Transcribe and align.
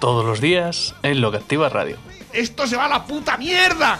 Todos 0.00 0.24
los 0.24 0.40
días 0.40 0.94
en 1.02 1.20
Lo 1.20 1.30
que 1.30 1.36
Activa 1.36 1.68
Radio. 1.68 1.98
¡Esto 2.32 2.66
se 2.66 2.74
va 2.74 2.86
a 2.86 2.88
la 2.88 3.04
puta 3.04 3.36
mierda! 3.36 3.98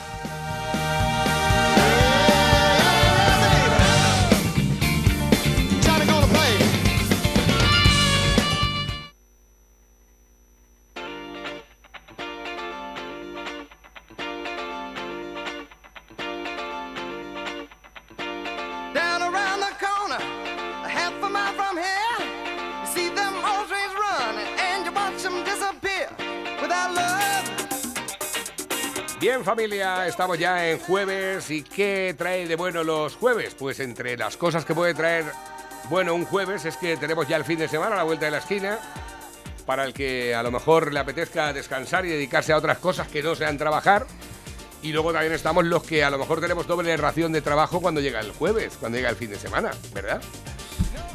Familia, 29.51 30.07
estamos 30.07 30.39
ya 30.39 30.71
en 30.71 30.79
jueves 30.79 31.51
y 31.51 31.65
¿qué 31.65 32.15
trae 32.17 32.47
de 32.47 32.55
bueno 32.55 32.85
los 32.85 33.17
jueves? 33.17 33.57
Pues 33.59 33.81
entre 33.81 34.17
las 34.17 34.37
cosas 34.37 34.65
que 34.65 34.77
puede 34.77 34.95
traer 34.95 35.25
bueno 35.89 36.15
un 36.15 36.25
jueves 36.25 36.65
es 36.67 36.77
que 36.77 36.97
tenemos 36.97 37.27
ya 37.27 37.37
el 37.37 37.45
fin 37.45 37.59
de 37.59 37.67
semana 37.67 37.95
a 37.95 37.97
la 37.97 38.03
vuelta 38.05 38.27
de 38.27 38.31
la 38.31 38.39
esquina 38.39 38.79
para 39.67 39.85
el 39.85 39.93
que 39.93 40.37
a 40.37 40.45
lo 40.45 40.53
mejor 40.53 40.93
le 40.93 41.01
apetezca 41.01 41.53
descansar 41.53 42.07
y 42.07 42.11
dedicarse 42.11 42.53
a 42.53 42.59
otras 42.59 42.79
cosas 42.79 43.09
que 43.09 43.25
no 43.25 43.35
sean 43.35 43.59
trabajar. 43.59 44.07
Y 44.83 44.93
luego 44.93 45.13
también 45.13 45.33
estamos 45.33 45.65
los 45.65 45.83
que 45.83 46.05
a 46.05 46.11
lo 46.11 46.19
mejor 46.19 46.41
tenemos 46.41 46.69
doble 46.69 46.97
ración 46.97 47.33
de 47.33 47.43
trabajo 47.43 47.81
cuando 47.81 48.01
llega 48.01 48.21
el 48.21 48.31
jueves, 48.31 48.77
cuando 48.79 48.99
llega 48.99 49.11
el 49.11 49.17
fin 49.17 49.31
de 49.31 49.39
semana, 49.41 49.73
¿verdad? 49.93 50.23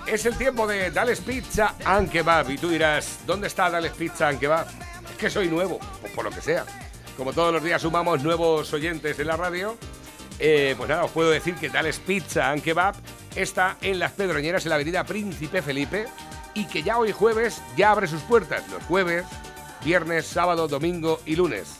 Es 0.07 0.25
el 0.25 0.37
tiempo 0.37 0.67
de 0.67 0.91
Dales 0.91 1.21
Pizza 1.21 1.75
and 1.85 2.11
Kebab. 2.11 2.49
Y 2.51 2.57
tú 2.57 2.67
dirás, 2.67 3.19
¿dónde 3.25 3.47
está 3.47 3.69
Dales 3.69 3.93
Pizza 3.93 4.27
and 4.27 4.41
Kebab? 4.41 4.67
Es 5.09 5.17
que 5.17 5.29
soy 5.29 5.47
nuevo, 5.47 5.79
pues 6.01 6.11
por 6.11 6.25
lo 6.25 6.31
que 6.31 6.41
sea. 6.41 6.65
Como 7.17 7.31
todos 7.33 7.53
los 7.53 7.63
días 7.63 7.81
sumamos 7.81 8.21
nuevos 8.23 8.71
oyentes 8.73 9.17
en 9.19 9.27
la 9.27 9.37
radio, 9.37 9.77
eh, 10.39 10.75
pues 10.77 10.89
nada, 10.89 11.05
os 11.05 11.11
puedo 11.11 11.29
decir 11.29 11.55
que 11.55 11.69
Dales 11.69 11.99
Pizza 11.99 12.49
and 12.51 12.61
Kebab 12.61 12.95
está 13.35 13.77
en 13.81 13.99
Las 13.99 14.11
Pedroñeras, 14.11 14.65
en 14.65 14.69
la 14.69 14.75
avenida 14.75 15.03
Príncipe 15.05 15.61
Felipe, 15.61 16.07
y 16.53 16.65
que 16.67 16.83
ya 16.83 16.97
hoy 16.97 17.11
jueves 17.13 17.61
ya 17.77 17.91
abre 17.91 18.07
sus 18.07 18.21
puertas. 18.23 18.63
Los 18.69 18.83
jueves, 18.83 19.25
viernes, 19.83 20.25
sábado, 20.25 20.67
domingo 20.67 21.21
y 21.25 21.35
lunes. 21.37 21.77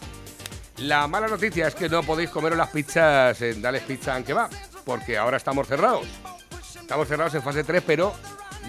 La 0.77 1.07
mala 1.07 1.27
noticia 1.27 1.67
es 1.67 1.75
que 1.75 1.89
no 1.89 2.03
podéis 2.03 2.29
comeros 2.29 2.57
las 2.57 2.69
pizzas 2.69 3.41
en 3.41 3.61
Dales 3.61 3.83
Pizza 3.83 4.15
and 4.15 4.25
Kebab, 4.25 4.49
porque 4.85 5.17
ahora 5.17 5.37
estamos 5.37 5.67
cerrados. 5.67 6.07
Estamos 6.79 7.07
cerrados 7.07 7.33
en 7.35 7.41
fase 7.41 7.63
3, 7.63 7.83
pero 7.85 8.13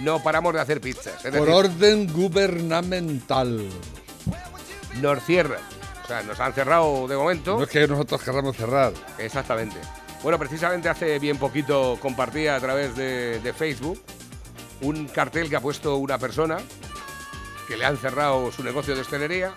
no 0.00 0.22
paramos 0.22 0.52
de 0.54 0.60
hacer 0.60 0.80
pizzas. 0.80 1.24
Es 1.24 1.30
Por 1.30 1.46
decir, 1.46 1.54
orden 1.54 2.12
gubernamental. 2.12 3.68
nos 5.00 5.24
cierran. 5.24 5.75
O 6.06 6.08
sea, 6.08 6.22
nos 6.22 6.38
han 6.38 6.52
cerrado 6.52 7.08
de 7.08 7.16
momento. 7.16 7.56
No 7.56 7.64
es 7.64 7.68
que 7.68 7.88
nosotros 7.88 8.22
querramos 8.22 8.56
cerrar. 8.56 8.92
Exactamente. 9.18 9.76
Bueno, 10.22 10.38
precisamente 10.38 10.88
hace 10.88 11.18
bien 11.18 11.36
poquito 11.36 11.98
compartí 12.00 12.46
a 12.46 12.60
través 12.60 12.94
de, 12.94 13.40
de 13.40 13.52
Facebook 13.52 14.00
un 14.82 15.08
cartel 15.08 15.50
que 15.50 15.56
ha 15.56 15.60
puesto 15.60 15.96
una 15.96 16.16
persona 16.16 16.58
que 17.66 17.76
le 17.76 17.84
han 17.84 17.96
cerrado 17.96 18.52
su 18.52 18.62
negocio 18.62 18.94
de 18.94 19.00
hostelería 19.00 19.52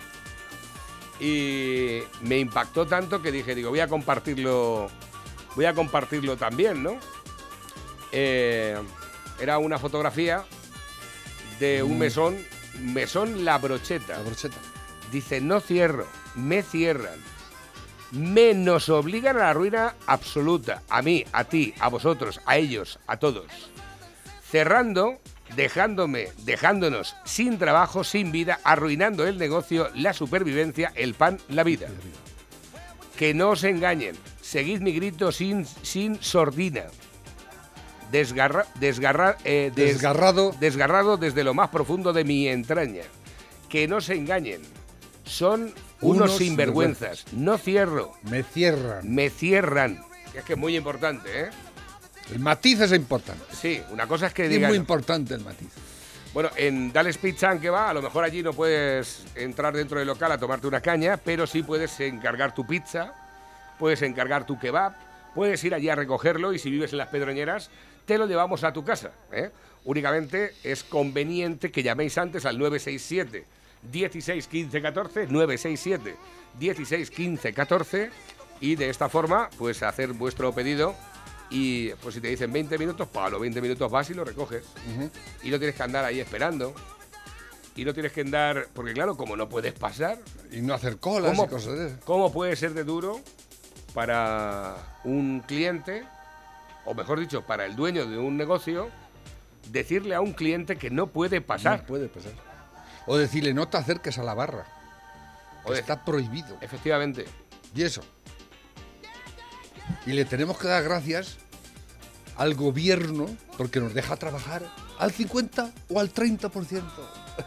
y 1.20 2.00
me 2.22 2.40
impactó 2.40 2.88
tanto 2.88 3.22
que 3.22 3.32
dije, 3.32 3.54
digo, 3.54 3.70
voy 3.70 3.82
a 3.82 3.88
compartirlo, 3.88 4.90
voy 5.56 5.66
a 5.66 5.76
compartirlo 5.76 6.36
también, 6.36 6.82
¿no? 6.82 6.98
Eh, 8.12 8.76
era 9.40 9.60
una 9.60 9.78
fotografía 9.78 10.46
de 11.60 11.84
un 11.84 12.00
mesón, 12.00 12.38
mesón 12.80 13.46
La 13.46 13.60
Brocheta. 13.60 14.18
La 14.18 14.24
brocheta. 14.24 14.58
Dice, 15.12 15.42
no 15.42 15.60
cierro, 15.60 16.08
me 16.36 16.64
cierran. 16.64 17.20
Me 18.12 18.54
nos 18.56 18.90
obligan 18.90 19.36
a 19.38 19.42
la 19.42 19.54
ruina 19.54 19.96
absoluta. 20.08 20.82
A 20.90 21.02
mí, 21.02 21.24
a 21.32 21.44
ti, 21.44 21.74
a 21.80 21.90
vosotros, 21.90 22.42
a 22.46 22.58
ellos, 22.58 23.00
a 23.06 23.18
todos. 23.18 23.46
Cerrando, 24.50 25.20
dejándome, 25.56 26.30
dejándonos 26.40 27.16
sin 27.24 27.60
trabajo, 27.60 28.04
sin 28.04 28.32
vida, 28.32 28.60
arruinando 28.64 29.28
el 29.28 29.38
negocio, 29.38 29.90
la 29.94 30.14
supervivencia, 30.14 30.92
el 30.96 31.14
pan, 31.14 31.40
la 31.50 31.64
vida. 31.64 31.88
Que 33.16 33.34
no 33.36 33.50
os 33.52 33.64
engañen. 33.64 34.16
Seguid 34.42 34.82
mi 34.82 34.92
grito 34.94 35.32
sin, 35.32 35.66
sin 35.84 36.22
sordina. 36.24 36.86
Desgarra, 38.12 38.66
desgarra, 38.80 39.38
eh, 39.44 39.72
des- 39.76 39.94
Desgarrado. 39.94 40.56
desgarrado 40.60 41.18
desde 41.18 41.44
lo 41.44 41.54
más 41.54 41.70
profundo 41.70 42.12
de 42.12 42.24
mi 42.24 42.48
entraña. 42.48 43.04
Que 43.70 43.88
no 43.88 44.02
se 44.02 44.16
engañen. 44.16 44.62
Son 45.26 45.72
unos, 46.02 46.30
Unos 46.30 46.38
sinvergüenzas. 46.38 47.26
No 47.34 47.58
cierro. 47.58 48.14
Me 48.24 48.44
cierran. 48.44 49.14
Me 49.14 49.30
cierran. 49.30 50.02
Es 50.34 50.44
que 50.44 50.54
es 50.54 50.60
muy 50.60 50.76
importante, 50.76 51.30
¿eh? 51.42 51.50
El 52.32 52.40
matiz 52.40 52.82
es 52.82 52.92
importante. 52.92 53.44
Sí, 53.52 53.82
una 53.92 54.08
cosa 54.08 54.28
es 54.28 54.34
que 54.34 54.46
Es 54.46 54.68
muy 54.68 54.78
importante 54.78 55.34
el 55.34 55.44
matiz. 55.44 55.70
Bueno, 56.34 56.52
en 56.56 56.94
Dales 56.94 57.18
Pizza 57.18 57.50
and 57.50 57.60
que 57.60 57.72
va, 57.72 57.90
a 57.90 57.94
lo 57.94 58.04
mejor 58.04 58.24
allí 58.24 58.44
no 58.44 58.54
puedes 58.54 59.26
entrar 59.34 59.76
dentro 59.76 59.98
del 59.98 60.08
local 60.08 60.32
a 60.32 60.38
tomarte 60.38 60.68
una 60.68 60.80
caña, 60.80 61.18
pero 61.18 61.48
sí 61.48 61.64
puedes 61.64 62.00
encargar 62.00 62.54
tu 62.54 62.68
pizza, 62.68 63.14
puedes 63.80 64.04
encargar 64.04 64.46
tu 64.46 64.60
kebab, 64.60 64.94
puedes 65.34 65.64
ir 65.64 65.74
allí 65.74 65.90
a 65.90 65.96
recogerlo 65.96 66.54
y 66.54 66.60
si 66.60 66.70
vives 66.70 66.92
en 66.92 67.00
las 67.00 67.08
Pedroñeras, 67.08 67.72
te 68.06 68.20
lo 68.20 68.28
llevamos 68.28 68.64
a 68.64 68.72
tu 68.72 68.84
casa. 68.84 69.10
¿eh? 69.32 69.50
Únicamente 69.86 70.54
es 70.64 70.84
conveniente 70.84 71.72
que 71.72 71.82
llaméis 71.82 72.16
antes 72.20 72.46
al 72.46 72.60
967 72.60 73.46
16 73.84 74.48
15 74.48 74.82
14, 74.82 75.28
967 75.28 76.16
16 76.60 77.10
15 77.12 77.54
14 77.54 78.10
y 78.62 78.76
de 78.76 78.90
esta 78.90 79.10
forma 79.10 79.50
pues 79.58 79.84
hacer 79.84 80.14
vuestro 80.14 80.54
pedido 80.54 80.96
y 81.50 81.90
pues 81.96 82.16
si 82.16 82.22
te 82.22 82.28
dicen 82.28 82.52
20 82.52 82.78
minutos, 82.78 83.08
para 83.08 83.30
los 83.30 83.42
20 83.42 83.62
minutos 83.62 83.90
vas 83.92 84.10
y 84.10 84.14
lo 84.14 84.24
recoges 84.24 84.64
y 85.44 85.50
no 85.50 85.58
tienes 85.58 85.76
que 85.76 85.84
andar 85.84 86.06
ahí 86.06 86.20
esperando. 86.20 86.74
Y 87.76 87.86
no 87.86 87.94
tienes 87.94 88.12
que 88.12 88.22
andar, 88.22 88.68
porque 88.74 88.92
claro, 88.92 89.16
como 89.16 89.38
no 89.38 89.48
puedes 89.48 89.72
pasar, 89.72 90.20
Y 90.52 90.60
no 90.60 90.74
hacer 90.74 90.98
colas 90.98 91.32
¿cómo, 91.32 91.46
y 91.46 91.48
cosas 91.48 91.78
de 91.78 91.88
esas. 91.88 92.04
cómo 92.04 92.34
puede 92.34 92.58
ser 92.58 92.74
de 92.74 92.84
duro 92.84 93.22
para 93.94 95.00
un 95.06 95.40
cliente, 95.48 96.04
o 96.84 96.94
mejor 96.94 97.22
dicho, 97.22 97.44
para 97.44 97.66
el 97.66 97.78
dueño 97.78 98.06
de 98.06 98.18
un 98.18 98.36
negocio, 98.36 98.90
decirle 99.72 100.16
a 100.16 100.20
un 100.20 100.34
cliente 100.34 100.76
que 100.76 100.90
no 100.90 101.08
puede 101.08 101.40
pasar? 101.40 101.82
No 101.82 101.86
puede 101.86 102.10
pasar. 102.10 102.34
O 103.12 103.18
decirle, 103.18 103.56
no 103.56 103.68
te 103.68 103.76
acerques 103.78 104.20
a 104.20 104.24
la 104.24 104.36
barra. 104.36 104.66
O 105.64 105.74
de- 105.74 105.80
está 105.80 106.06
prohibido. 106.06 106.58
Efectivamente. 106.62 107.26
Y 107.76 107.82
eso. 107.82 108.02
Y 110.06 110.12
le 110.14 110.26
tenemos 110.26 110.60
que 110.60 110.68
dar 110.68 110.84
gracias 110.84 111.38
al 112.38 112.54
gobierno 112.54 113.28
porque 113.58 113.80
nos 113.80 113.96
deja 113.96 114.16
trabajar 114.16 114.62
al 115.00 115.12
50 115.12 115.72
o 115.90 116.00
al 116.00 116.14
30%. 116.14 116.84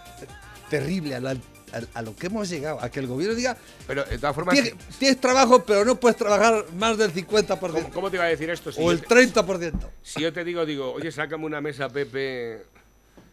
Terrible, 0.69 1.15
a, 1.15 1.21
la- 1.21 1.31
a- 1.31 1.99
a 1.99 2.03
lo 2.03 2.17
que 2.17 2.27
hemos 2.27 2.49
llegado. 2.49 2.83
A 2.83 2.91
que 2.91 2.99
el 2.99 3.07
gobierno 3.07 3.37
diga, 3.37 3.57
Pero 3.87 4.05
de 4.05 4.19
todas 4.19 4.35
formas, 4.35 4.55
tienes, 4.55 4.75
tienes 4.99 5.21
trabajo, 5.21 5.65
pero 5.65 5.85
no 5.85 5.95
puedes 5.95 6.17
trabajar 6.17 6.65
más 6.77 6.99
del 6.99 7.13
50%. 7.15 7.59
¿cómo, 7.59 7.91
cómo 7.91 8.11
te 8.11 8.17
iba 8.17 8.25
a 8.25 8.29
decir 8.29 8.51
esto? 8.51 8.73
Si 8.73 8.81
o 8.83 8.91
el 8.91 9.01
te- 9.03 9.15
30%. 9.33 9.75
Si 10.03 10.21
yo 10.23 10.33
te 10.33 10.43
digo, 10.43 10.67
digo, 10.67 10.93
oye, 10.93 11.13
sácame 11.13 11.45
una 11.47 11.61
mesa, 11.61 11.89
Pepe, 11.89 12.65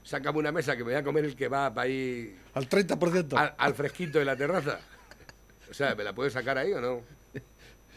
sácame 0.04 0.40
una 0.40 0.52
mesa 0.52 0.74
que 0.76 0.84
me 0.84 0.92
voy 0.92 1.00
a 1.00 1.04
comer 1.04 1.26
el 1.26 1.36
kebab 1.36 1.78
ahí 1.80 2.36
Al 2.54 2.68
30%. 2.70 3.38
al, 3.38 3.54
al 3.58 3.74
fresquito 3.74 4.20
de 4.20 4.26
la 4.26 4.36
terraza. 4.36 4.80
O 5.70 5.74
sea, 5.74 5.94
¿me 5.96 6.04
la 6.04 6.14
puedes 6.14 6.34
sacar 6.34 6.58
ahí 6.58 6.74
o 6.74 6.82
no? 6.82 7.02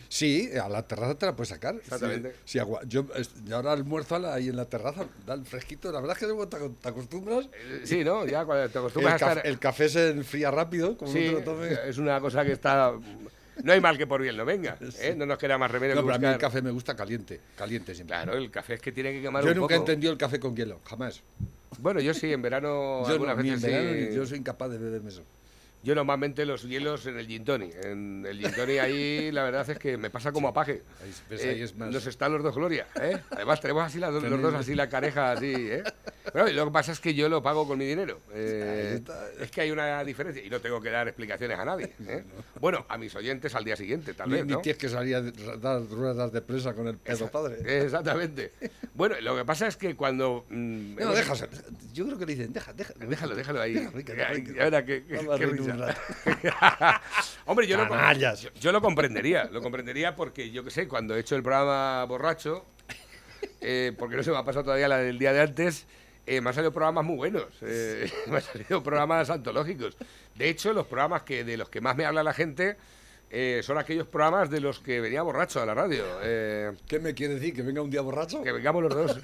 Sí, 0.09 0.51
a 0.63 0.69
la 0.69 0.87
terraza 0.87 1.15
te 1.15 1.25
la 1.25 1.35
puedes 1.35 1.49
sacar. 1.49 1.75
Exactamente. 1.77 2.33
Sí, 2.33 2.37
sí, 2.45 2.59
agua- 2.59 2.83
yo, 2.87 3.07
yo 3.47 3.57
ahora 3.57 3.73
almuerzo 3.73 4.17
a 4.17 4.35
ahí 4.35 4.49
en 4.51 4.57
la 4.57 4.67
terraza, 4.67 5.07
da 5.27 5.33
el 5.33 5.47
fresquito. 5.47 5.91
La 5.91 6.01
verdad 6.01 6.15
es 6.17 6.21
que 6.21 6.27
luego 6.27 6.47
te, 6.49 6.59
te 6.59 6.89
acostumbras. 6.91 7.47
Eh, 7.55 7.81
Sí, 7.85 8.05
¿no? 8.05 8.27
Ya 8.27 8.45
cuando 8.45 8.69
te 8.69 8.79
El, 8.79 8.85
acostumbras 8.85 9.15
a 9.23 9.25
caf- 9.27 9.29
estar... 9.39 9.47
el 9.47 9.59
café 9.59 9.89
se 9.89 10.11
enfría 10.11 10.51
rápido, 10.51 10.99
como 10.99 11.11
Sí, 11.11 11.21
no 11.33 11.39
te 11.39 11.39
lo 11.39 11.43
tomes. 11.45 11.79
es 11.87 11.97
una 11.97 12.21
cosa 12.21 12.45
que 12.45 12.53
está... 12.53 12.93
No 13.65 13.73
hay 13.73 13.81
mal 13.81 13.97
que 13.97 14.07
por 14.07 14.21
bien 14.21 14.37
no 14.37 14.45
venga. 14.45 14.77
¿eh? 15.01 15.15
No 15.17 15.25
nos 15.25 15.39
queda 15.39 15.57
más 15.57 15.71
remedio 15.71 15.95
No, 15.95 16.03
que 16.03 16.07
pero 16.07 16.15
a 16.17 16.19
mí 16.19 16.25
el 16.27 16.33
buscar... 16.33 16.51
café 16.51 16.61
me 16.63 16.71
gusta 16.73 16.95
caliente, 16.95 17.41
caliente 17.57 17.95
siempre. 17.95 18.15
Claro, 18.15 18.35
el 18.37 18.51
café 18.51 18.75
es 18.75 18.81
que 18.83 18.93
tiene 18.93 19.13
que 19.13 19.23
quemar 19.23 19.43
yo 19.43 19.51
un 19.53 19.57
nunca 19.57 19.75
he 19.75 19.79
poco. 19.79 19.91
entendido 19.91 20.13
el 20.13 20.19
café 20.19 20.39
con 20.39 20.55
hielo, 20.55 20.81
jamás. 20.85 21.23
Bueno, 21.81 22.01
yo 22.01 22.15
sí, 22.15 22.33
en 22.33 22.43
verano 22.43 23.03
Yo 23.07 23.13
algunas 23.13 23.37
no, 23.37 23.43
ni 23.43 23.49
en 23.51 23.55
veces 23.57 23.71
verano 23.71 24.11
sí. 24.11 24.17
yo 24.17 24.27
soy 24.27 24.39
incapaz 24.39 24.71
de 24.71 24.79
beberme 24.79 25.09
eso. 25.11 25.23
Yo 25.83 25.95
normalmente 25.97 26.47
los 26.47 26.63
hielos 26.63 27.07
en 27.07 27.19
el 27.19 27.27
gin 27.27 27.45
tonic. 27.45 27.75
En 27.85 28.25
el 28.27 28.39
gin 28.39 28.53
tonic 28.53 28.79
ahí 28.79 29.33
la 29.33 29.43
verdad 29.45 29.69
es 29.69 29.79
que 29.79 29.97
me 29.97 30.11
pasa 30.11 30.31
como 30.31 30.49
a 30.49 30.53
paje. 30.55 30.83
Ahí, 31.03 31.13
ves, 31.29 31.43
ahí 31.43 31.49
Eh, 31.61 31.63
es 31.65 31.77
más- 31.77 31.91
Nos 31.91 32.07
están 32.07 32.33
los 32.33 32.43
dos 32.43 32.55
Gloria, 32.55 32.87
¿eh? 33.01 33.19
Además 33.31 33.61
tenemos 33.61 33.85
así 33.85 33.99
las 33.99 34.13
dos- 34.13 34.23
los 34.23 34.41
dos 34.41 34.55
así 34.55 34.75
la 34.75 34.89
careja 34.89 35.33
así, 35.33 35.53
¿eh? 35.57 35.83
Pero 36.33 36.47
lo 36.53 36.67
que 36.67 36.71
pasa 36.71 36.93
es 36.93 37.01
que 37.01 37.15
yo 37.15 37.29
lo 37.29 37.43
pago 37.43 37.67
con 37.67 37.79
mi 37.79 37.85
dinero. 37.85 38.21
Eh, 38.35 39.01
es 39.41 39.51
que 39.51 39.61
hay 39.63 39.71
una 39.71 40.03
diferencia 40.05 40.45
y 40.45 40.49
no 40.51 40.61
tengo 40.61 40.81
que 40.81 40.91
dar 40.91 41.07
explicaciones 41.09 41.59
a 41.59 41.65
nadie. 41.65 41.93
¿eh? 42.07 42.25
Bueno, 42.61 42.87
a 42.89 42.97
mis 42.97 43.15
oyentes 43.17 43.53
al 43.57 43.65
día 43.65 43.75
siguiente, 43.75 44.15
tal 44.15 44.31
vez, 44.31 44.47
ni 44.47 44.53
¿no? 44.53 44.61
tienes 44.61 44.79
que 44.79 44.89
salir 44.89 45.17
a 45.17 45.23
dar 45.57 45.83
ruedas 45.89 46.33
de 46.33 46.41
prensa 46.43 46.75
con 46.75 46.87
el 46.87 46.97
pedo 46.97 47.29
padre. 47.29 47.57
Exactamente. 47.85 48.53
Bueno, 48.95 49.17
lo 49.21 49.37
que 49.37 49.45
pasa 49.45 49.67
es 49.67 49.77
que 49.77 49.97
cuando... 49.97 50.45
mm, 50.49 50.95
No, 50.95 51.01
hemos- 51.03 51.15
déjalo. 51.17 51.49
Yo 51.93 52.07
creo 52.07 52.19
que 52.19 52.27
le 52.27 52.35
dicen, 52.37 52.53
deja, 52.53 52.73
deja. 52.73 52.93
Déjalo, 52.97 53.35
déjalo 53.35 53.61
ahí. 53.61 53.75
Déjalo, 53.75 54.05
que- 54.05 54.23
Ay, 54.23 54.45
que- 54.45 54.55
ya 54.55 55.72
un 55.75 55.81
rato. 55.81 56.01
Hombre, 57.47 57.67
yo 57.67 57.77
lo, 57.77 58.13
yo, 58.15 58.51
yo 58.61 58.73
lo 58.73 58.81
comprendería, 58.81 59.49
lo 59.53 59.61
comprendería 59.61 60.15
porque 60.15 60.51
yo 60.51 60.65
qué 60.65 60.71
sé, 60.71 60.89
cuando 60.89 61.17
he 61.17 61.21
hecho 61.21 61.37
el 61.37 61.43
programa 61.43 62.05
borracho, 62.05 62.65
eh, 63.61 63.93
porque 63.99 64.17
no 64.17 64.23
se 64.23 64.31
me 64.31 64.37
ha 64.37 64.45
pasado 64.45 64.65
todavía 64.65 64.89
la 64.89 64.99
del 64.99 65.19
día 65.19 65.33
de 65.33 65.41
antes, 65.41 65.87
eh, 66.27 66.41
me 66.41 66.51
han 66.51 66.55
salido 66.55 66.73
programas 66.73 67.05
muy 67.05 67.17
buenos, 67.17 67.47
eh, 67.63 68.11
me 68.27 68.37
han 68.37 68.43
salido 68.43 68.83
programas 68.83 69.31
antológicos. 69.31 69.97
De 70.35 70.49
hecho, 70.49 70.73
los 70.73 70.87
programas 70.87 71.23
que 71.23 71.45
de 71.45 71.57
los 71.57 71.69
que 71.69 71.81
más 71.81 71.97
me 71.97 72.05
habla 72.05 72.23
la 72.23 72.33
gente 72.33 72.77
eh, 73.35 73.63
son 73.63 73.79
aquellos 73.79 74.07
programas 74.07 74.51
de 74.51 74.61
los 74.61 74.79
que 74.81 75.01
venía 75.01 75.23
borracho 75.23 75.63
a 75.63 75.65
la 75.67 75.73
radio. 75.73 76.05
eh, 76.23 76.73
¿Qué 76.87 76.99
me 76.99 77.15
quiere 77.15 77.37
decir? 77.37 77.55
¿Que 77.55 77.63
venga 77.63 77.81
un 77.81 77.91
día 77.91 78.03
borracho? 78.03 78.43
que 78.43 78.53
vengamos 78.53 78.83
los 78.83 78.95
dos. 78.95 79.19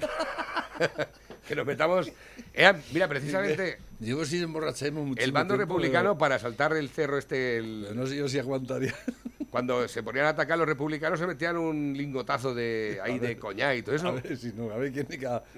que 1.47 1.55
nos 1.55 1.63
metamos. 1.63 2.11
Eh, 2.55 2.73
mira, 2.91 3.07
precisamente 3.07 3.77
Llevo 3.99 4.23
sin 4.25 4.43
emborracharme 4.43 5.01
mucho 5.01 5.21
el 5.21 5.31
bando 5.31 5.57
republicano 5.57 6.17
para 6.17 6.39
saltar 6.39 6.73
el 6.73 6.89
cerro 6.89 7.17
este, 7.17 7.57
el- 7.57 7.95
No 7.95 8.07
sé 8.07 8.15
yo 8.17 8.27
si 8.29 8.39
aguantaría. 8.39 8.93
cuando 9.49 9.87
se 9.87 10.03
ponían 10.03 10.25
a 10.27 10.29
atacar 10.29 10.57
los 10.59 10.67
republicanos 10.67 11.19
se 11.19 11.25
metían 11.25 11.57
un 11.57 11.93
lingotazo 11.97 12.53
de 12.53 12.99
ahí 13.03 13.17
de 13.19 13.35
coñac 13.37 13.77
y 13.77 13.81
todo 13.81 13.93
A 13.93 13.97
eso. 13.97 14.13
ver 14.13 14.37
si 14.37 14.53
no, 14.53 14.71
a 14.71 14.77
ver 14.77 14.91
quién, 14.91 15.07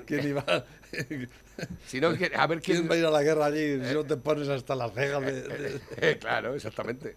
quién 0.06 0.28
iba. 0.28 0.44
Si 1.86 2.02
no, 2.02 2.08
a 2.08 2.48
ver 2.48 2.62
quién. 2.62 2.78
¿Quién 2.80 2.90
va 2.90 2.96
a 2.96 2.98
ir 2.98 3.06
a 3.06 3.12
la 3.12 3.22
guerra 3.22 3.46
allí 3.46 3.80
si 3.86 3.94
no 3.94 4.04
te 4.04 4.18
pones 4.18 4.50
hasta 4.50 4.74
las 4.76 4.92
cejas 4.94 5.24
de- 5.24 6.18
claro, 6.20 6.56
exactamente. 6.56 7.16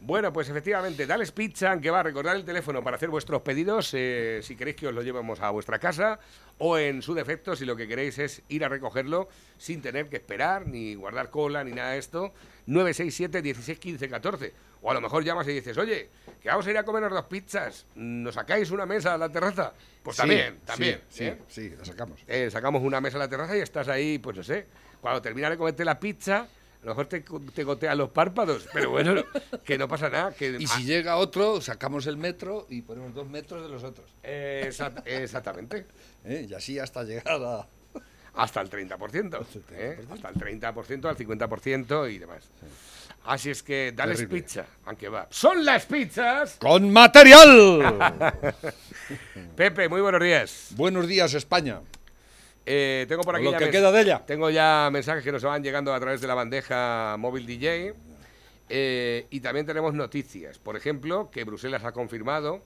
Bueno, 0.00 0.32
pues 0.32 0.48
efectivamente, 0.48 1.06
Dales 1.06 1.32
Pizza, 1.32 1.80
que 1.80 1.90
va 1.90 2.00
a 2.00 2.02
recordar 2.02 2.36
el 2.36 2.44
teléfono 2.44 2.82
para 2.82 2.96
hacer 2.96 3.08
vuestros 3.08 3.42
pedidos, 3.42 3.90
eh, 3.94 4.40
si 4.42 4.56
queréis 4.56 4.76
que 4.76 4.86
os 4.86 4.94
lo 4.94 5.02
llevemos 5.02 5.40
a 5.40 5.50
vuestra 5.50 5.78
casa, 5.78 6.18
o 6.58 6.78
en 6.78 7.02
su 7.02 7.14
defecto, 7.14 7.56
si 7.56 7.64
lo 7.64 7.76
que 7.76 7.88
queréis 7.88 8.18
es 8.18 8.42
ir 8.48 8.64
a 8.64 8.68
recogerlo 8.68 9.28
sin 9.56 9.80
tener 9.80 10.08
que 10.08 10.16
esperar, 10.16 10.66
ni 10.66 10.94
guardar 10.94 11.30
cola, 11.30 11.64
ni 11.64 11.72
nada 11.72 11.92
de 11.92 11.98
esto, 11.98 12.32
967 12.66 13.42
16 13.42 13.78
15 13.78 14.08
14. 14.08 14.52
O 14.82 14.90
a 14.90 14.94
lo 14.94 15.00
mejor 15.00 15.24
llamas 15.24 15.48
y 15.48 15.52
dices, 15.52 15.76
oye, 15.78 16.08
que 16.40 16.48
vamos 16.48 16.66
a 16.66 16.70
ir 16.70 16.78
a 16.78 16.84
comernos 16.84 17.12
dos 17.12 17.24
pizzas, 17.24 17.86
¿nos 17.96 18.34
sacáis 18.34 18.70
una 18.70 18.86
mesa 18.86 19.14
a 19.14 19.18
la 19.18 19.28
terraza? 19.28 19.72
Pues 20.02 20.16
Sí, 20.16 20.22
también, 20.22 20.54
sí, 20.54 20.66
también. 20.66 21.00
Sí, 21.08 21.24
¿eh? 21.24 21.38
sí, 21.48 21.74
la 21.76 21.84
sacamos. 21.84 22.20
Eh, 22.28 22.48
sacamos 22.50 22.82
una 22.82 23.00
mesa 23.00 23.16
a 23.16 23.20
la 23.20 23.28
terraza 23.28 23.56
y 23.56 23.60
estás 23.60 23.88
ahí, 23.88 24.18
pues 24.18 24.36
no 24.36 24.42
sé, 24.42 24.66
cuando 25.00 25.20
terminas 25.20 25.50
de 25.50 25.56
comerte 25.56 25.84
la 25.84 25.98
pizza, 25.98 26.46
a 26.82 26.84
lo 26.86 26.90
mejor 26.92 27.06
te, 27.06 27.24
te 27.54 27.64
gotean 27.64 27.98
los 27.98 28.10
párpados, 28.10 28.66
pero 28.72 28.90
bueno, 28.90 29.14
no- 29.16 29.24
que 29.64 29.76
no 29.78 29.88
pasa 29.88 30.08
nada. 30.08 30.32
Que, 30.32 30.56
Y 30.58 30.66
si 30.66 30.84
llega 30.84 31.16
otro, 31.16 31.60
sacamos 31.60 32.06
el 32.06 32.16
metro 32.16 32.66
y 32.70 32.82
ponemos 32.82 33.12
dos 33.14 33.28
metros 33.28 33.62
de 33.62 33.68
los 33.68 33.82
otros. 33.84 34.06
eh, 34.22 34.66
exa- 34.70 35.02
exactamente. 35.04 35.86
¿eh? 36.24 36.46
Y 36.48 36.54
así 36.54 36.78
hasta 36.78 37.02
llegar 37.04 37.40
a. 37.42 37.66
Hasta 38.34 38.60
el 38.60 38.70
30%. 38.70 39.46
¿eh? 39.72 39.98
Hasta 40.12 40.28
el 40.28 40.34
30%, 40.36 41.04
al 41.08 41.16
50% 41.16 42.12
y 42.12 42.18
demás. 42.18 42.44
Así 43.24 43.50
es 43.50 43.62
que 43.64 43.92
dale 43.94 44.14
Terrible. 44.14 44.40
pizza, 44.42 44.64
aunque 44.86 45.08
va. 45.08 45.26
¡Son 45.30 45.64
las 45.64 45.84
pizzas! 45.86 46.56
¡Con 46.60 46.88
material! 46.90 47.98
Pepe, 49.56 49.88
muy 49.88 50.00
buenos 50.00 50.22
días. 50.22 50.68
Buenos 50.76 51.06
días, 51.08 51.34
España. 51.34 51.80
Eh, 52.70 53.06
tengo 53.08 53.22
por 53.22 53.34
aquí 53.34 53.44
lo 53.44 53.52
ya 53.52 53.58
que 53.58 53.70
queda 53.70 53.90
de 53.90 54.02
ella. 54.02 54.22
Tengo 54.26 54.50
ya 54.50 54.90
mensajes 54.92 55.24
que 55.24 55.32
nos 55.32 55.42
van 55.42 55.62
llegando 55.62 55.94
a 55.94 56.00
través 56.00 56.20
de 56.20 56.26
la 56.26 56.34
bandeja 56.34 57.16
móvil 57.18 57.46
DJ. 57.46 57.94
eh, 58.68 59.26
y 59.30 59.40
también 59.40 59.64
tenemos 59.64 59.94
noticias. 59.94 60.58
Por 60.58 60.76
ejemplo, 60.76 61.30
que 61.30 61.44
Bruselas 61.44 61.84
ha 61.84 61.92
confirmado 61.92 62.62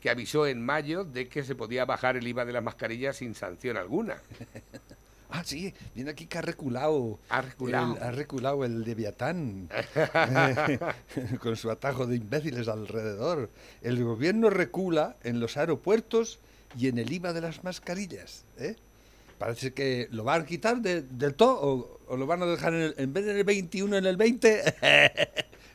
que 0.00 0.10
avisó 0.10 0.46
en 0.46 0.60
mayo 0.60 1.04
de 1.04 1.28
que 1.28 1.44
se 1.44 1.54
podía 1.54 1.86
bajar 1.86 2.16
el 2.16 2.26
IVA 2.26 2.44
de 2.44 2.52
las 2.52 2.62
mascarillas 2.62 3.16
sin 3.16 3.34
sanción 3.34 3.76
alguna. 3.76 4.16
Ah, 5.30 5.42
sí, 5.42 5.74
viene 5.96 6.10
aquí 6.10 6.26
que 6.26 6.38
ha 6.38 6.42
reculado. 6.42 7.18
Ha 7.28 7.42
reculado. 7.42 7.96
El, 7.96 8.02
ha 8.04 8.10
reculado 8.12 8.64
el 8.64 8.84
Leviatán. 8.84 9.68
eh, 9.96 10.78
con 11.40 11.56
su 11.56 11.72
atajo 11.72 12.06
de 12.06 12.14
imbéciles 12.14 12.68
alrededor. 12.68 13.50
El 13.82 14.04
gobierno 14.04 14.48
recula 14.48 15.16
en 15.24 15.40
los 15.40 15.56
aeropuertos 15.56 16.38
y 16.78 16.86
en 16.86 16.98
el 16.98 17.10
IVA 17.10 17.32
de 17.32 17.40
las 17.40 17.64
mascarillas. 17.64 18.44
¿eh? 18.58 18.76
Parece 19.44 19.74
que 19.74 20.08
lo 20.10 20.24
van 20.24 20.40
a 20.40 20.46
quitar 20.46 20.78
de- 20.80 21.02
del 21.02 21.34
todo 21.34 21.60
o, 21.60 22.00
o 22.08 22.16
lo 22.16 22.26
van 22.26 22.40
a 22.42 22.46
dejar 22.46 22.72
en, 22.72 22.80
el- 22.80 22.94
en 22.96 23.12
vez 23.12 23.26
del 23.26 23.44
21 23.44 23.98
en 23.98 24.06
el 24.06 24.16
20. 24.16 24.48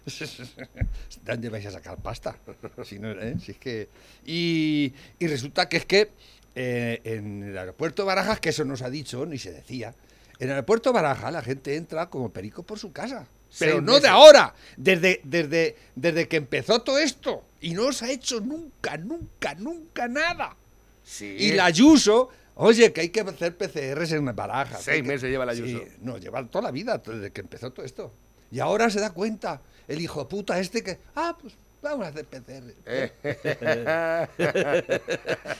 ¿De 0.05 1.31
dónde 1.31 1.49
vais 1.49 1.65
a 1.67 1.71
sacar 1.71 1.97
pasta? 2.01 2.35
Si 2.83 2.97
no, 2.97 3.11
¿eh? 3.11 3.35
Si 3.43 3.51
es 3.51 3.57
que... 3.59 3.87
y, 4.25 4.91
y 5.19 5.27
resulta 5.27 5.69
que 5.69 5.77
es 5.77 5.85
que 5.85 6.09
eh, 6.55 6.99
en 7.03 7.43
el 7.43 7.57
aeropuerto 7.59 8.01
de 8.01 8.07
Barajas, 8.07 8.39
que 8.39 8.49
eso 8.49 8.65
no 8.65 8.75
se 8.75 8.85
ha 8.85 8.89
dicho 8.89 9.23
ni 9.27 9.37
se 9.37 9.51
decía, 9.51 9.93
en 10.39 10.47
el 10.47 10.53
aeropuerto 10.55 10.89
de 10.89 10.93
Barajas 10.95 11.31
la 11.31 11.43
gente 11.43 11.75
entra 11.75 12.09
como 12.09 12.29
perico 12.31 12.63
por 12.63 12.79
su 12.79 12.91
casa. 12.91 13.27
Pero 13.59 13.81
no 13.81 13.99
de 13.99 14.07
ahora, 14.07 14.55
desde, 14.77 15.21
desde, 15.23 15.75
desde 15.95 16.27
que 16.27 16.37
empezó 16.37 16.81
todo 16.81 16.97
esto. 16.97 17.43
Y 17.61 17.75
no 17.75 17.91
se 17.93 18.05
ha 18.05 18.11
hecho 18.11 18.39
nunca, 18.41 18.97
nunca, 18.97 19.53
nunca 19.53 20.07
nada. 20.07 20.55
Sí. 21.03 21.35
Y 21.37 21.51
la 21.53 21.65
Ayuso, 21.65 22.29
oye, 22.61 22.91
que 22.93 23.01
hay 23.01 23.09
que 23.09 23.21
hacer 23.21 23.55
PCRs 23.57 24.11
en 24.11 24.25
Barajas. 24.35 24.83
Seis 24.83 25.01
que- 25.01 25.07
meses 25.07 25.29
lleva 25.29 25.45
la 25.45 25.51
Ayuso. 25.53 25.79
Sí, 25.79 25.85
no, 26.01 26.17
lleva 26.17 26.45
toda 26.47 26.63
la 26.63 26.71
vida, 26.71 26.97
desde 26.99 27.31
que 27.31 27.41
empezó 27.41 27.71
todo 27.71 27.85
esto. 27.85 28.11
Y 28.51 28.59
ahora 28.59 28.89
se 28.89 28.99
da 28.99 29.11
cuenta, 29.11 29.61
el 29.87 30.01
hijo 30.01 30.27
puta 30.27 30.59
este 30.59 30.83
que, 30.83 30.97
ah, 31.15 31.37
pues 31.39 31.53
vamos 31.81 32.05
a 32.05 32.09
hacer 32.09 32.25
PCR. 32.25 32.73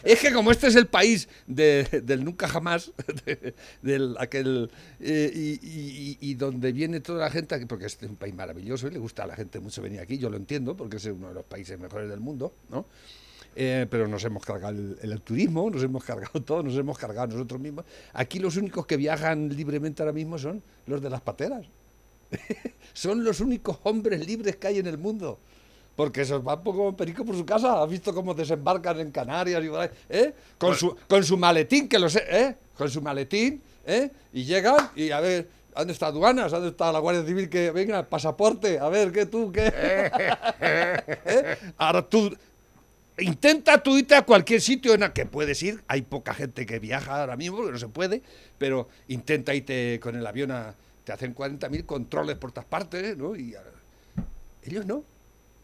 Es 0.04 0.20
que 0.20 0.34
como 0.34 0.52
este 0.52 0.68
es 0.68 0.76
el 0.76 0.88
país 0.88 1.28
de- 1.48 2.02
del 2.04 2.24
nunca 2.24 2.48
jamás, 2.48 2.92
de- 3.26 3.54
del 3.82 4.16
aquel 4.20 4.70
eh, 5.00 5.32
y, 5.34 5.60
y- 5.62 6.18
y- 6.22 6.32
y 6.32 6.34
donde 6.36 6.72
viene 6.72 7.00
toda 7.00 7.20
la 7.26 7.32
gente, 7.32 7.66
porque 7.68 7.86
este 7.86 8.06
es 8.06 8.12
un 8.12 8.18
país 8.18 8.34
maravilloso 8.34 8.88
y 8.88 8.92
le 8.92 9.00
gusta 9.00 9.24
a 9.24 9.28
la 9.28 9.36
gente 9.36 9.60
mucho 9.60 9.82
venir 9.82 10.00
aquí, 10.00 10.18
yo 10.18 10.30
lo 10.30 10.38
entiendo, 10.38 10.76
porque 10.76 10.98
es 10.98 11.06
uno 11.06 11.30
de 11.30 11.34
los 11.36 11.46
países 11.46 11.80
mejores 11.80 12.10
del 12.10 12.20
mundo, 12.20 12.54
¿no? 12.70 12.86
Eh, 13.56 13.88
pero 13.90 14.08
nos 14.08 14.24
hemos 14.24 14.46
cargado 14.46 14.78
el, 14.78 14.98
el 15.02 15.22
turismo, 15.22 15.70
nos 15.70 15.84
hemos 15.84 16.04
cargado 16.04 16.42
todo, 16.46 16.64
nos 16.64 16.76
hemos 16.78 16.98
cargado 16.98 17.28
nosotros 17.28 17.60
mismos. 17.60 17.86
Aquí 18.14 18.40
los 18.40 18.56
únicos 18.58 18.86
que 18.86 18.98
viajan 18.98 19.50
libremente 19.50 20.02
ahora 20.02 20.14
mismo 20.14 20.38
son 20.38 20.62
los 20.86 21.02
de 21.02 21.10
las 21.10 21.22
pateras. 21.22 21.66
son 22.94 23.24
los 23.24 23.40
únicos 23.40 23.78
hombres 23.84 24.26
libres 24.26 24.56
que 24.56 24.68
hay 24.68 24.80
en 24.80 24.88
el 24.88 24.98
mundo. 24.98 25.40
Porque 25.96 26.22
esos 26.22 26.42
van 26.44 26.64
como 26.64 26.96
perico 26.96 27.26
por 27.26 27.36
su 27.36 27.46
casa. 27.46 27.84
¿Has 27.84 27.90
visto 27.90 28.14
cómo 28.14 28.34
desembarcan 28.34 29.00
en 29.00 29.12
Canarias 29.12 29.62
y? 29.64 29.70
¿eh? 30.10 30.34
Con, 30.58 30.76
su, 30.76 30.96
con 31.08 31.24
su 31.24 31.38
maletín, 31.38 31.90
que 31.90 32.00
lo 32.00 32.10
sé, 32.10 32.24
¿eh? 32.30 32.56
Con 32.78 32.90
su 32.90 33.02
maletín, 33.02 33.62
¿eh? 33.86 34.10
Y 34.32 34.46
llegan 34.46 34.92
y 34.96 35.12
a 35.12 35.20
ver, 35.20 35.50
¿dónde 35.76 35.92
está 35.92 36.08
aduanas? 36.08 36.52
¿Dónde 36.52 36.70
está 36.70 36.92
la 36.94 37.00
Guardia 37.00 37.26
Civil? 37.26 37.50
Que 37.50 37.72
venga, 37.72 38.04
pasaporte, 38.04 38.80
a 38.80 38.88
ver, 38.88 39.12
¿qué 39.12 39.26
tú, 39.26 39.52
qué? 39.52 39.74
¿Eh? 40.62 41.58
Ahora 41.78 42.08
tú, 42.08 42.34
intenta 43.20 43.82
tú 43.82 43.98
irte 43.98 44.16
a 44.16 44.24
cualquier 44.24 44.62
sitio 44.62 44.94
en 44.94 45.04
el 45.04 45.14
que 45.14 45.26
puedes 45.26 45.62
ir. 45.64 45.84
Hay 45.88 46.02
poca 46.02 46.34
gente 46.34 46.66
que 46.66 46.80
viaja 46.80 47.20
ahora 47.20 47.36
mismo, 47.36 47.58
porque 47.58 47.72
no 47.74 47.80
se 47.80 47.88
puede, 47.88 48.22
pero 48.58 48.90
intenta 49.08 49.54
irte 49.54 50.00
con 50.02 50.16
el 50.16 50.26
avión 50.26 50.52
a... 50.52 50.76
Te 51.04 51.14
hacen 51.14 51.34
40.000 51.34 51.86
controles 51.86 52.38
por 52.38 52.52
todas 52.52 52.66
partes, 52.66 53.18
¿no? 53.18 53.36
Y 53.36 53.56
ah, 53.56 53.64
ellos 54.64 54.86
no. 54.86 55.04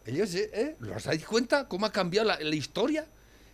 Ellos, 0.06 0.34
¿eh? 0.36 0.50
¿eh? 0.54 0.76
¿Los 0.80 1.04
dais 1.04 1.26
cuenta 1.26 1.68
cómo 1.68 1.86
ha 1.86 1.92
cambiado 1.92 2.28
la, 2.28 2.40
la 2.40 2.56
historia? 2.56 3.06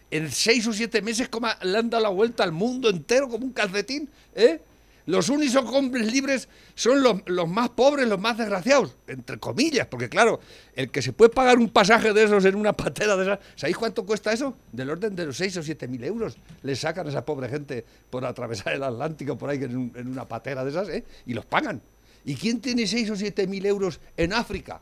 En 0.10 0.32
seis 0.32 0.68
o 0.68 0.74
siete 0.74 1.02
meses, 1.02 1.30
cómo 1.30 1.48
le 1.62 1.78
han 1.78 1.90
dado 1.90 2.04
la 2.04 2.10
vuelta 2.10 2.44
al 2.44 2.52
mundo 2.52 2.90
entero 2.90 3.30
como 3.30 3.46
un 3.46 3.54
calcetín, 3.54 4.10
¿eh? 4.36 4.62
Los 5.08 5.30
únicos 5.30 5.66
hombres 5.74 6.12
libres 6.12 6.48
son 6.76 7.02
los, 7.02 7.22
los 7.26 7.48
más 7.50 7.70
pobres, 7.70 8.08
los 8.08 8.20
más 8.20 8.38
desgraciados, 8.38 8.96
entre 9.08 9.38
comillas, 9.40 9.88
porque 9.88 10.10
claro, 10.10 10.40
el 10.76 10.92
que 10.92 11.02
se 11.02 11.12
puede 11.12 11.30
pagar 11.32 11.58
un 11.58 11.70
pasaje 11.70 12.14
de 12.14 12.24
esos 12.24 12.46
en 12.46 12.56
una 12.56 12.74
patera 12.74 13.16
de 13.18 13.24
esas, 13.24 13.40
¿sabéis 13.56 13.78
cuánto 13.78 14.06
cuesta 14.06 14.32
eso? 14.32 14.56
Del 14.72 14.90
orden 14.92 15.16
de 15.16 15.26
los 15.26 15.38
6 15.38 15.58
o 15.58 15.64
7 15.64 15.88
mil 15.88 16.04
euros 16.04 16.38
le 16.62 16.76
sacan 16.76 17.08
a 17.08 17.10
esa 17.10 17.26
pobre 17.26 17.50
gente 17.50 17.84
por 18.10 18.24
atravesar 18.26 18.74
el 18.74 18.84
Atlántico 18.84 19.38
por 19.38 19.50
ahí 19.50 19.58
en, 19.64 19.76
un- 19.76 19.92
en 19.96 20.08
una 20.08 20.28
patera 20.28 20.64
de 20.64 20.70
esas, 20.70 20.88
¿eh? 20.90 21.04
Y 21.26 21.34
los 21.34 21.46
pagan. 21.46 21.82
¿Y 22.24 22.36
quién 22.36 22.62
tiene 22.62 22.86
6 22.86 23.10
o 23.10 23.16
7 23.16 23.48
mil 23.48 23.66
euros 23.66 24.00
en 24.18 24.34
África? 24.34 24.82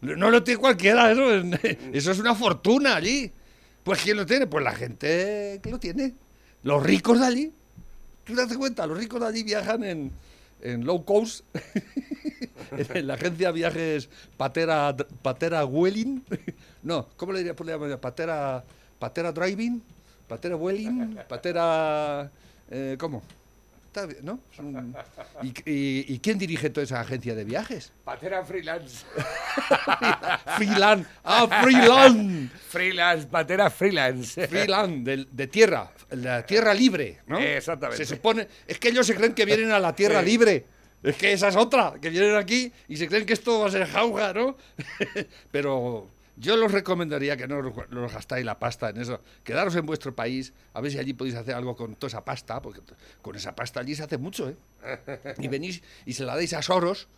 No 0.00 0.30
lo 0.30 0.42
tiene 0.44 0.60
cualquiera, 0.60 1.10
eso, 1.12 1.34
es- 1.34 1.78
eso 1.92 2.10
es 2.12 2.18
una 2.18 2.34
fortuna 2.34 2.96
allí. 2.96 3.30
Pues 3.84 4.00
¿quién 4.02 4.16
lo 4.16 4.24
tiene? 4.26 4.46
Pues 4.46 4.64
la 4.64 4.72
gente 4.74 5.60
que 5.62 5.70
lo 5.70 5.78
tiene. 5.78 6.14
Los 6.62 6.82
ricos 6.82 7.20
de 7.20 7.26
allí. 7.26 7.52
¿Tú 8.28 8.34
te 8.34 8.46
das 8.46 8.56
cuenta? 8.58 8.86
Los 8.86 8.98
ricos 8.98 9.18
de 9.20 9.26
allí 9.26 9.42
viajan 9.42 9.82
en, 9.84 10.12
en 10.60 10.84
low 10.84 11.02
cost, 11.02 11.46
en 12.94 13.06
la 13.06 13.14
agencia 13.14 13.50
viajes 13.52 14.10
Patera, 14.36 14.94
Patera 15.22 15.64
Welling. 15.64 16.22
No, 16.82 17.08
¿cómo 17.16 17.32
le 17.32 17.38
diría? 17.38 17.56
Patera, 17.98 18.62
Patera 18.98 19.32
Driving, 19.32 19.82
Patera 20.28 20.56
Welling, 20.56 21.18
Patera... 21.26 22.30
eh, 22.70 22.96
¿Cómo? 23.00 23.22
¿No? 24.22 24.40
¿Y, 25.42 25.48
y, 25.48 26.14
y 26.14 26.18
quién 26.20 26.38
dirige 26.38 26.70
toda 26.70 26.84
esa 26.84 27.00
agencia 27.00 27.34
de 27.34 27.44
viajes? 27.44 27.92
Patera 28.04 28.44
freelance. 28.44 29.04
Freeland. 30.56 31.06
¡Ah, 31.24 31.62
Freeland! 31.62 32.50
freelance, 32.68 33.26
patera 33.26 33.70
freelance. 33.70 34.46
Freeland, 34.46 35.04
de, 35.04 35.26
de 35.30 35.46
tierra, 35.46 35.90
la 36.10 36.44
tierra 36.44 36.74
libre, 36.74 37.20
¿no? 37.26 37.38
Exactamente. 37.38 38.04
Se 38.04 38.14
supone, 38.16 38.46
es 38.66 38.78
que 38.78 38.88
ellos 38.88 39.06
se 39.06 39.14
creen 39.14 39.34
que 39.34 39.44
vienen 39.44 39.72
a 39.72 39.78
la 39.78 39.94
tierra 39.94 40.22
libre. 40.22 40.64
Es 41.02 41.16
que 41.16 41.32
esa 41.32 41.48
es 41.48 41.56
otra, 41.56 41.94
que 42.00 42.10
vienen 42.10 42.34
aquí 42.34 42.72
y 42.88 42.96
se 42.96 43.06
creen 43.06 43.24
que 43.24 43.32
esto 43.32 43.60
va 43.60 43.68
a 43.68 43.70
ser 43.70 43.86
jauja, 43.86 44.32
¿no? 44.32 44.56
Pero 45.52 46.10
yo 46.38 46.56
los 46.56 46.72
recomendaría 46.72 47.36
que 47.36 47.48
no 47.48 47.58
os 47.58 48.12
gastáis 48.12 48.44
la 48.44 48.58
pasta 48.58 48.90
en 48.90 49.00
eso. 49.00 49.20
Quedaros 49.44 49.74
en 49.76 49.86
vuestro 49.86 50.14
país, 50.14 50.52
a 50.72 50.80
ver 50.80 50.92
si 50.92 50.98
allí 50.98 51.12
podéis 51.12 51.36
hacer 51.36 51.54
algo 51.54 51.76
con 51.76 51.96
toda 51.96 52.08
esa 52.08 52.24
pasta, 52.24 52.62
porque 52.62 52.80
con 53.22 53.34
esa 53.36 53.54
pasta 53.54 53.80
allí 53.80 53.94
se 53.94 54.04
hace 54.04 54.18
mucho, 54.18 54.48
¿eh? 54.48 54.56
Y 55.38 55.48
venís 55.48 55.82
y 56.06 56.12
se 56.12 56.24
la 56.24 56.36
dais 56.36 56.52
a 56.54 56.62
Soros, 56.62 57.08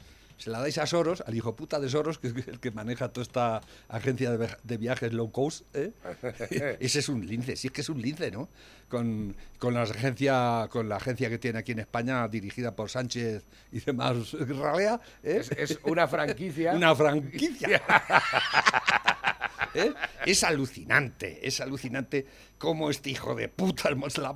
se 0.40 0.50
la 0.50 0.58
dais 0.60 0.78
a 0.78 0.86
Soros, 0.86 1.22
al 1.26 1.34
hijo 1.36 1.54
puta 1.54 1.78
de 1.78 1.88
Soros, 1.88 2.18
que 2.18 2.28
es 2.28 2.34
el 2.48 2.58
que 2.60 2.70
maneja 2.70 3.10
toda 3.10 3.22
esta 3.22 3.60
agencia 3.88 4.30
de, 4.30 4.38
via- 4.38 4.58
de 4.64 4.76
viajes 4.78 5.12
low 5.12 5.30
cost, 5.30 5.64
¿eh? 5.76 5.92
Ese 6.80 6.98
es 7.00 7.08
un 7.10 7.26
lince, 7.26 7.56
sí 7.56 7.66
es 7.68 7.72
que 7.72 7.82
es 7.82 7.88
un 7.90 8.00
lince, 8.00 8.30
¿no? 8.30 8.48
Con, 8.88 9.36
con, 9.58 9.74
la 9.74 9.82
agencia, 9.82 10.66
con 10.70 10.88
la 10.88 10.96
agencia 10.96 11.28
que 11.28 11.38
tiene 11.38 11.58
aquí 11.60 11.72
en 11.72 11.80
España, 11.80 12.26
dirigida 12.26 12.74
por 12.74 12.88
Sánchez 12.90 13.44
y 13.70 13.80
demás, 13.80 14.32
Ralea, 14.32 14.98
¿eh? 15.22 15.42
Es, 15.42 15.50
es 15.52 15.78
una 15.84 16.08
franquicia. 16.08 16.72
Una 16.80 16.94
franquicia. 16.96 17.82
¿Eh? 19.74 19.92
Es 20.26 20.42
alucinante, 20.42 21.46
es 21.46 21.60
alucinante 21.60 22.26
cómo 22.58 22.90
este 22.90 23.10
hijo 23.10 23.36
de 23.36 23.48
puta 23.48 23.88
la 23.90 24.32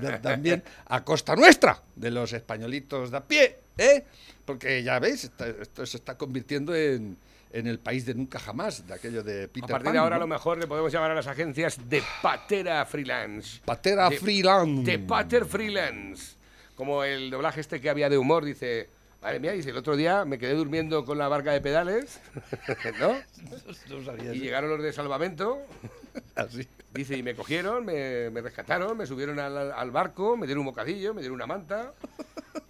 ta- 0.00 0.20
también 0.20 0.64
a 0.86 1.04
costa 1.04 1.36
nuestra, 1.36 1.80
de 1.94 2.10
los 2.10 2.32
españolitos 2.32 3.12
de 3.12 3.16
a 3.18 3.20
pie, 3.24 3.56
¿eh? 3.76 4.04
Porque 4.48 4.82
ya 4.82 4.98
veis, 4.98 5.24
esta- 5.24 5.46
esto 5.48 5.84
se 5.86 5.98
está 5.98 6.16
convirtiendo 6.16 6.74
en, 6.74 7.16
en 7.52 7.66
el 7.66 7.78
país 7.78 8.04
de 8.06 8.14
nunca 8.14 8.38
jamás, 8.38 8.86
de 8.86 8.94
aquello 8.94 9.22
de 9.22 9.44
A 9.44 9.46
Peter 9.48 9.68
partir 9.68 9.84
Pan, 9.84 9.92
de 9.92 9.98
ahora, 9.98 10.16
a 10.16 10.18
lo 10.18 10.26
mejor 10.26 10.58
le 10.58 10.66
podemos 10.66 10.90
llamar 10.90 11.10
a 11.10 11.14
las 11.14 11.26
agencias 11.26 11.78
de 11.88 12.02
Patera 12.22 12.84
Freelance. 12.86 13.60
Patera 13.64 14.08
De- 14.10 14.18
Freeland. 14.18 14.84
De 14.86 14.98
Pater 14.98 15.44
Freelance. 15.44 16.34
Como 16.74 17.04
el 17.04 17.30
doblaje 17.30 17.60
este 17.60 17.80
que 17.80 17.90
había 17.90 18.08
de 18.08 18.18
humor, 18.18 18.44
dice. 18.44 18.88
Madre 19.20 19.40
mía, 19.40 19.50
dice, 19.52 19.70
el 19.70 19.76
otro 19.76 19.96
día 19.96 20.24
me 20.24 20.38
quedé 20.38 20.54
durmiendo 20.54 21.04
con 21.04 21.18
la 21.18 21.26
barca 21.26 21.50
de 21.52 21.60
pedales, 21.60 22.20
¿no? 23.00 23.16
No 23.90 24.04
sabía 24.04 24.26
Y 24.32 24.36
eso. 24.36 24.44
llegaron 24.44 24.70
los 24.70 24.80
de 24.82 24.92
salvamento, 24.92 25.58
Así. 26.36 26.66
Dice, 26.98 27.16
y 27.16 27.22
me 27.22 27.34
cogieron, 27.34 27.84
me, 27.84 28.28
me 28.30 28.40
rescataron, 28.40 28.96
me 28.96 29.06
subieron 29.06 29.38
al, 29.38 29.72
al 29.72 29.90
barco, 29.90 30.36
me 30.36 30.46
dieron 30.46 30.60
un 30.60 30.66
bocadillo, 30.66 31.14
me 31.14 31.20
dieron 31.20 31.36
una 31.36 31.46
manta, 31.46 31.92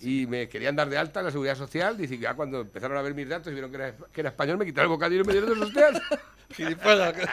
y 0.00 0.26
me 0.26 0.48
querían 0.48 0.76
dar 0.76 0.88
de 0.88 0.98
alta 0.98 1.20
en 1.20 1.26
la 1.26 1.32
seguridad 1.32 1.56
social. 1.56 1.96
Dice, 1.96 2.18
ya 2.18 2.34
cuando 2.34 2.60
empezaron 2.60 2.98
a 2.98 3.02
ver 3.02 3.14
mis 3.14 3.28
datos 3.28 3.50
y 3.50 3.52
vieron 3.52 3.70
que 3.70 3.76
era, 3.76 3.94
que 4.12 4.20
era 4.20 4.30
español, 4.30 4.58
me 4.58 4.66
quitaron 4.66 4.90
el 4.90 4.96
bocadillo 4.96 5.22
y 5.22 5.24
me 5.24 5.32
dieron 5.32 5.58
dos 5.58 5.68
hostias. 5.68 6.00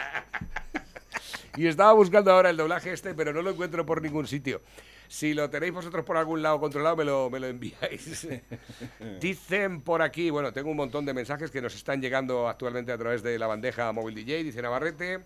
Y 1.56 1.66
estaba 1.66 1.94
buscando 1.94 2.30
ahora 2.30 2.50
el 2.50 2.56
doblaje 2.58 2.92
este, 2.92 3.14
pero 3.14 3.32
no 3.32 3.40
lo 3.40 3.50
encuentro 3.50 3.86
por 3.86 4.02
ningún 4.02 4.26
sitio. 4.26 4.60
Si 5.08 5.32
lo 5.32 5.48
tenéis 5.48 5.72
vosotros 5.72 6.04
por 6.04 6.18
algún 6.18 6.42
lado 6.42 6.60
controlado, 6.60 6.96
me 6.96 7.04
lo, 7.04 7.30
me 7.30 7.40
lo 7.40 7.46
enviáis. 7.46 8.28
Dicen 9.20 9.80
por 9.80 10.02
aquí, 10.02 10.28
bueno, 10.28 10.52
tengo 10.52 10.70
un 10.70 10.76
montón 10.76 11.06
de 11.06 11.14
mensajes 11.14 11.50
que 11.50 11.62
nos 11.62 11.74
están 11.74 12.02
llegando 12.02 12.46
actualmente 12.46 12.92
a 12.92 12.98
través 12.98 13.22
de 13.22 13.38
la 13.38 13.46
bandeja 13.46 13.90
móvil 13.92 14.14
DJ. 14.14 14.44
Dice 14.44 14.60
Navarrete, 14.60 15.20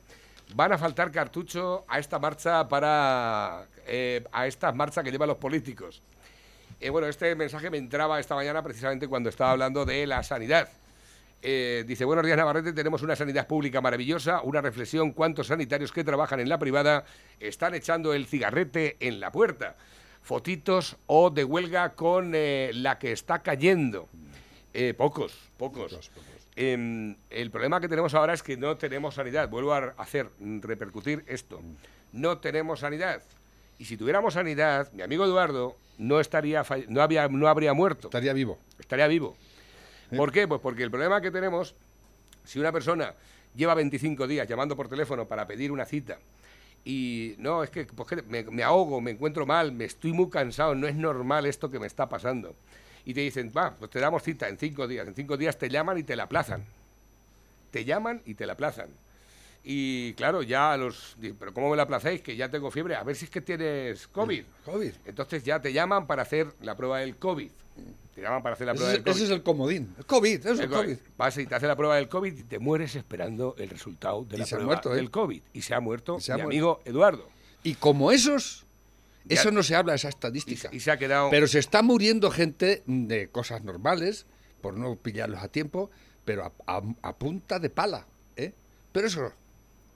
van 0.54 0.72
a 0.72 0.78
faltar 0.78 1.10
cartucho 1.10 1.84
a 1.88 1.98
esta 1.98 2.18
marcha 2.18 2.68
para 2.68 3.66
eh, 3.86 4.24
a 4.32 4.46
esta 4.46 4.72
marcha 4.72 5.02
que 5.02 5.10
llevan 5.10 5.28
los 5.28 5.38
políticos. 5.38 6.02
Eh, 6.80 6.90
bueno, 6.90 7.08
este 7.08 7.34
mensaje 7.34 7.70
me 7.70 7.78
entraba 7.78 8.18
esta 8.20 8.34
mañana 8.34 8.62
precisamente 8.62 9.06
cuando 9.06 9.28
estaba 9.28 9.52
hablando 9.52 9.84
de 9.84 10.06
la 10.06 10.22
sanidad. 10.22 10.68
Eh, 11.42 11.84
dice, 11.86 12.04
buenos 12.04 12.24
días 12.24 12.36
Navarrete, 12.36 12.72
tenemos 12.72 13.02
una 13.02 13.16
sanidad 13.16 13.46
pública 13.46 13.80
maravillosa, 13.80 14.42
una 14.42 14.60
reflexión, 14.60 15.12
cuántos 15.12 15.46
sanitarios 15.46 15.90
que 15.90 16.04
trabajan 16.04 16.40
en 16.40 16.48
la 16.48 16.58
privada 16.58 17.04
están 17.38 17.74
echando 17.74 18.12
el 18.12 18.26
cigarrete 18.26 18.96
en 19.00 19.20
la 19.20 19.32
puerta. 19.32 19.76
Fotitos 20.22 20.96
o 21.06 21.30
de 21.30 21.44
huelga 21.44 21.94
con 21.94 22.32
eh, 22.34 22.70
la 22.74 22.98
que 22.98 23.12
está 23.12 23.40
cayendo. 23.40 24.08
Pocos, 24.96 25.32
pocos. 25.58 26.10
Em, 26.62 27.16
el 27.30 27.50
problema 27.50 27.80
que 27.80 27.88
tenemos 27.88 28.12
ahora 28.12 28.34
es 28.34 28.42
que 28.42 28.58
no 28.58 28.76
tenemos 28.76 29.14
sanidad. 29.14 29.48
Vuelvo 29.48 29.72
a 29.72 29.94
hacer 29.96 30.28
mm, 30.38 30.60
repercutir 30.60 31.24
esto. 31.26 31.62
No 32.12 32.36
tenemos 32.36 32.80
sanidad. 32.80 33.22
Y 33.78 33.86
si 33.86 33.96
tuviéramos 33.96 34.34
sanidad, 34.34 34.92
mi 34.92 35.00
amigo 35.00 35.24
Eduardo 35.24 35.74
no 35.96 36.20
estaría 36.20 36.62
no 36.88 37.00
había 37.00 37.28
no 37.28 37.48
habría 37.48 37.72
muerto 37.72 38.08
Estaría 38.08 38.34
vivo. 38.34 38.58
estaría 38.78 39.06
vivo. 39.06 39.38
¿Por 40.14 40.32
qué? 40.32 40.46
Pues 40.46 40.60
porque 40.60 40.82
el 40.82 40.90
problema 40.90 41.22
que 41.22 41.30
tenemos, 41.30 41.74
si 42.44 42.58
una 42.58 42.72
persona 42.72 43.14
lleva 43.54 43.72
25 43.72 44.26
días 44.26 44.46
llamando 44.46 44.76
por 44.76 44.86
teléfono 44.86 45.24
para 45.26 45.46
pedir 45.46 45.72
una 45.72 45.86
cita 45.86 46.18
y 46.84 47.36
no, 47.38 47.62
es 47.64 47.70
que, 47.70 47.86
pues 47.86 48.06
que 48.06 48.20
me, 48.22 48.42
me 48.42 48.62
ahogo, 48.62 49.00
me 49.00 49.12
encuentro 49.12 49.46
mal, 49.46 49.72
me 49.72 49.86
estoy 49.86 50.12
muy 50.12 50.28
cansado, 50.28 50.74
no 50.74 50.86
es 50.86 50.94
normal 50.94 51.46
esto 51.46 51.70
que 51.70 51.78
me 51.78 51.86
está 51.86 52.06
pasando. 52.06 52.54
Y 53.04 53.14
te 53.14 53.20
dicen, 53.20 53.52
va, 53.56 53.74
pues 53.74 53.90
te 53.90 53.98
damos 54.00 54.22
cita 54.22 54.48
en 54.48 54.58
cinco 54.58 54.86
días. 54.86 55.06
En 55.06 55.14
cinco 55.14 55.36
días 55.36 55.56
te 55.58 55.68
llaman 55.68 55.98
y 55.98 56.02
te 56.02 56.16
la 56.16 56.24
aplazan. 56.24 56.64
Te 57.70 57.84
llaman 57.84 58.20
y 58.26 58.34
te 58.34 58.46
la 58.46 58.54
aplazan. 58.54 58.88
Y 59.62 60.14
claro, 60.14 60.42
ya 60.42 60.76
los... 60.76 61.16
Pero 61.38 61.52
¿cómo 61.52 61.70
me 61.70 61.76
la 61.76 61.82
aplazáis? 61.84 62.20
Que 62.22 62.36
ya 62.36 62.48
tengo 62.48 62.70
fiebre. 62.70 62.94
A 62.96 63.02
ver 63.02 63.16
si 63.16 63.26
es 63.26 63.30
que 63.30 63.40
tienes 63.40 64.06
COVID. 64.08 64.42
COVID. 64.64 64.92
Entonces 65.06 65.44
ya 65.44 65.60
te 65.60 65.72
llaman 65.72 66.06
para 66.06 66.22
hacer 66.22 66.48
la 66.62 66.76
prueba 66.76 66.98
del 67.00 67.16
COVID. 67.16 67.50
Te 68.14 68.22
llaman 68.22 68.42
para 68.42 68.54
hacer 68.54 68.66
la 68.66 68.74
prueba 68.74 68.90
Ese, 68.90 68.98
del 68.98 69.04
COVID. 69.04 69.16
ese 69.16 69.24
es 69.24 69.30
el 69.30 69.42
comodín. 69.42 69.94
El 69.98 70.06
COVID, 70.06 70.40
eso 70.40 70.52
es 70.52 70.58
el 70.60 70.64
El 70.64 70.70
COVID. 70.70 70.96
Vas 71.16 71.36
y 71.38 71.46
te 71.46 71.54
hace 71.54 71.66
la 71.66 71.76
prueba 71.76 71.96
del 71.96 72.08
COVID 72.08 72.38
y 72.38 72.42
te 72.42 72.58
mueres 72.58 72.94
esperando 72.96 73.54
el 73.58 73.68
resultado 73.70 74.24
de 74.24 74.36
Y 74.36 74.38
la 74.40 74.46
se 74.46 74.54
ha 74.54 74.58
prueba 74.58 74.72
muerto, 74.74 74.92
¿eh? 74.92 74.96
del 74.96 75.10
COVID. 75.10 75.42
Y 75.52 75.62
se 75.62 75.74
ha 75.74 75.80
muerto 75.80 76.16
ha 76.16 76.18
mi 76.18 76.26
muerto. 76.28 76.42
amigo 76.46 76.80
Eduardo. 76.84 77.28
Y 77.62 77.74
como 77.74 78.12
esos, 78.12 78.64
eso 79.28 79.50
no 79.50 79.62
se 79.62 79.74
habla, 79.74 79.94
esa 79.94 80.08
estadística. 80.08 80.68
y 80.72 80.80
se 80.80 80.90
ha 80.90 80.96
quedado... 80.98 81.30
Pero 81.30 81.46
se 81.46 81.58
está 81.58 81.82
muriendo 81.82 82.30
gente 82.30 82.82
de 82.86 83.28
cosas 83.28 83.62
normales, 83.64 84.26
por 84.60 84.74
no 84.74 84.96
pillarlos 84.96 85.42
a 85.42 85.48
tiempo, 85.48 85.90
pero 86.24 86.44
a, 86.44 86.52
a- 86.76 86.82
a 87.02 87.16
punta 87.16 87.58
de 87.58 87.70
pala. 87.70 88.06
¿eh? 88.36 88.52
Pero 88.92 89.06
eso, 89.06 89.32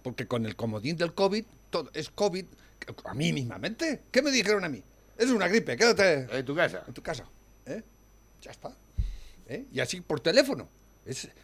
porque 0.03 0.27
con 0.27 0.47
el 0.47 0.57
comodín 0.57 0.97
del 0.97 1.15
COVID, 1.15 1.45
todo 1.71 1.91
es 1.95 2.11
COVID, 2.11 2.45
a 3.05 3.15
mí 3.15 3.33
mismamente. 3.33 4.01
¿Qué 4.11 4.23
me 4.23 4.31
dijeron 4.31 4.65
a 4.65 4.69
mí? 4.69 4.83
Es 5.17 5.31
una 5.31 5.49
gripe, 5.49 5.77
quédate 5.77 6.27
en 6.39 6.45
tu 6.45 6.55
casa. 6.55 6.83
en 6.87 6.95
tu 6.95 7.03
casa. 7.03 7.25
¿eh? 7.67 7.83
Ya 8.43 8.51
está. 8.51 8.73
¿eh? 9.49 9.65
Y 9.73 9.81
así 9.81 10.01
por 10.01 10.21
teléfono. 10.21 10.69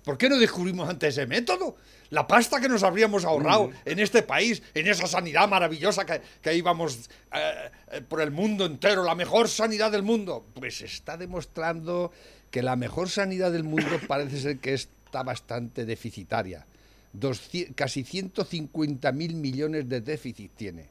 ¿Por 0.05 0.17
qué 0.17 0.29
no 0.29 0.39
descubrimos 0.39 0.89
antes 0.89 1.17
ese 1.17 1.27
método? 1.27 1.77
La 2.11 2.27
pasta 2.27 2.61
que 2.61 2.69
nos 2.69 2.83
habríamos 2.83 3.25
ahorrado 3.25 3.69
Mm. 3.69 3.75
en 3.85 3.99
este 3.99 4.23
país, 4.23 4.63
en 4.75 4.87
esa 4.89 5.07
sanidad 5.07 5.49
maravillosa 5.49 6.05
que, 6.07 6.21
que 6.43 6.55
íbamos 6.57 7.09
eh, 7.33 7.71
eh, 7.93 8.01
por 8.01 8.21
el 8.21 8.31
mundo 8.31 8.65
entero, 8.67 9.05
la 9.05 9.15
mejor 9.15 9.49
sanidad 9.49 9.93
del 9.93 10.03
mundo. 10.03 10.45
Pues 10.55 10.81
está 10.81 11.17
demostrando 11.17 12.11
que 12.51 12.63
la 12.63 12.75
mejor 12.75 13.11
sanidad 13.11 13.53
del 13.53 13.65
mundo 13.65 14.01
parece 14.09 14.41
ser 14.41 14.59
que 14.59 14.75
está 14.75 15.23
bastante 15.23 15.85
deficitaria. 15.85 16.67
200 17.13 17.75
casi 17.77 18.05
150 18.05 19.13
mil 19.13 19.35
millones 19.35 19.89
de 19.89 20.01
déficit 20.01 20.53
tiene. 20.57 20.87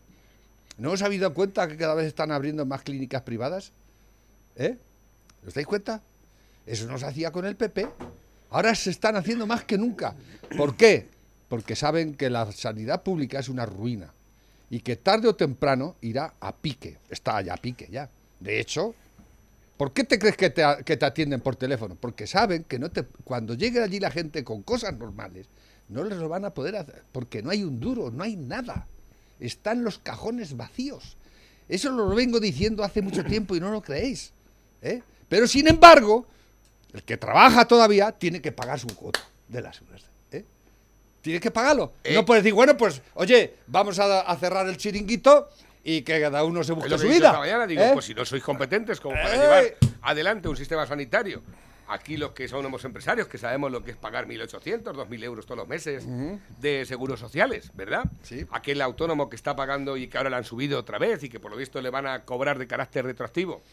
¿No 0.77 0.91
os 0.91 1.01
habéis 1.01 1.21
dado 1.21 1.33
cuenta 1.33 1.67
que 1.67 1.75
cada 1.75 1.95
vez 1.95 2.07
están 2.07 2.31
abriendo 2.31 2.65
más 2.65 2.83
clínicas 2.83 3.23
privadas? 3.23 3.71
¿Eh? 4.55 4.77
¿Os 5.45 5.53
dais 5.53 5.67
cuenta? 5.67 6.01
Eso 6.65 6.87
no 6.87 6.97
se 6.97 7.05
hacía 7.05 7.31
con 7.31 7.45
el 7.45 7.55
PP. 7.55 7.87
Ahora 8.51 8.73
se 8.75 8.89
están 8.89 9.15
haciendo 9.15 9.45
más 9.45 9.63
que 9.63 9.77
nunca. 9.77 10.15
¿Por 10.57 10.75
qué? 10.75 11.07
Porque 11.47 11.75
saben 11.75 12.15
que 12.15 12.29
la 12.29 12.51
sanidad 12.51 13.03
pública 13.03 13.39
es 13.39 13.49
una 13.49 13.65
ruina 13.65 14.11
y 14.69 14.79
que 14.79 14.95
tarde 14.95 15.27
o 15.27 15.35
temprano 15.35 15.95
irá 16.01 16.33
a 16.39 16.55
pique. 16.55 16.97
Está 17.09 17.41
ya 17.41 17.53
a 17.53 17.57
pique 17.57 17.87
ya. 17.91 18.09
De 18.39 18.59
hecho, 18.59 18.93
¿por 19.77 19.91
qué 19.93 20.03
te 20.03 20.19
crees 20.19 20.37
que 20.37 20.49
te, 20.49 20.63
que 20.85 20.97
te 20.97 21.05
atienden 21.05 21.41
por 21.41 21.55
teléfono? 21.55 21.95
Porque 21.99 22.27
saben 22.27 22.63
que 22.63 22.79
no 22.79 22.89
te, 22.89 23.03
cuando 23.23 23.53
llegue 23.53 23.81
allí 23.81 23.99
la 23.99 24.11
gente 24.11 24.43
con 24.43 24.61
cosas 24.63 24.97
normales, 24.97 25.47
no 25.89 26.03
les 26.03 26.17
lo 26.17 26.29
van 26.29 26.45
a 26.45 26.51
poder 26.51 26.75
hacer, 26.75 27.03
porque 27.11 27.41
no 27.41 27.49
hay 27.49 27.63
un 27.63 27.79
duro, 27.79 28.11
no 28.11 28.23
hay 28.23 28.35
nada. 28.35 28.85
Están 29.39 29.83
los 29.83 29.97
cajones 29.97 30.55
vacíos. 30.55 31.17
Eso 31.67 31.91
lo 31.91 32.09
vengo 32.09 32.39
diciendo 32.39 32.83
hace 32.83 33.01
mucho 33.01 33.23
tiempo 33.23 33.55
y 33.55 33.59
no 33.59 33.71
lo 33.71 33.81
creéis. 33.81 34.31
¿eh? 34.81 35.01
Pero 35.27 35.47
sin 35.47 35.67
embargo, 35.67 36.27
el 36.93 37.03
que 37.03 37.17
trabaja 37.17 37.65
todavía 37.65 38.11
tiene 38.11 38.41
que 38.41 38.51
pagar 38.51 38.79
su 38.79 38.87
cuota 38.87 39.21
de 39.47 39.61
la 39.61 39.73
seguridad. 39.73 40.07
¿eh? 40.31 40.43
Tiene 41.21 41.39
que 41.39 41.51
pagarlo. 41.51 41.93
Eh. 42.03 42.13
No 42.13 42.25
puedes 42.25 42.43
decir, 42.43 42.53
bueno, 42.53 42.75
pues, 42.77 43.01
oye, 43.13 43.55
vamos 43.67 43.99
a, 43.99 44.21
a 44.21 44.35
cerrar 44.37 44.67
el 44.67 44.77
chiringuito 44.77 45.49
y 45.83 46.01
que 46.01 46.19
cada 46.19 46.43
uno 46.43 46.63
se 46.63 46.73
busque 46.73 46.97
su 46.97 47.07
vida. 47.07 47.37
mañana, 47.37 47.65
digo, 47.67 47.81
¿eh? 47.81 47.91
pues 47.93 48.05
si 48.05 48.13
no 48.13 48.25
sois 48.25 48.43
competentes 48.43 48.99
como 48.99 49.15
para 49.15 49.33
¡Ey! 49.33 49.39
llevar 49.39 49.63
adelante 50.01 50.47
un 50.47 50.57
sistema 50.57 50.85
sanitario. 50.85 51.41
Aquí 51.91 52.17
los 52.17 52.33
que 52.33 52.47
somos 52.47 52.85
empresarios, 52.85 53.27
que 53.27 53.39
sabemos 53.39 53.71
lo 53.71 53.83
que 53.83 53.89
es 53.89 53.97
pagar 53.97 54.27
1.800, 54.27 54.83
2.000 54.83 55.23
euros 55.23 55.47
todos 55.47 55.57
los 55.57 55.67
meses 55.67 56.05
de 56.59 56.85
seguros 56.85 57.19
sociales, 57.19 57.71
¿verdad? 57.73 58.03
Sí. 58.21 58.45
Aquel 58.51 58.79
autónomo 58.83 59.27
que 59.27 59.35
está 59.35 59.55
pagando 59.55 59.97
y 59.97 60.07
que 60.07 60.19
ahora 60.19 60.29
le 60.29 60.35
han 60.35 60.43
subido 60.43 60.77
otra 60.77 60.99
vez 60.99 61.23
y 61.23 61.29
que 61.29 61.39
por 61.39 61.49
lo 61.49 61.57
visto 61.57 61.81
le 61.81 61.89
van 61.89 62.05
a 62.05 62.25
cobrar 62.25 62.59
de 62.59 62.67
carácter 62.67 63.05
retroactivo 63.05 63.63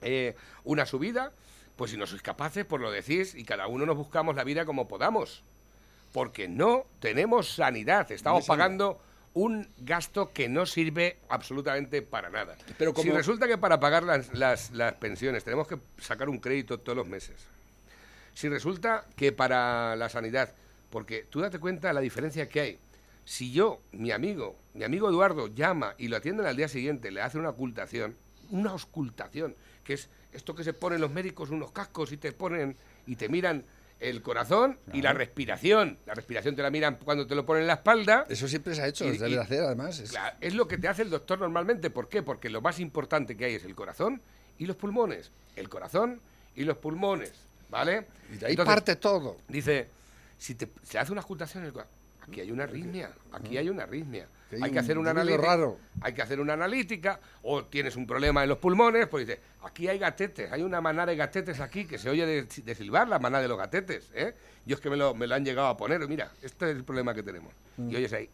eh, 0.00 0.34
una 0.64 0.86
subida, 0.86 1.30
pues 1.82 1.90
si 1.90 1.96
no 1.96 2.06
sois 2.06 2.22
capaces, 2.22 2.64
pues 2.64 2.80
lo 2.80 2.92
decís 2.92 3.34
y 3.34 3.42
cada 3.42 3.66
uno 3.66 3.84
nos 3.84 3.96
buscamos 3.96 4.36
la 4.36 4.44
vida 4.44 4.64
como 4.64 4.86
podamos. 4.86 5.42
Porque 6.12 6.46
no 6.46 6.84
tenemos 7.00 7.56
sanidad, 7.56 8.12
estamos 8.12 8.46
pagando 8.46 9.00
un 9.34 9.66
gasto 9.78 10.30
que 10.32 10.48
no 10.48 10.64
sirve 10.64 11.16
absolutamente 11.28 12.00
para 12.00 12.30
nada. 12.30 12.56
Pero 12.78 12.92
Si 12.92 12.94
como- 13.08 13.14
resulta 13.16 13.48
que 13.48 13.58
para 13.58 13.80
pagar 13.80 14.04
las, 14.04 14.32
las- 14.32 14.70
las 14.70 14.92
pensiones 14.94 15.42
tenemos 15.42 15.66
que 15.66 15.76
sacar 15.98 16.28
un 16.28 16.38
crédito 16.38 16.78
todos 16.78 16.96
los 16.96 17.08
meses, 17.08 17.34
si 18.32 18.48
resulta 18.48 19.04
que 19.16 19.32
para 19.32 19.96
la 19.96 20.08
sanidad, 20.08 20.52
porque 20.88 21.26
tú 21.28 21.40
date 21.40 21.58
cuenta 21.58 21.88
de 21.88 21.94
la 21.94 22.00
diferencia 22.00 22.48
que 22.48 22.60
hay. 22.60 22.78
Si 23.24 23.50
yo, 23.50 23.80
mi 23.90 24.12
amigo, 24.12 24.54
mi 24.74 24.84
amigo 24.84 25.08
Eduardo 25.08 25.48
llama 25.48 25.96
y 25.98 26.06
lo 26.06 26.16
atienden 26.16 26.46
al 26.46 26.56
día 26.56 26.68
siguiente, 26.68 27.10
le 27.10 27.22
hace 27.22 27.38
una 27.38 27.48
ocultación, 27.48 28.14
una 28.52 28.70
auscultación, 28.70 29.56
que 29.82 29.94
es 29.94 30.08
esto 30.32 30.54
que 30.54 30.64
se 30.64 30.72
ponen 30.72 31.00
los 31.00 31.10
médicos 31.10 31.50
unos 31.50 31.70
cascos 31.72 32.12
y 32.12 32.16
te 32.16 32.32
ponen 32.32 32.76
y 33.06 33.16
te 33.16 33.28
miran 33.28 33.64
el 34.00 34.20
corazón 34.22 34.78
y 34.92 35.00
la 35.02 35.12
respiración. 35.12 35.96
La 36.06 36.14
respiración 36.14 36.56
te 36.56 36.62
la 36.62 36.70
miran 36.70 36.98
cuando 37.04 37.26
te 37.26 37.34
lo 37.36 37.46
ponen 37.46 37.62
en 37.62 37.66
la 37.68 37.74
espalda. 37.74 38.26
Eso 38.28 38.48
siempre 38.48 38.74
se 38.74 38.82
ha 38.82 38.88
hecho, 38.88 39.04
Y- 39.08 39.16
se 39.16 39.24
debe 39.28 39.40
hacer 39.40 39.62
además. 39.62 39.98
es- 40.00 40.10
Claro, 40.10 40.36
es 40.40 40.54
lo 40.54 40.66
que 40.66 40.76
te 40.78 40.88
hace 40.88 41.02
el 41.02 41.10
doctor 41.10 41.38
normalmente. 41.38 41.88
¿Por 41.90 42.08
qué? 42.08 42.22
Porque 42.22 42.50
lo 42.50 42.60
más 42.60 42.80
importante 42.80 43.36
que 43.36 43.44
hay 43.44 43.54
es 43.54 43.64
el 43.64 43.74
corazón 43.76 44.20
y 44.58 44.66
los 44.66 44.76
pulmones. 44.76 45.30
El 45.54 45.68
corazón 45.68 46.20
y 46.56 46.64
los 46.64 46.76
pulmones, 46.78 47.32
¿vale? 47.70 48.06
Y 48.32 48.38
de 48.38 48.46
ahí 48.46 48.52
Entonces, 48.52 48.74
parte 48.74 48.96
todo. 48.96 49.36
Dice, 49.48 49.86
si 50.38 50.54
te, 50.56 50.68
se 50.82 50.98
hace 50.98 51.12
una 51.12 51.20
ocultación, 51.20 51.62
en 51.62 51.68
el 51.68 51.72
cora- 51.72 51.86
aquí 52.22 52.40
hay 52.40 52.50
una 52.50 52.64
arritmia, 52.64 53.10
aquí 53.32 53.56
hay 53.58 53.68
una 53.68 53.82
arritmia. 53.84 54.26
Hay 54.52 54.60
Hay 54.64 54.70
que 54.70 54.78
hacer 54.80 54.98
un 54.98 55.02
una 55.02 55.12
analítica. 55.12 55.42
raro. 55.46 55.78
Hay 56.02 56.12
que 56.12 56.20
hacer 56.22 56.38
una 56.38 56.52
analítica, 56.52 57.18
o 57.42 57.64
tienes 57.64 57.96
un 57.96 58.06
problema 58.06 58.42
en 58.42 58.50
los 58.50 58.58
pulmones, 58.58 59.06
pues 59.08 59.26
dice, 59.26 59.40
aquí 59.62 59.88
hay 59.88 59.98
gatetes, 59.98 60.52
hay 60.52 60.62
una 60.62 60.80
manada 60.82 61.06
de 61.06 61.16
gatetes 61.16 61.58
aquí 61.60 61.86
que 61.86 61.96
se 61.98 62.10
oye 62.10 62.26
de, 62.26 62.42
de 62.42 62.74
silbar 62.74 63.08
la 63.08 63.18
manada 63.18 63.42
de 63.42 63.48
los 63.48 63.56
gatetes, 63.56 64.10
¿eh? 64.14 64.34
Yo 64.66 64.74
es 64.76 64.80
que 64.82 64.90
me 64.90 64.96
lo, 64.96 65.14
me 65.14 65.26
lo 65.26 65.34
han 65.34 65.44
llegado 65.44 65.68
a 65.68 65.76
poner, 65.76 66.06
mira, 66.06 66.30
este 66.42 66.70
es 66.70 66.76
el 66.76 66.84
problema 66.84 67.14
que 67.14 67.22
tenemos. 67.22 67.52
Mm. 67.78 67.90
Y 67.90 67.96
oyes 67.96 68.12
ahí, 68.12 68.28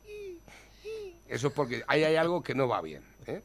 eso 1.29 1.49
es 1.49 1.53
porque 1.55 1.85
ahí 1.87 2.03
hay 2.05 2.17
algo 2.17 2.43
que 2.43 2.55
no 2.55 2.67
va 2.67 2.81
bien. 2.83 3.03
¿eh? 3.27 3.41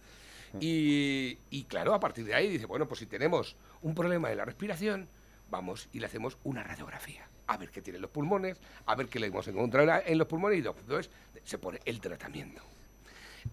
Y, 0.59 1.37
y 1.49 1.63
claro, 1.65 1.93
a 1.93 1.99
partir 1.99 2.25
de 2.25 2.33
ahí 2.33 2.47
dice, 2.47 2.65
bueno, 2.65 2.87
pues 2.87 2.99
si 2.99 3.05
tenemos 3.05 3.55
un 3.81 3.93
problema 3.93 4.29
de 4.29 4.35
la 4.35 4.45
respiración, 4.45 5.07
vamos 5.49 5.89
y 5.93 5.99
le 5.99 6.05
hacemos 6.07 6.37
una 6.43 6.63
radiografía. 6.63 7.27
A 7.47 7.57
ver 7.57 7.69
qué 7.69 7.81
tienen 7.81 8.01
los 8.01 8.11
pulmones, 8.11 8.57
a 8.85 8.95
ver 8.95 9.07
qué 9.07 9.19
le 9.19 9.27
hemos 9.27 9.47
encontrado 9.47 10.01
en 10.05 10.17
los 10.17 10.27
pulmones 10.27 10.63
y 10.63 10.67
entonces 10.67 11.09
se 11.43 11.57
pone 11.57 11.79
el 11.85 11.99
tratamiento. 11.99 12.61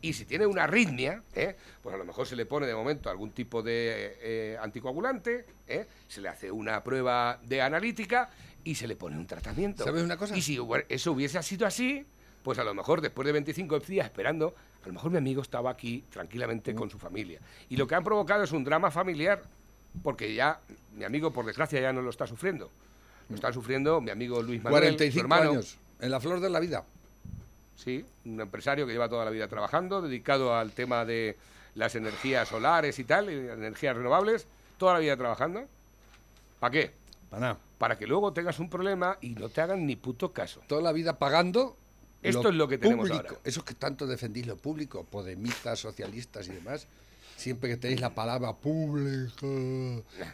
Y 0.01 0.13
si 0.13 0.25
tiene 0.25 0.47
una 0.47 0.65
arritmia, 0.65 1.23
¿eh? 1.35 1.57
pues 1.83 1.95
a 1.95 1.99
lo 1.99 2.05
mejor 2.05 2.27
se 2.27 2.37
le 2.37 2.47
pone 2.47 2.67
de 2.67 2.75
momento 2.75 3.11
algún 3.11 3.33
tipo 3.33 3.63
de 3.63 4.19
eh, 4.21 4.59
anticoagulante, 4.61 5.45
¿eh? 5.67 5.87
se 6.09 6.21
le 6.21 6.29
hace 6.29 6.51
una 6.51 6.83
prueba 6.83 7.39
de 7.43 7.61
analítica 7.61 8.31
y 8.65 8.75
se 8.75 8.87
le 8.87 8.97
pone 8.97 9.17
un 9.17 9.27
tratamiento. 9.27 9.85
¿Sabes 9.85 10.03
una 10.03 10.17
cosa? 10.17 10.37
Y 10.37 10.43
si 10.43 10.59
eso 10.89 11.13
hubiese 11.13 11.43
sido 11.43 11.67
así, 11.67 12.05
pues 12.43 12.59
a 12.59 12.65
lo 12.65 12.75
mejor 12.75 13.01
después 13.01 13.27
de 13.27 13.33
25 13.33 13.81
días 13.81 14.07
esperando, 14.07 14.55
a 14.83 14.87
lo 14.87 14.95
mejor 14.95 15.11
mi 15.11 15.19
amigo 15.19 15.43
estaba 15.43 15.71
aquí 15.71 16.05
tranquilamente 16.11 16.75
con 16.75 16.89
su 16.91 16.99
familia. 16.99 17.41
Y 17.69 17.77
lo 17.77 17.87
que 17.87 17.95
han 17.95 18.05
provocado 18.05 18.45
es 18.45 18.53
un 18.53 18.65
drama 18.65 18.91
familiar, 18.91 19.43
porque 20.03 20.35
ya 20.35 20.61
mi 20.95 21.05
amigo, 21.05 21.33
por 21.33 21.45
desgracia, 21.45 21.81
ya 21.81 21.93
no 21.93 22.01
lo 22.01 22.11
está 22.11 22.27
sufriendo. 22.27 22.71
Lo 23.31 23.37
está 23.37 23.53
sufriendo 23.53 24.01
mi 24.01 24.11
amigo 24.11 24.43
Luis 24.43 24.63
Manuel, 24.63 24.83
su 24.83 24.97
45 24.97 25.21
hermano. 25.21 25.51
años, 25.53 25.77
en 26.01 26.11
la 26.11 26.21
flor 26.21 26.41
de 26.41 26.51
la 26.51 26.61
vida. 26.61 26.85
Sí, 27.77 28.05
un 28.27 28.41
empresario 28.41 28.87
que 28.87 28.93
lleva 28.93 29.09
toda 29.09 29.25
la 29.25 29.31
vida 29.31 29.49
trabajando, 29.49 30.03
dedicado 30.03 30.55
al 30.55 30.73
tema 30.73 31.05
de 31.05 31.37
las 31.77 31.95
energías 31.95 32.49
solares 32.49 32.99
y 32.99 33.05
tal, 33.05 33.31
y 33.31 33.35
energías 33.35 33.97
renovables, 33.97 34.47
toda 34.77 34.95
la 34.95 34.99
vida 34.99 35.17
trabajando. 35.17 35.65
¿Para 36.59 36.73
qué? 36.73 36.91
Para 37.31 37.41
nada. 37.41 37.59
Para 37.79 37.97
que 37.97 38.07
luego 38.07 38.33
tengas 38.33 38.59
un 38.59 38.69
problema 38.69 39.17
y 39.21 39.31
no 39.31 39.49
te 39.49 39.63
hagan 39.63 39.87
ni 39.87 39.97
puto 39.97 40.33
caso. 40.33 40.61
Toda 40.67 40.83
la 40.83 40.93
vida 40.93 41.19
pagando. 41.19 41.77
Esto 42.23 42.51
es 42.51 42.55
lo 42.55 42.69
que 42.69 42.77
tenemos 42.77 43.09
público. 43.09 43.29
ahora. 43.29 43.41
Esos 43.45 43.65
que 43.65 43.73
tanto 43.73 44.07
defendís 44.07 44.47
lo 44.47 44.57
público, 44.57 45.05
podemistas, 45.05 45.79
socialistas 45.79 46.49
y 46.49 46.51
demás. 46.51 46.87
Siempre 47.41 47.71
que 47.71 47.79
tenéis 47.79 48.03
la 48.03 48.15
palabra 48.15 48.53
público 48.53 49.47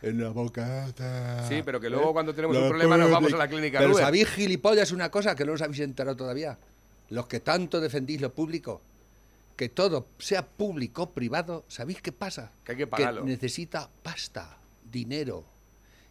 en 0.02 0.20
la 0.20 0.30
bocata. 0.30 1.48
Sí, 1.48 1.62
pero 1.64 1.78
que 1.78 1.88
luego 1.88 2.10
¿eh? 2.10 2.12
cuando 2.12 2.34
tenemos 2.34 2.56
un 2.56 2.68
problema 2.68 2.96
nos 2.96 3.12
vamos 3.12 3.32
a 3.32 3.36
la 3.36 3.46
clínica 3.46 3.78
Pero 3.78 3.94
sabéis, 3.94 4.28
gilipollas, 4.30 4.90
una 4.90 5.08
cosa 5.08 5.36
que 5.36 5.44
no 5.44 5.52
os 5.52 5.62
habéis 5.62 5.80
enterado 5.80 6.16
todavía. 6.16 6.58
Los 7.10 7.28
que 7.28 7.38
tanto 7.38 7.80
defendís 7.80 8.20
lo 8.20 8.32
público, 8.32 8.80
que 9.54 9.68
todo 9.68 10.08
sea 10.18 10.44
público 10.44 11.04
o 11.04 11.10
privado, 11.10 11.64
¿sabéis 11.68 12.02
qué 12.02 12.10
pasa? 12.10 12.50
Que 12.64 12.72
hay 12.72 12.78
que 12.78 12.86
pagarlo. 12.88 13.22
necesita 13.24 13.88
pasta, 14.02 14.58
dinero. 14.90 15.44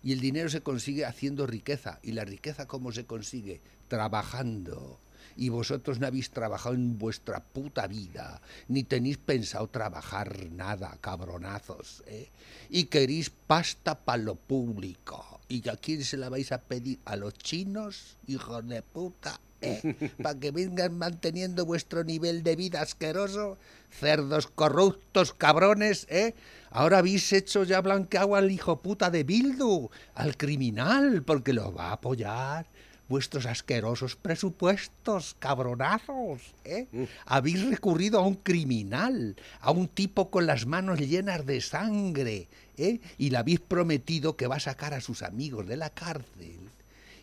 Y 0.01 0.13
el 0.13 0.21
dinero 0.21 0.47
se 0.47 0.62
consigue 0.62 1.03
haciendo 1.03 1.45
riqueza. 1.45 1.99
¿Y 2.03 2.13
la 2.13 2.23
riqueza 2.23 2.67
cómo 2.67 2.93
se 2.93 3.05
consigue? 3.05 3.60
Trabajando. 3.89 4.97
Y 5.36 5.50
vosotros 5.50 6.00
no 6.00 6.08
habéis 6.08 6.30
trabajado 6.30 6.76
en 6.76 6.98
vuestra 6.98 7.43
puta 7.43 7.88
vida, 7.88 8.41
ni 8.67 8.84
tenéis 8.84 9.17
pensado 9.17 9.67
trabajar 9.67 10.50
nada, 10.52 10.98
cabronazos. 11.02 12.04
¿eh? 12.08 12.30
Y 12.69 12.86
queréis 12.86 13.30
pasta 13.30 13.95
para 13.95 14.24
lo 14.24 14.36
público. 14.36 15.39
¿Y 15.48 15.67
a 15.69 15.76
quién 15.76 16.04
se 16.04 16.17
la 16.17 16.30
vais 16.30 16.52
a 16.52 16.60
pedir? 16.60 17.00
¿A 17.06 17.15
los 17.15 17.34
chinos, 17.34 18.17
hijos 18.28 18.67
de 18.67 18.82
puta? 18.82 19.39
Para 20.21 20.39
que 20.39 20.52
vengan 20.52 20.98
manteniendo 20.98 21.65
vuestro 21.65 22.04
nivel 22.04 22.43
de 22.43 22.56
vida 22.56 22.82
asqueroso, 22.82 23.58
cerdos 23.89 24.48
corruptos, 24.48 25.34
cabrones, 25.34 26.08
¿eh? 26.10 26.36
Ahora 26.69 27.00
habéis 27.00 27.32
hecho 27.34 27.63
ya 27.63 27.82
blanqueado 27.82 28.36
al 28.36 28.52
hijo 28.52 28.82
puta 28.82 29.10
de 29.10 29.24
Bildu, 29.24 29.89
al 30.13 30.38
criminal, 30.38 31.24
porque 31.24 31.54
lo 31.54 31.74
va 31.74 31.89
a 31.89 31.93
apoyar 31.93 32.67
vuestros 33.08 33.46
asquerosos 33.46 34.15
presupuestos, 34.15 35.36
cabronazos, 35.39 36.41
¿eh? 36.63 36.88
Habéis 37.26 37.63
recurrido 37.65 38.20
a 38.20 38.26
un 38.26 38.36
criminal, 38.36 39.36
a 39.60 39.72
un 39.72 39.88
tipo 39.88 40.30
con 40.30 40.46
las 40.46 40.65
manos 40.65 41.00
llenas 41.00 41.46
de 41.46 41.62
sangre, 41.62 42.48
¿eh? 42.78 43.00
Y 43.18 43.30
le 43.30 43.38
habéis 43.38 43.60
prometido 43.60 44.36
que 44.36 44.48
va 44.48 44.56
a 44.56 44.60
sacar 44.60 44.94
a 44.94 45.02
sus 45.02 45.22
amigos 45.22 45.68
de 45.68 45.78
la 45.78 45.89
cárcel 45.89 46.60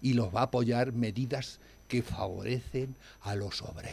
y 0.00 0.14
los 0.14 0.34
va 0.34 0.40
a 0.40 0.44
apoyar 0.44 0.92
medidas 0.92 1.58
que 1.88 2.02
favorecen 2.02 2.94
a 3.22 3.34
los 3.34 3.62
obreros. 3.62 3.92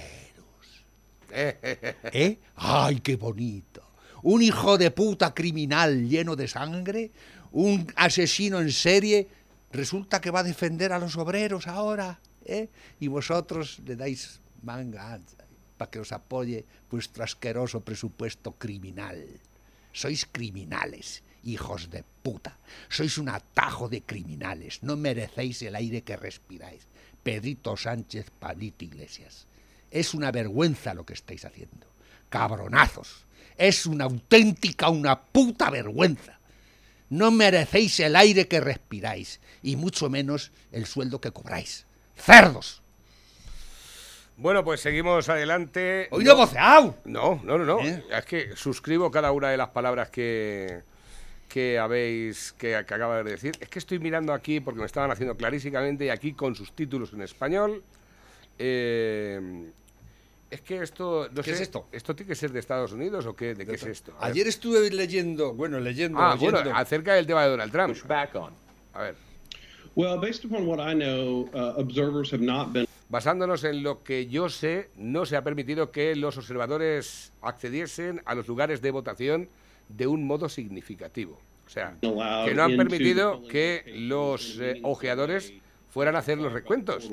¿Eh? 1.31 2.37
¡Ay, 2.55 2.99
qué 3.01 3.15
bonito! 3.15 3.83
Un 4.21 4.41
hijo 4.41 4.77
de 4.77 4.91
puta 4.91 5.33
criminal 5.33 6.09
lleno 6.09 6.35
de 6.35 6.47
sangre, 6.47 7.11
un 7.51 7.91
asesino 7.95 8.59
en 8.59 8.71
serie, 8.71 9.27
resulta 9.71 10.21
que 10.21 10.31
va 10.31 10.39
a 10.39 10.43
defender 10.43 10.93
a 10.93 10.99
los 10.99 11.17
obreros 11.17 11.67
ahora, 11.67 12.19
¿eh? 12.45 12.69
Y 12.99 13.07
vosotros 13.07 13.79
le 13.85 13.95
dais 13.95 14.39
manga 14.63 15.19
para 15.77 15.91
que 15.91 15.99
os 15.99 16.11
apoye 16.11 16.65
vuestro 16.91 17.23
asqueroso 17.23 17.81
presupuesto 17.81 18.51
criminal. 18.53 19.23
Sois 19.93 20.25
criminales, 20.25 21.23
hijos 21.43 21.89
de 21.89 22.03
puta. 22.23 22.57
Sois 22.89 23.17
un 23.17 23.29
atajo 23.29 23.89
de 23.89 24.03
criminales. 24.03 24.83
No 24.83 24.97
merecéis 24.97 25.61
el 25.63 25.75
aire 25.75 26.03
que 26.03 26.17
respiráis. 26.17 26.83
Pedrito 27.23 27.77
Sánchez, 27.77 28.29
Pablito 28.31 28.85
Iglesias. 28.85 29.47
Es 29.91 30.13
una 30.13 30.31
vergüenza 30.31 30.93
lo 30.93 31.05
que 31.05 31.13
estáis 31.13 31.45
haciendo. 31.45 31.87
Cabronazos. 32.29 33.25
Es 33.57 33.85
una 33.85 34.05
auténtica, 34.05 34.89
una 34.89 35.19
puta 35.19 35.69
vergüenza. 35.69 36.38
No 37.09 37.31
merecéis 37.31 37.99
el 37.99 38.15
aire 38.15 38.47
que 38.47 38.59
respiráis 38.59 39.39
y 39.63 39.75
mucho 39.75 40.09
menos 40.09 40.51
el 40.71 40.85
sueldo 40.85 41.19
que 41.19 41.31
cobráis. 41.31 41.85
¡Cerdos! 42.15 42.81
Bueno, 44.37 44.63
pues 44.63 44.79
seguimos 44.79 45.27
adelante. 45.27 46.07
¡Hoy 46.11 46.23
no 46.23 46.35
voceado! 46.35 46.95
No, 47.03 47.41
no, 47.43 47.57
no, 47.57 47.65
no. 47.65 47.85
¿Eh? 47.85 48.03
Es 48.09 48.25
que 48.25 48.55
suscribo 48.55 49.11
cada 49.11 49.31
una 49.31 49.49
de 49.49 49.57
las 49.57 49.69
palabras 49.69 50.09
que, 50.09 50.81
que 51.49 51.77
habéis, 51.77 52.53
que, 52.53 52.69
que 52.87 52.93
acabas 52.93 53.25
de 53.25 53.31
decir. 53.31 53.57
Es 53.59 53.67
que 53.67 53.79
estoy 53.79 53.99
mirando 53.99 54.31
aquí 54.31 54.61
porque 54.61 54.79
me 54.79 54.85
estaban 54.85 55.11
haciendo 55.11 55.35
clarísimamente 55.35 56.05
y 56.05 56.09
aquí 56.09 56.33
con 56.33 56.55
sus 56.55 56.71
títulos 56.73 57.11
en 57.11 57.21
español. 57.21 57.83
Eh, 58.57 59.71
es 60.49 60.61
que 60.61 60.81
esto, 60.81 61.27
no 61.31 61.41
¿Qué 61.43 61.51
sé, 61.51 61.55
es 61.55 61.61
esto? 61.61 61.87
¿Esto 61.91 62.15
tiene 62.15 62.27
que 62.29 62.35
ser 62.35 62.51
de 62.51 62.59
Estados 62.59 62.91
Unidos 62.91 63.25
o 63.25 63.35
qué? 63.35 63.53
¿De 63.55 63.65
qué 63.65 63.75
es 63.75 63.83
esto? 63.83 64.13
Ayer 64.19 64.47
estuve 64.47 64.89
leyendo, 64.89 65.53
bueno, 65.53 65.79
leyendo, 65.79 66.19
Ah, 66.19 66.33
leyendo. 66.33 66.61
bueno, 66.61 66.77
acerca 66.77 67.13
del 67.13 67.27
tema 67.27 67.43
de 67.43 67.49
Donald 67.49 67.71
Trump. 67.71 67.93
push 67.93 68.03
back 68.07 68.35
on. 68.35 68.53
A 68.93 69.01
ver, 69.03 69.15
Well, 69.95 70.19
based 70.19 70.45
upon 70.45 70.65
what 70.67 70.79
I 70.79 70.93
know, 70.95 71.49
uh, 71.53 71.79
observers 71.79 72.31
have 72.31 72.43
not 72.43 72.71
been 72.71 72.85
basándonos 73.09 73.63
en 73.63 73.81
lo 73.83 74.03
que 74.03 74.27
yo 74.27 74.49
sé, 74.49 74.89
no 74.95 75.25
se 75.25 75.35
ha 75.35 75.43
permitido 75.43 75.91
que 75.91 76.15
los 76.15 76.37
observadores 76.37 77.33
accediesen 77.41 78.21
a 78.25 78.35
los 78.35 78.47
lugares 78.47 78.81
de 78.81 78.91
votación 78.91 79.49
de 79.89 80.07
un 80.07 80.25
modo 80.25 80.47
significativo. 80.47 81.39
O 81.65 81.69
sea, 81.69 81.95
que 82.01 82.53
no 82.55 82.63
han 82.63 82.77
permitido 82.77 83.43
que 83.47 83.83
los 83.95 84.57
eh, 84.59 84.79
ojeadores 84.83 85.49
way, 85.49 85.61
fueran 85.89 86.15
a 86.15 86.19
hacer 86.19 86.37
los 86.37 86.53
recuentos. 86.53 87.09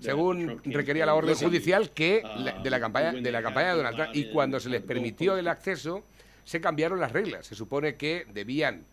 Según 0.00 0.60
requería 0.64 1.04
la 1.06 1.14
orden 1.14 1.34
judicial 1.46 1.90
que 1.90 2.22
Uh, 2.24 2.40
la- 2.40 2.52
de 2.62 2.70
la 2.70 2.80
campaña 2.80 3.12
de 3.12 3.32
la 3.32 3.42
campaña 3.42 3.70
de 3.72 3.76
Donald 3.78 3.96
Trump 3.96 4.10
y 4.16 4.30
cuando 4.32 4.60
se 4.60 4.68
les 4.68 4.82
permitió 4.82 5.36
el 5.36 5.48
acceso 5.48 6.04
se 6.44 6.60
cambiaron 6.60 7.00
las 7.00 7.12
reglas. 7.12 7.46
Se 7.46 7.54
supone 7.54 7.96
que 7.96 8.26
debían 8.32 8.84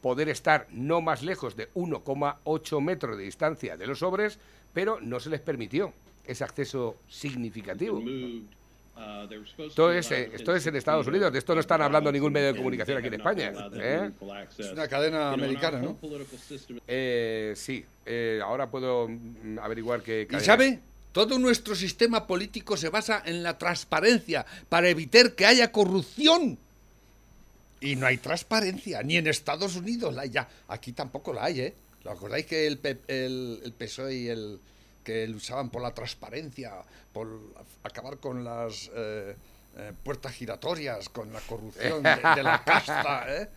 poder 0.00 0.28
estar 0.30 0.66
no 0.70 1.00
más 1.02 1.22
lejos 1.22 1.56
de 1.56 1.68
1,8 1.74 2.80
metros 2.80 3.16
de 3.18 3.24
distancia 3.24 3.76
de 3.76 3.86
los 3.86 3.98
sobres, 3.98 4.38
pero 4.72 4.98
no 5.00 5.20
se 5.20 5.28
les 5.30 5.40
permitió 5.40 5.92
ese 6.24 6.44
acceso 6.44 6.96
significativo. 7.08 8.00
Esto 9.30 9.68
to 9.74 9.92
es, 9.92 10.10
esto 10.10 10.54
es 10.54 10.66
en 10.66 10.76
Estados 10.76 11.06
Unidos, 11.06 11.32
de 11.32 11.38
esto 11.38 11.54
no 11.54 11.60
están 11.60 11.82
hablando 11.82 12.10
ningún 12.10 12.32
medio 12.32 12.52
de 12.52 12.56
comunicación 12.56 12.98
aquí 12.98 13.06
en 13.08 13.14
España, 13.14 13.52
¿eh? 13.74 14.10
Es 14.58 14.72
una 14.72 14.88
cadena 14.88 15.32
americana, 15.32 15.78
¿no? 15.78 15.96
Eh, 16.86 17.52
sí, 17.56 17.84
eh, 18.06 18.40
ahora 18.42 18.70
puedo 18.70 19.08
mm, 19.08 19.58
averiguar 19.58 20.02
qué 20.02 20.26
¿Y 20.30 20.40
sabe? 20.40 20.80
Todo 21.12 21.38
nuestro 21.38 21.74
sistema 21.74 22.26
político 22.26 22.76
se 22.76 22.88
basa 22.88 23.22
en 23.24 23.42
la 23.42 23.58
transparencia 23.58 24.46
para 24.68 24.88
evitar 24.88 25.32
que 25.32 25.44
haya 25.46 25.72
corrupción. 25.72 26.56
Y 27.80 27.96
no 27.96 28.06
hay 28.06 28.18
transparencia, 28.18 29.02
ni 29.02 29.16
en 29.16 29.26
Estados 29.26 29.74
Unidos 29.76 30.14
la 30.14 30.22
hay 30.22 30.30
ya. 30.30 30.48
Aquí 30.68 30.92
tampoco 30.92 31.32
la 31.32 31.44
hay, 31.44 31.60
¿eh? 31.60 31.74
¿Lo 32.04 32.12
acordáis 32.12 32.46
que 32.46 32.66
el, 32.66 32.78
el, 33.08 33.60
el 33.64 33.72
PSOE 33.72 34.14
y 34.14 34.28
el 34.28 34.60
que 35.04 35.26
luchaban 35.26 35.70
por 35.70 35.82
la 35.82 35.92
transparencia, 35.94 36.72
por 37.12 37.28
acabar 37.82 38.18
con 38.18 38.44
las 38.44 38.90
eh, 38.94 39.34
eh, 39.76 39.92
puertas 40.04 40.32
giratorias, 40.34 41.08
con 41.08 41.32
la 41.32 41.40
corrupción 41.40 42.02
de, 42.02 42.10
de 42.36 42.42
la 42.42 42.62
casta, 42.64 43.24
¿eh? 43.42 43.48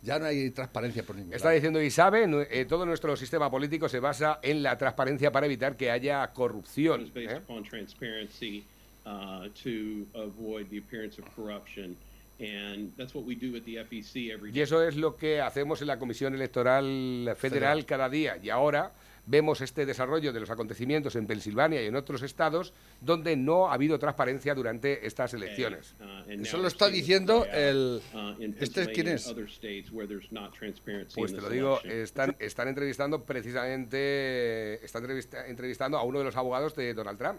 Ya 0.00 0.18
no 0.20 0.26
hay 0.26 0.50
transparencia 0.50 1.02
por 1.02 1.16
ningún 1.16 1.34
Está 1.34 1.48
lado. 1.48 1.56
diciendo 1.56 1.82
Isabe, 1.82 2.24
eh, 2.50 2.64
todo 2.66 2.86
nuestro 2.86 3.16
sistema 3.16 3.50
político 3.50 3.88
se 3.88 3.98
basa 3.98 4.38
en 4.42 4.62
la 4.62 4.78
transparencia 4.78 5.32
para 5.32 5.46
evitar 5.46 5.76
que 5.76 5.90
haya 5.90 6.24
corrupción. 6.28 7.10
based 7.12 7.30
¿eh? 7.32 7.36
upon 7.38 7.64
transparency 7.64 8.64
to 9.04 10.06
avoid 10.14 10.66
the 10.70 10.78
appearance 10.78 11.20
of 11.20 11.26
corruption. 11.34 11.96
And 12.38 12.92
that's 12.96 13.12
what 13.14 13.24
we 13.24 13.34
do 13.34 13.56
at 13.56 13.64
the 13.64 13.78
FEC 13.84 14.30
every 14.32 14.50
Y 14.50 14.52
day. 14.52 14.62
eso 14.62 14.86
es 14.86 14.94
lo 14.94 15.16
que 15.16 15.40
hacemos 15.40 15.80
en 15.80 15.88
la 15.88 15.98
Comisión 15.98 16.32
Electoral 16.34 17.34
Federal 17.36 17.84
cada 17.84 18.08
día. 18.08 18.36
Y 18.40 18.50
ahora 18.50 18.92
vemos 19.30 19.60
este 19.60 19.84
desarrollo 19.84 20.32
de 20.32 20.40
los 20.40 20.48
acontecimientos 20.48 21.14
en 21.14 21.26
Pensilvania 21.26 21.82
y 21.82 21.86
en 21.86 21.96
otros 21.96 22.22
estados 22.22 22.72
donde 23.02 23.36
no 23.36 23.68
ha 23.68 23.74
habido 23.74 23.98
transparencia 23.98 24.54
durante 24.54 25.06
estas 25.06 25.34
elecciones. 25.34 25.94
Uh, 26.00 26.30
Eso 26.42 26.56
lo 26.56 26.66
está 26.66 26.88
diciendo 26.88 27.40
out, 27.40 27.48
el- 27.52 28.00
uh, 28.14 28.42
in 28.42 28.56
¿este 28.58 28.80
es 28.82 28.88
quién 28.88 29.06
Pennsylvania 29.06 29.14
es? 29.14 29.26
and 29.28 29.36
other 29.38 29.50
states 29.50 29.90
where 29.92 30.08
there's 30.08 30.32
not 30.32 30.54
transparency 30.58 31.14
Pues 31.14 31.34
te 31.34 31.40
lo 31.42 31.50
digo, 31.50 31.78
están, 31.84 32.34
están 32.38 32.68
entrevistando 32.68 33.22
precisamente, 33.22 34.84
están 34.84 35.02
entrevista- 35.04 35.46
entrevistando 35.46 35.98
a 35.98 36.02
uno 36.04 36.18
de 36.20 36.24
los 36.24 36.36
abogados 36.36 36.74
de 36.74 36.94
Donald 36.94 37.18
Trump. 37.18 37.38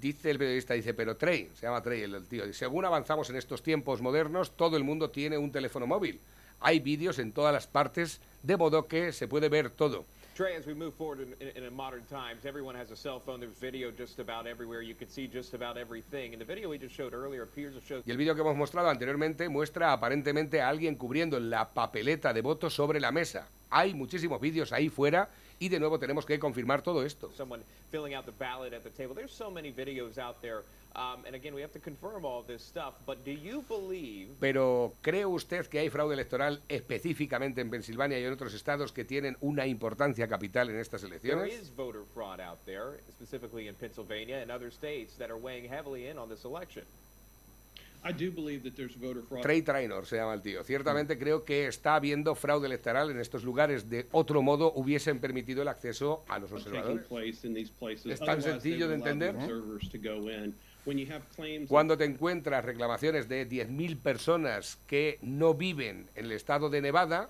Dice 0.00 0.30
el 0.30 0.38
periodista, 0.38 0.74
dice, 0.74 0.92
pero 0.94 1.16
Trey, 1.16 1.48
se 1.54 1.66
llama 1.66 1.82
Trey 1.82 2.02
el, 2.02 2.14
el 2.14 2.24
tío, 2.26 2.46
dice, 2.46 2.60
según 2.60 2.84
avanzamos 2.84 3.30
en 3.30 3.36
estos 3.36 3.62
tiempos 3.62 4.00
modernos, 4.00 4.56
todo 4.56 4.76
el 4.76 4.84
mundo 4.84 5.10
tiene 5.10 5.38
un 5.38 5.50
teléfono 5.52 5.86
móvil. 5.86 6.20
Hay 6.60 6.80
vídeos 6.80 7.18
en 7.18 7.32
todas 7.32 7.52
las 7.52 7.66
partes, 7.66 8.20
de 8.42 8.56
modo 8.56 8.86
que 8.86 9.12
se 9.12 9.28
puede 9.28 9.48
ver 9.48 9.70
todo. 9.70 10.04
Trey, 10.34 10.56
as 10.56 10.66
we 10.66 10.74
move 10.74 10.94
forward 10.94 11.20
in, 11.20 11.48
in, 11.48 11.62
in 11.62 11.72
modern 11.72 12.02
times, 12.10 12.44
everyone 12.44 12.74
has 12.74 12.90
a 12.90 12.96
cell 12.96 13.20
phone. 13.20 13.38
There's 13.38 13.56
video 13.60 13.92
just 13.92 14.18
about 14.18 14.48
everywhere. 14.48 14.82
You 14.82 14.96
can 14.96 15.08
see 15.08 15.28
just 15.28 15.54
about 15.54 15.76
everything. 15.76 16.32
And 16.32 16.40
the 16.40 16.44
video 16.44 16.70
we 16.70 16.76
just 16.76 16.92
showed 16.92 17.14
earlier 17.14 17.44
appears 17.44 17.74
to 17.74 17.80
show 17.80 18.02
Y 18.04 18.10
el 18.10 18.16
vídeo 18.16 18.34
que 18.34 18.42
hemos 18.42 18.56
mostrado 18.56 18.88
anteriormente 18.88 19.48
muestra 19.48 19.92
aparentemente 19.92 20.60
a 20.60 20.68
alguien 20.68 20.96
cubriendo 20.96 21.38
la 21.38 21.72
papeleta 21.72 22.32
de 22.32 22.40
votos 22.40 22.74
sobre 22.74 22.98
la 22.98 23.12
mesa. 23.12 23.46
Hay 23.70 23.94
muchísimos 23.94 24.40
vídeos 24.40 24.72
ahí 24.72 24.88
fuera 24.88 25.28
y 25.60 25.68
de 25.68 25.78
nuevo 25.78 26.00
tenemos 26.00 26.26
que 26.26 26.36
confirmar 26.40 26.82
todo 26.82 27.04
esto. 27.04 27.30
someone 27.36 27.62
filling 27.92 28.16
out 28.16 28.26
the 28.26 28.32
ballot 28.32 28.74
at 28.74 28.82
the 28.82 28.90
table. 28.90 29.14
There's 29.14 29.32
so 29.32 29.52
many 29.52 29.72
videos 29.72 30.18
out 30.18 30.42
there. 30.42 30.64
And 30.94 31.34
again, 31.34 31.54
we 31.54 31.60
have 31.60 31.72
to 31.72 31.80
confirm 31.80 32.24
all 32.24 32.44
this 32.46 32.62
stuff. 32.62 32.94
But 33.04 33.24
do 33.24 33.32
you 33.32 33.64
believe 33.68 34.28
Pero 34.38 34.92
¿cree 35.02 35.24
usted 35.26 35.66
que 35.66 35.80
hay 35.80 35.90
fraude 35.90 36.14
electoral 36.14 36.60
específicamente 36.68 37.60
en 37.60 37.70
Pensilvania 37.70 38.18
y 38.20 38.24
en 38.24 38.32
otros 38.32 38.54
estados 38.54 38.92
que 38.92 39.04
tienen 39.04 39.36
una 39.40 39.66
importancia 39.66 40.28
capital 40.28 40.70
en 40.70 40.78
estas 40.78 41.00
there 41.00 41.12
elecciones? 41.12 41.52
is 41.52 41.74
voter 41.74 42.02
fraud 42.14 42.40
out 42.40 42.64
there, 42.64 43.00
specifically 43.08 43.66
in 43.66 43.74
Pennsylvania 43.74 44.40
and 44.40 44.52
other 44.52 44.70
states 44.70 45.16
that 45.18 45.30
are 45.30 45.38
weighing 45.38 45.68
heavily 45.68 46.06
in 46.06 46.16
on 46.16 46.28
this 46.28 46.44
election? 46.44 46.84
I 48.06 48.12
do 48.12 48.30
believe 48.30 48.62
that 48.64 48.76
there's 48.76 48.94
voter 48.94 49.22
fraud. 49.22 49.42
Trey 49.42 49.62
Trainor 49.62 50.06
se 50.06 50.16
llama 50.16 50.34
el 50.34 50.42
tío. 50.42 50.62
Ciertamente 50.62 51.18
creo 51.18 51.42
que 51.44 51.66
está 51.66 51.96
habiendo 51.96 52.34
fraude 52.34 52.66
electoral 52.66 53.10
en 53.10 53.18
estos 53.18 53.42
lugares. 53.44 53.88
De 53.88 54.06
otro 54.12 54.42
modo 54.42 54.72
hubiesen 54.76 55.18
permitido 55.18 55.62
el 55.62 55.68
acceso 55.68 56.22
a 56.28 56.38
los 56.38 56.52
observadores. 56.52 57.06
place 57.06 57.46
in 57.46 57.54
these 57.54 57.72
places. 57.80 58.06
Es 58.06 58.20
tan 58.20 58.42
sencillo 58.42 58.88
de 58.88 58.94
entender. 58.94 59.34
observers 59.34 59.88
to 60.84 60.90
go 60.90 60.92
in. 60.92 60.96
When 60.96 60.98
you 60.98 61.12
have 61.12 61.22
claims 61.36 61.68
Cuando 61.68 61.96
te 61.96 62.04
encuentras 62.04 62.64
reclamaciones 62.64 63.28
de 63.28 63.48
10.000 63.48 63.96
personas 63.98 64.76
que 64.86 65.18
no 65.22 65.54
viven 65.54 66.06
en 66.14 66.26
el 66.26 66.32
estado 66.32 66.70
de 66.70 66.80
Nevada, 66.80 67.28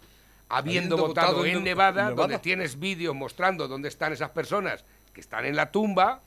habiendo 0.48 0.94
Habiendo 0.94 0.96
votado, 0.96 1.26
votado 1.28 1.44
en 1.46 1.52
en 1.56 1.58
Ne- 1.58 1.70
Nevada, 1.70 2.02
Nevada. 2.10 2.14
donde 2.14 2.38
tienes 2.38 2.78
vídeos 2.78 3.14
mostrando 3.14 3.66
dónde 3.68 3.88
están 3.88 4.12
esas 4.12 4.30
personas 4.30 4.84
que 5.12 5.20
están 5.20 5.44
en 5.46 5.56
la 5.56 5.70
tumba, 5.70 6.20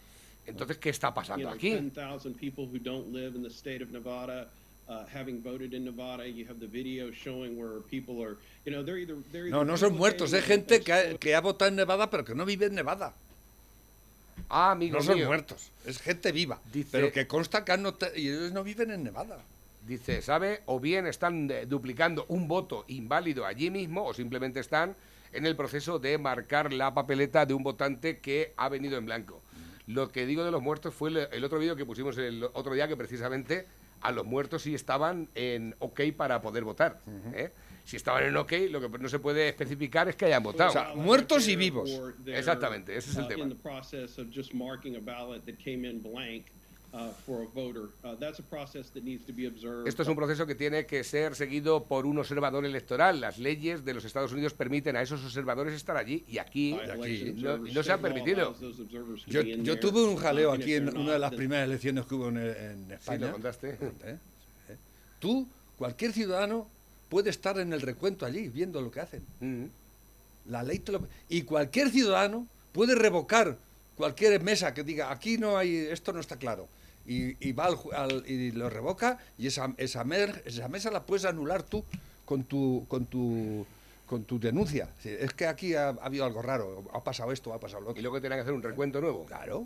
entonces, 0.45 0.77
¿qué 0.77 0.89
está 0.89 1.13
pasando 1.13 1.49
aquí? 1.49 1.71
10,000 1.71 2.33
people 2.35 2.63
who 2.65 2.79
don't 2.79 3.13
live 3.13 3.35
in 3.35 3.43
the 3.43 3.49
state 3.49 3.83
of 3.83 3.89
Nevada 3.91 4.47
uh, 4.87 5.03
having 5.13 5.41
voted 5.43 5.73
in 5.73 5.83
Nevada. 5.83 6.25
You 6.25 6.45
have 6.47 6.59
the 6.61 6.67
video 6.67 7.11
showing 7.11 7.57
where 7.59 7.81
people 7.91 8.23
are, 8.23 8.37
you 8.65 8.71
know, 8.71 8.81
they're 8.81 8.97
either 8.97 9.17
they're 9.33 9.49
No, 9.49 9.57
either 9.57 9.65
no 9.67 9.77
son 9.77 9.97
muertos, 9.97 10.31
es 10.31 10.45
gente 10.45 10.79
que 10.81 10.93
ha, 10.93 11.13
que 11.17 11.35
ha 11.35 11.41
votado 11.41 11.67
en 11.67 11.75
Nevada 11.75 12.09
pero 12.09 12.23
que 12.23 12.33
no 12.33 12.45
vive 12.45 12.67
en 12.67 12.75
Nevada. 12.75 13.13
Ah, 14.49 14.71
amigo 14.71 14.97
No 14.97 15.03
son 15.03 15.15
mío. 15.15 15.27
muertos, 15.27 15.71
es 15.85 15.99
gente 15.99 16.31
viva. 16.31 16.59
Dice- 16.71 16.89
pero 16.91 17.11
que 17.11 17.27
consta 17.27 17.65
que 17.65 17.77
nota- 17.77 18.11
y 18.15 18.29
ellos 18.29 18.51
no 18.51 18.63
viven 18.63 18.91
en 18.91 19.03
Nevada. 19.03 19.37
Dice, 19.85 20.21
¿sabe? 20.21 20.61
O 20.65 20.79
bien 20.79 21.07
están 21.07 21.49
eh, 21.51 21.65
duplicando 21.65 22.25
un 22.29 22.47
voto 22.47 22.83
inválido 22.87 23.45
allí 23.45 23.69
mismo, 23.69 24.05
o 24.05 24.13
simplemente 24.13 24.59
están 24.59 24.95
en 25.33 25.45
el 25.45 25.55
proceso 25.55 25.99
de 25.99 26.17
marcar 26.17 26.73
la 26.73 26.93
papeleta 26.93 27.45
de 27.45 27.53
un 27.53 27.63
votante 27.63 28.17
que 28.19 28.53
ha 28.57 28.69
venido 28.69 28.97
en 28.97 29.05
blanco. 29.05 29.41
Lo 29.85 30.11
que 30.11 30.25
digo 30.25 30.43
de 30.43 30.51
los 30.51 30.61
muertos 30.61 30.93
fue 30.93 31.09
el, 31.09 31.17
el 31.31 31.43
otro 31.43 31.59
vídeo 31.59 31.75
que 31.77 31.85
pusimos 31.85 32.17
el 32.17 32.43
otro 32.53 32.73
día, 32.73 32.87
que 32.87 32.97
precisamente 32.97 33.65
a 34.01 34.11
los 34.11 34.25
muertos 34.25 34.61
sí 34.63 34.75
estaban 34.75 35.27
en 35.35 35.75
OK 35.79 36.01
para 36.15 36.41
poder 36.41 36.63
votar. 36.65 36.99
¿eh? 37.33 37.51
Si 37.87 37.95
estaban 37.95 38.25
en 38.25 38.35
OK, 38.35 38.51
lo 38.69 38.81
que 38.81 38.99
no 38.99 39.07
se 39.07 39.17
puede 39.17 39.47
especificar 39.47 40.09
es 40.09 40.17
que 40.17 40.25
hayan 40.25 40.43
votado. 40.43 40.71
O 40.71 40.73
sea, 40.73 40.91
muertos 40.93 41.47
y 41.47 41.55
vivos. 41.55 41.89
Exactamente, 42.25 42.97
ese 42.97 43.11
es 43.11 43.15
el 43.15 43.23
uh, 43.23 43.27
tema. 43.29 43.43
In 43.45 43.49
the 43.49 43.55
process 43.55 44.17
of 44.19 44.27
just 44.29 44.53
marking 44.53 44.97
a 44.97 44.99
ballot 44.99 45.45
that 45.45 45.55
came 45.63 45.87
in 45.87 46.01
blank 46.01 46.47
uh, 46.93 47.11
for 47.25 47.43
a 47.43 47.45
voter. 47.45 47.83
Uh, 48.03 48.15
that's 48.19 48.39
a 48.39 48.43
process 48.43 48.89
that 48.89 49.05
needs 49.05 49.25
to 49.25 49.31
be 49.31 49.47
observed. 49.47 49.87
Esto 49.87 50.01
es 50.01 50.09
un 50.09 50.17
proceso 50.17 50.45
que 50.45 50.53
tiene 50.53 50.85
que 50.85 51.01
ser 51.05 51.33
seguido 51.35 51.85
por 51.85 52.05
un 52.05 52.17
observador 52.19 52.65
electoral. 52.65 53.21
Las 53.21 53.37
leyes 53.37 53.85
de 53.85 53.93
los 53.93 54.03
Estados 54.03 54.33
Unidos 54.33 54.53
permiten 54.53 54.97
a 54.97 55.01
esos 55.01 55.23
observadores 55.23 55.73
estar 55.73 55.95
allí 55.95 56.25
y 56.27 56.39
aquí, 56.39 56.73
by 56.73 56.83
election 56.89 57.41
no, 57.41 57.67
y 57.67 57.71
no 57.71 57.83
se 57.83 57.91
ha 57.93 57.95
State 57.95 58.01
law 58.01 58.01
permitido. 58.01 58.41
allows 58.47 58.59
those 58.59 58.81
observers 58.81 59.23
to 59.23 59.31
Yo, 59.31 59.41
yo 59.43 59.63
there. 59.63 59.77
tuve 59.77 60.03
un 60.03 60.17
jaleo 60.17 60.51
aquí 60.51 60.73
en 60.73 60.89
una 60.97 61.13
de 61.13 61.19
las 61.19 61.33
primeras 61.33 61.69
elecciones 61.69 62.05
que 62.05 62.15
hubo 62.15 62.27
en, 62.27 62.37
en 62.37 62.87
Sí, 62.89 62.93
España. 62.95 63.27
lo 63.27 63.31
contaste. 63.31 63.69
¿Eh? 63.79 63.91
¿Eh? 64.67 64.75
Tú, 65.19 65.47
cualquier 65.77 66.11
ciudadano, 66.11 66.67
puede 67.09 67.29
estar 67.29 67.57
en 67.59 67.73
el 67.73 67.81
recuento 67.81 68.25
allí, 68.25 68.47
viendo 68.49 68.81
lo 68.81 68.91
que 68.91 68.99
hacen. 68.99 69.23
Mm. 69.39 69.65
La 70.49 70.63
ley 70.63 70.79
te 70.79 70.91
lo... 70.91 71.05
Y 71.29 71.41
cualquier 71.43 71.89
ciudadano 71.89 72.47
puede 72.71 72.95
revocar 72.95 73.57
cualquier 73.95 74.41
mesa 74.41 74.73
que 74.73 74.83
diga, 74.83 75.11
aquí 75.11 75.37
no 75.37 75.57
hay, 75.57 75.75
esto 75.75 76.13
no 76.13 76.19
está 76.19 76.37
claro. 76.37 76.67
Y, 77.05 77.35
y 77.45 77.51
va 77.53 77.65
al 77.67 77.77
al- 77.93 78.23
y 78.29 78.51
lo 78.51 78.69
revoca 78.69 79.17
y 79.37 79.47
esa, 79.47 79.73
esa, 79.77 80.03
mer- 80.03 80.41
esa 80.45 80.67
mesa 80.67 80.91
la 80.91 81.03
puedes 81.03 81.25
anular 81.25 81.63
tú 81.63 81.83
con 82.25 82.43
tu, 82.43 82.85
con 82.89 83.05
tu, 83.05 83.65
con 84.05 84.23
tu 84.25 84.39
denuncia. 84.39 84.89
Es 85.03 85.33
que 85.33 85.47
aquí 85.47 85.73
ha, 85.73 85.89
ha 85.89 86.05
habido 86.05 86.25
algo 86.25 86.41
raro, 86.41 86.83
ha 86.93 87.01
pasado 87.03 87.31
esto, 87.31 87.53
ha 87.53 87.59
pasado 87.59 87.81
lo 87.81 87.87
Y 87.87 87.91
otro. 87.91 88.01
luego 88.03 88.19
tiene 88.21 88.35
que 88.35 88.41
hacer 88.41 88.53
un 88.53 88.61
recuento 88.63 88.99
nuevo. 89.01 89.25
Claro. 89.25 89.65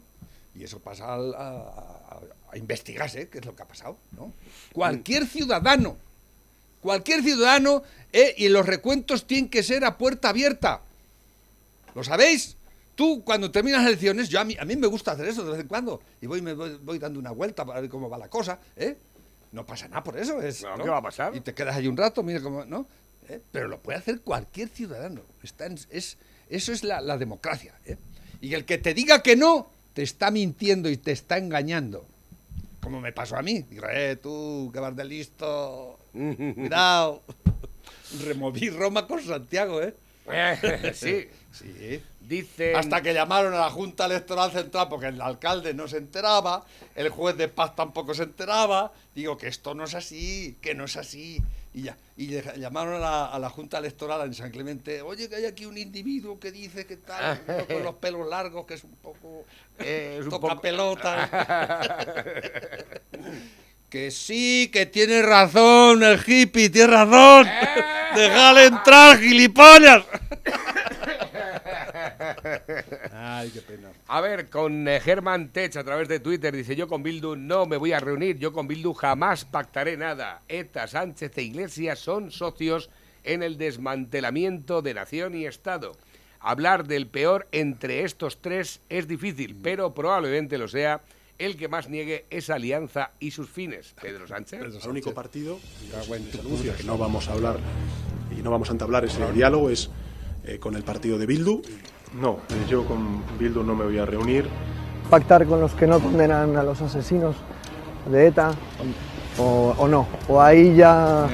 Y 0.55 0.63
eso 0.63 0.79
pasa 0.79 1.13
al- 1.15 1.33
a, 1.33 1.39
a- 1.39 2.19
a 2.51 2.57
investigarse 2.57 3.27
qué 3.29 3.39
es 3.39 3.45
lo 3.45 3.55
que 3.55 3.63
ha 3.63 3.67
pasado, 3.67 3.97
¿no? 4.11 4.31
Cualquier 4.73 5.25
ciudadano, 5.25 5.95
cualquier 6.81 7.23
ciudadano, 7.23 7.83
eh, 8.11 8.33
y 8.37 8.49
los 8.49 8.65
recuentos 8.65 9.25
tienen 9.25 9.49
que 9.49 9.63
ser 9.63 9.85
a 9.85 9.97
puerta 9.97 10.29
abierta. 10.29 10.81
¿Lo 11.95 12.03
sabéis? 12.03 12.57
Tú, 12.95 13.23
cuando 13.23 13.51
terminas 13.51 13.81
las 13.81 13.87
elecciones, 13.89 14.29
yo 14.29 14.39
a 14.39 14.43
mí, 14.43 14.55
a 14.59 14.65
mí 14.65 14.75
me 14.75 14.87
gusta 14.87 15.11
hacer 15.13 15.27
eso 15.27 15.43
de 15.43 15.51
vez 15.51 15.61
en 15.61 15.67
cuando, 15.67 16.01
y 16.21 16.27
voy, 16.27 16.41
me 16.41 16.53
voy, 16.53 16.77
voy 16.83 16.99
dando 16.99 17.19
una 17.19 17.31
vuelta 17.31 17.65
para 17.65 17.79
ver 17.81 17.89
cómo 17.89 18.09
va 18.09 18.17
la 18.17 18.27
cosa, 18.29 18.59
¿eh? 18.75 18.97
No 19.53 19.65
pasa 19.65 19.87
nada 19.87 20.03
por 20.03 20.17
eso. 20.17 20.41
Es, 20.41 20.63
No, 20.63 20.77
¿qué 20.83 20.89
va 20.89 20.97
a 20.97 21.01
pasar? 21.01 21.35
Y 21.35 21.41
te 21.41 21.53
quedas 21.53 21.75
ahí 21.75 21.87
un 21.87 21.97
rato, 21.97 22.23
mira 22.23 22.39
cómo, 22.41 22.63
¿no? 22.65 22.85
¿Eh? 23.27 23.41
Pero 23.51 23.67
lo 23.67 23.79
puede 23.79 23.97
hacer 23.99 24.21
cualquier 24.21 24.69
ciudadano. 24.69 25.21
Está 25.43 25.65
en- 25.65 25.77
es, 25.89 26.17
eso 26.49 26.71
es 26.71 26.83
la, 26.83 27.01
la 27.01 27.17
democracia. 27.17 27.73
¿eh? 27.85 27.97
Y 28.39 28.53
el 28.53 28.63
que 28.65 28.77
te 28.77 28.93
diga 28.93 29.21
que 29.21 29.35
no, 29.35 29.69
te 29.93 30.03
está 30.03 30.31
mintiendo 30.31 30.89
y 30.89 30.95
te 30.97 31.11
está 31.11 31.37
engañando. 31.37 32.05
Como 32.81 33.01
me 33.01 33.11
pasó 33.11 33.35
a 33.35 33.41
mí. 33.41 33.61
Digo, 33.69 33.85
eh, 33.91 34.15
tú, 34.15 34.69
que 34.73 34.79
vas 34.79 34.95
de 34.95 35.03
listo. 35.05 35.99
Cuidado. 36.11 37.21
Removí 38.25 38.69
Roma 38.69 39.07
con 39.07 39.21
Santiago, 39.23 39.81
¿eh? 39.81 39.93
Eh, 40.31 40.91
sí. 40.93 41.27
Sí. 41.51 42.01
Dice. 42.21 42.73
Hasta 42.75 43.01
que 43.01 43.13
llamaron 43.13 43.53
a 43.53 43.57
la 43.59 43.69
Junta 43.69 44.05
Electoral 44.05 44.53
Central 44.53 44.87
porque 44.87 45.07
el 45.07 45.19
alcalde 45.21 45.73
no 45.73 45.85
se 45.89 45.97
enteraba, 45.97 46.65
el 46.95 47.09
juez 47.09 47.35
de 47.35 47.49
paz 47.49 47.75
tampoco 47.75 48.13
se 48.13 48.23
enteraba. 48.23 48.93
Digo 49.13 49.37
que 49.37 49.49
esto 49.49 49.75
no 49.75 49.83
es 49.83 49.93
así, 49.93 50.55
que 50.61 50.73
no 50.73 50.85
es 50.85 50.95
así. 50.95 51.41
Y 51.73 51.81
ya, 51.83 51.97
y 52.15 52.27
llamaron 52.57 52.93
a 52.95 52.99
la, 52.99 53.25
a 53.25 53.37
la 53.37 53.49
Junta 53.49 53.79
Electoral 53.79 54.21
en 54.27 54.33
San 54.33 54.49
Clemente, 54.49 55.01
oye, 55.01 55.27
que 55.27 55.35
hay 55.35 55.45
aquí 55.45 55.65
un 55.65 55.77
individuo 55.77 56.39
que 56.39 56.53
dice 56.53 56.85
que 56.85 56.95
tal, 56.97 57.41
uno 57.47 57.65
con 57.67 57.83
los 57.83 57.95
pelos 57.95 58.25
largos, 58.29 58.65
que 58.65 58.75
es 58.75 58.83
un 58.85 58.95
poco 58.95 59.43
Eh, 59.79 60.15
es 60.21 60.23
un 60.23 60.29
toca 60.31 60.47
poco- 60.49 60.61
pelota. 60.61 61.29
Que 63.91 64.09
sí, 64.09 64.69
que 64.71 64.85
tiene 64.85 65.21
razón 65.21 66.01
el 66.01 66.17
hippie, 66.25 66.69
tiene 66.69 66.87
razón. 66.87 67.45
Déjale 68.15 68.65
entrar, 68.67 69.19
gilipollas. 69.19 70.05
Ay, 73.11 73.49
qué 73.49 73.61
pena. 73.61 73.89
A 74.07 74.21
ver, 74.21 74.49
con 74.49 74.87
eh, 74.87 75.01
Germán 75.01 75.49
Tech 75.49 75.75
a 75.75 75.83
través 75.83 76.07
de 76.07 76.21
Twitter 76.21 76.55
dice: 76.55 76.77
Yo 76.77 76.87
con 76.87 77.03
Bildu 77.03 77.35
no 77.35 77.65
me 77.65 77.75
voy 77.75 77.91
a 77.91 77.99
reunir, 77.99 78.37
yo 78.39 78.53
con 78.53 78.65
Bildu 78.65 78.93
jamás 78.93 79.43
pactaré 79.43 79.97
nada. 79.97 80.41
ETA, 80.47 80.87
Sánchez 80.87 81.37
e 81.37 81.41
Iglesias 81.41 81.99
son 81.99 82.31
socios 82.31 82.89
en 83.25 83.43
el 83.43 83.57
desmantelamiento 83.57 84.81
de 84.81 84.93
nación 84.93 85.35
y 85.35 85.45
Estado. 85.45 85.97
Hablar 86.39 86.87
del 86.87 87.07
peor 87.07 87.45
entre 87.51 88.03
estos 88.03 88.41
tres 88.41 88.79
es 88.87 89.09
difícil, 89.09 89.57
pero 89.61 89.93
probablemente 89.93 90.57
lo 90.57 90.69
sea 90.69 91.01
el 91.45 91.57
que 91.57 91.67
más 91.67 91.89
niegue 91.89 92.25
esa 92.29 92.55
alianza 92.55 93.11
y 93.19 93.31
sus 93.31 93.49
fines. 93.49 93.95
Pedro 94.01 94.27
Sánchez. 94.27 94.61
El 94.83 94.89
único 94.89 95.13
partido 95.13 95.57
que 95.89 96.39
anuncia 96.39 96.73
no 96.85 96.97
vamos 96.97 97.27
a 97.29 97.33
hablar 97.33 97.57
y 98.37 98.41
no 98.41 98.51
vamos 98.51 98.69
a 98.69 98.73
entablar 98.73 99.05
ese 99.05 99.31
diálogo 99.31 99.69
es 99.69 99.89
eh, 100.45 100.59
con 100.59 100.75
el 100.75 100.83
partido 100.83 101.17
de 101.17 101.25
Bildu. 101.25 101.61
No, 102.13 102.39
yo 102.69 102.85
con 102.85 103.23
Bildu 103.39 103.63
no 103.63 103.73
me 103.75 103.85
voy 103.85 103.97
a 103.97 104.05
reunir. 104.05 104.47
pactar 105.09 105.45
con 105.45 105.59
los 105.61 105.73
que 105.73 105.87
no 105.87 105.99
condenan 105.99 106.55
a 106.57 106.63
los 106.63 106.81
asesinos 106.81 107.35
de 108.09 108.27
ETA 108.27 108.51
o, 109.37 109.73
o 109.77 109.87
no. 109.87 110.07
O 110.27 110.41
ahí 110.41 110.75
ya... 110.75 111.27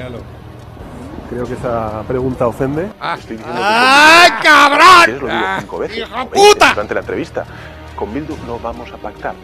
Creo 1.30 1.44
que 1.44 1.52
esa 1.54 2.02
pregunta 2.08 2.46
ofende. 2.46 2.88
Ah, 2.98 3.16
Estoy 3.18 3.36
diciendo 3.36 3.60
¡Ay, 3.62 4.30
que 4.30 4.42
cabrón! 4.48 5.20
Lo 5.20 5.26
digo 5.26 5.46
cinco 5.60 5.78
veces, 5.80 5.98
¡Hija 5.98 6.22
o 6.22 6.28
veinte 6.30 6.38
puta! 6.54 6.70
durante 6.70 6.94
la 6.94 7.00
entrevista. 7.00 7.44
Con 7.96 8.14
Bildu 8.14 8.34
no 8.46 8.58
vamos 8.58 8.90
a 8.92 8.96
pactar. 8.96 9.34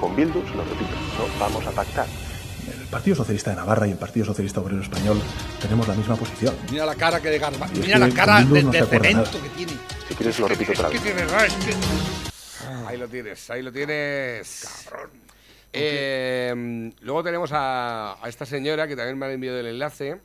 Con 0.00 0.14
Bildu, 0.16 0.40
se 0.46 0.54
lo 0.54 0.64
repito, 0.64 0.90
no 1.18 1.40
vamos 1.40 1.66
a 1.66 1.70
pactar. 1.72 2.06
El 2.66 2.86
Partido 2.88 3.16
Socialista 3.16 3.50
de 3.50 3.56
Navarra 3.56 3.86
y 3.86 3.92
el 3.92 3.98
Partido 3.98 4.26
Socialista 4.26 4.60
Obrero 4.60 4.82
Español 4.82 5.20
tenemos 5.60 5.88
la 5.88 5.94
misma 5.94 6.16
posición. 6.16 6.54
Mira 6.70 6.84
la 6.86 6.94
cara 6.94 7.20
que 7.20 7.28
de 7.30 7.38
garba. 7.38 7.66
Es 7.66 7.78
Mira 7.78 7.98
la 7.98 8.08
cara 8.10 8.42
de, 8.44 8.62
no 8.62 8.70
de 8.70 8.84
cemento 8.86 9.18
nada. 9.22 9.30
que 9.42 9.48
tiene. 9.56 9.72
Si 10.08 10.14
quieres, 10.14 10.38
lo 10.38 10.48
repito 10.48 10.72
otra 10.72 10.88
Es 10.88 10.92
vez. 10.94 11.02
que 11.02 11.08
de 11.08 11.14
verdad, 11.14 11.46
es 11.46 11.54
que... 11.54 11.74
Ahí 12.86 12.96
lo 12.98 13.08
tienes, 13.08 13.50
ahí 13.50 13.62
lo 13.62 13.72
tienes. 13.72 14.84
Cabrón. 14.88 15.10
Eh, 15.72 16.92
luego 17.00 17.22
tenemos 17.22 17.50
a, 17.52 18.22
a 18.22 18.28
esta 18.28 18.44
señora 18.46 18.86
que 18.88 18.96
también 18.96 19.18
me 19.18 19.26
ha 19.26 19.32
enviado 19.32 19.58
el 19.60 19.66
enlace. 19.66 20.20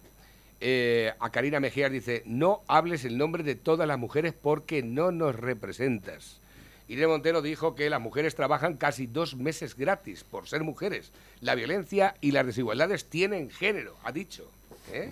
eh, 0.62 1.14
a 1.20 1.30
Karina 1.30 1.60
Mejías 1.60 1.92
dice: 1.92 2.24
No 2.26 2.62
hables 2.68 3.06
el 3.06 3.18
nombre 3.18 3.44
de 3.44 3.56
todas 3.56 3.88
las 3.88 3.98
mujeres 4.00 4.34
porque 4.34 4.82
no 4.84 5.12
nos 5.12 5.36
representas. 5.36 6.40
Irene 6.88 7.08
Montero 7.08 7.42
dijo 7.42 7.76
que 7.76 7.90
las 7.90 8.02
mujeres 8.02 8.36
trabajan 8.36 8.76
casi 8.78 9.08
dos 9.08 9.36
meses 9.36 9.76
gratis 9.76 10.24
por 10.24 10.48
ser 10.48 10.64
mujeres. 10.64 11.12
La 11.42 11.56
violencia 11.56 12.16
y 12.22 12.32
las 12.32 12.46
desigualdades 12.46 13.06
tienen 13.06 13.50
género, 13.50 13.96
ha 14.04 14.12
dicho. 14.12 14.50
¿eh? 14.92 15.12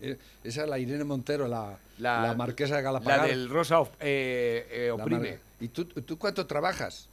Eh, 0.00 0.16
Esa 0.44 0.62
es 0.62 0.68
la 0.68 0.78
Irene 0.78 1.04
Montero, 1.04 1.48
la, 1.48 1.76
La- 1.98 2.22
la 2.22 2.34
marquesa 2.34 2.76
de 2.76 2.82
La 2.82 2.90
Galapagar. 2.92 3.28
del 3.28 3.48
rosa 3.50 3.80
of- 3.80 3.90
eh, 4.00 4.66
eh, 4.70 4.86
La 4.96 5.02
oprime. 5.02 5.38
¿Y 5.60 5.68
tú, 5.68 5.84
tú 5.86 6.16
cuánto 6.18 6.46
trabajas? 6.46 7.08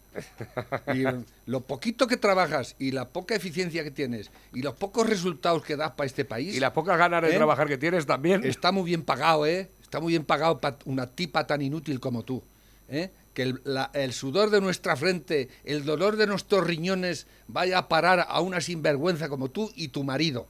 Y 0.93 1.05
eh, 1.05 1.13
lo 1.47 1.61
poquito 1.61 2.07
que 2.07 2.15
trabajas 2.15 2.75
y 2.79 2.91
la 2.91 3.05
poca 3.09 3.35
eficiencia 3.35 3.83
que 3.83 3.91
tienes 3.91 4.29
y 4.53 4.61
los 4.61 4.75
pocos 4.75 5.09
resultados 5.09 5.61
que 5.63 5.75
das 5.75 5.91
para 5.91 6.05
este 6.07 6.23
país 6.23 6.55
Y 6.55 6.59
las 6.61 6.71
pocas 6.71 6.97
ganas 6.97 7.21
de 7.23 7.31
¿Eh? 7.33 7.35
trabajar 7.35 7.67
que 7.67 7.77
tienes 7.77 8.05
también. 8.05 8.45
está 8.45 8.71
muy 8.71 8.83
bien 8.85 9.03
pagado, 9.03 9.45
¿eh? 9.45 9.67
Está 9.81 9.99
muy 9.99 10.13
bien 10.13 10.23
pagado 10.23 10.59
para 10.61 10.77
una 10.85 11.07
tipa 11.07 11.45
tan 11.47 11.61
inútil 11.61 11.99
como 11.99 12.23
tú. 12.23 12.41
¿eh? 12.87 13.09
Que 13.36 13.54
el, 13.93 14.13
sudor 14.13 14.50
de 14.50 14.62
nuestra 14.62 14.95
frente, 14.95 15.50
el 15.63 15.86
dolor 15.86 16.15
de 16.15 16.26
nuestros 16.26 16.65
riñones 16.65 17.28
vaya 17.48 17.78
a 17.78 17.88
parar 17.88 18.26
a 18.28 18.41
una 18.41 18.62
sinvergüenza 18.62 19.30
como 19.30 19.50
tú 19.50 19.71
y 19.76 19.89
tu 19.89 20.04
marido. 20.04 20.48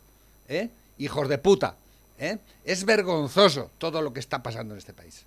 ¿eh? 0.47 0.69
Hijos 0.97 1.27
de 1.27 1.37
puta. 1.37 1.75
¿eh? 2.17 2.37
Es 2.63 2.85
vergonzoso 2.85 3.71
todo 3.77 4.01
lo 4.01 4.13
que 4.13 4.21
está 4.21 4.41
pasando 4.41 4.73
en 4.73 4.77
este 4.77 4.93
país. 4.93 5.25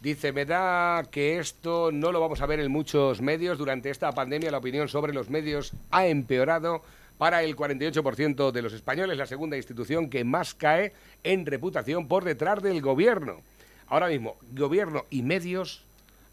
Dice, 0.00 0.32
me 0.32 0.46
da 0.46 1.04
que 1.10 1.38
esto 1.38 1.92
no 1.92 2.10
lo 2.10 2.20
vamos 2.20 2.40
a 2.40 2.46
ver 2.46 2.58
en 2.58 2.72
muchos 2.72 3.20
medios. 3.20 3.58
Durante 3.58 3.90
esta 3.90 4.10
pandemia 4.12 4.50
la 4.50 4.58
opinión 4.58 4.88
sobre 4.88 5.12
los 5.12 5.28
medios 5.28 5.72
ha 5.90 6.06
empeorado 6.06 6.82
para 7.18 7.42
el 7.42 7.54
48% 7.54 8.50
de 8.50 8.62
los 8.62 8.72
españoles, 8.72 9.18
la 9.18 9.26
segunda 9.26 9.58
institución 9.58 10.08
que 10.08 10.24
más 10.24 10.54
cae 10.54 10.94
en 11.22 11.44
reputación 11.44 12.08
por 12.08 12.24
detrás 12.24 12.62
del 12.62 12.80
gobierno. 12.80 13.42
Ahora 13.88 14.08
mismo, 14.08 14.36
gobierno 14.52 15.04
y 15.10 15.20
medios, 15.20 15.84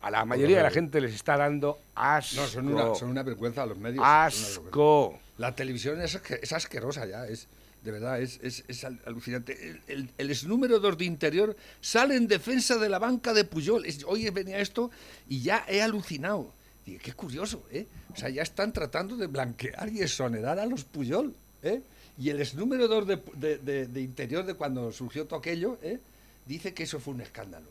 a 0.08 0.12
la 0.12 0.26
mayoría 0.26 0.58
de 0.58 0.63
la 0.63 0.72
gente 0.72 1.00
les 1.02 1.13
está 1.13 1.38
dando 1.38 1.80
asco. 1.96 2.41
No, 2.41 2.48
son 2.48 2.67
una, 2.70 2.96
son 2.96 3.10
una 3.10 3.24
vergüenza 3.24 3.65
los 3.65 3.78
medios. 3.78 4.04
asco. 4.06 5.20
La 5.38 5.56
televisión 5.56 6.02
es, 6.02 6.20
es 6.41 6.52
asquerosa 6.54 7.06
ya, 7.06 7.28
es 7.28 7.48
de 7.84 7.91
verdad, 7.91 8.20
es, 8.22 8.39
es- 8.41 8.63
es 8.67 8.84
al- 8.84 9.00
alucinante. 9.06 9.54
El, 9.70 9.82
el, 9.88 10.10
el 10.17 10.30
exnúmero 10.32 10.80
2 10.80 10.98
de 10.98 11.06
Interior 11.06 11.56
sale 11.80 12.15
en 12.15 12.28
defensa 12.28 12.78
de 12.78 12.89
la 12.89 13.00
banca 13.00 13.34
de 13.34 13.43
Puyol. 13.46 13.86
Hoy 14.08 14.30
venía 14.32 14.60
esto 14.60 14.89
y 15.30 15.41
ya 15.41 15.63
he 15.70 15.82
alucinado. 15.82 16.52
Digo, 16.86 17.00
qué 17.04 17.13
curioso, 17.13 17.63
¿eh? 17.72 17.86
O 18.13 18.17
sea, 18.17 18.30
ya 18.30 18.41
están 18.41 18.74
tratando 18.74 19.15
de 19.15 19.28
blanquear 19.28 19.89
y 19.89 20.02
exonerar 20.02 20.58
a 20.60 20.65
los 20.65 20.84
Puyol, 20.86 21.34
¿eh? 21.63 21.82
Y 22.17 22.30
el 22.32 22.41
exnúmero 22.41 22.88
2 22.88 23.08
de, 23.08 23.20
de- 23.36 23.58
de- 23.60 23.86
de 23.88 24.02
Interior 24.02 24.43
de 24.46 24.56
cuando 24.56 24.91
surgió 24.91 25.26
todo 25.26 25.39
aquello, 25.39 25.78
¿eh? 25.84 26.00
Dice 26.46 26.74
que 26.74 26.84
eso 26.84 27.00
fue 27.00 27.13
un 27.13 27.22
escándalo. 27.22 27.67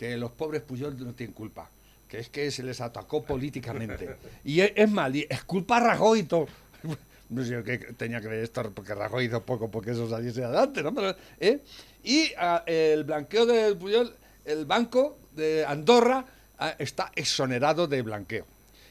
Que 0.00 0.16
los 0.16 0.30
pobres 0.32 0.62
Puyol 0.62 0.98
no 0.98 1.12
tienen 1.12 1.34
culpa. 1.34 1.68
Que 2.08 2.20
es 2.20 2.30
que 2.30 2.50
se 2.50 2.62
les 2.62 2.80
atacó 2.80 3.22
políticamente. 3.32 4.16
Y 4.42 4.62
es, 4.62 4.72
es 4.74 4.90
mal, 4.90 5.14
y 5.14 5.26
es 5.28 5.44
culpa 5.44 5.76
a 5.76 5.80
Rajoy 5.80 6.20
y 6.20 6.22
todo. 6.22 6.46
No 7.28 7.44
sé 7.44 7.62
qué 7.62 7.78
tenía 7.96 8.20
que 8.20 8.26
ver 8.26 8.42
esto, 8.42 8.72
porque 8.74 8.92
Rajoy 8.92 9.26
hizo 9.26 9.40
poco 9.42 9.70
porque 9.70 9.92
eso 9.92 10.10
saliese 10.10 10.42
adelante, 10.42 10.82
¿no? 10.82 10.92
Pero, 10.92 11.14
¿eh? 11.38 11.60
Y 12.02 12.32
ah, 12.36 12.64
el 12.66 13.04
blanqueo 13.04 13.46
del 13.46 13.76
Puyol, 13.76 14.12
el 14.44 14.64
banco 14.64 15.16
de 15.36 15.64
Andorra 15.64 16.24
ah, 16.58 16.74
está 16.76 17.12
exonerado 17.14 17.86
de 17.86 18.02
blanqueo. 18.02 18.46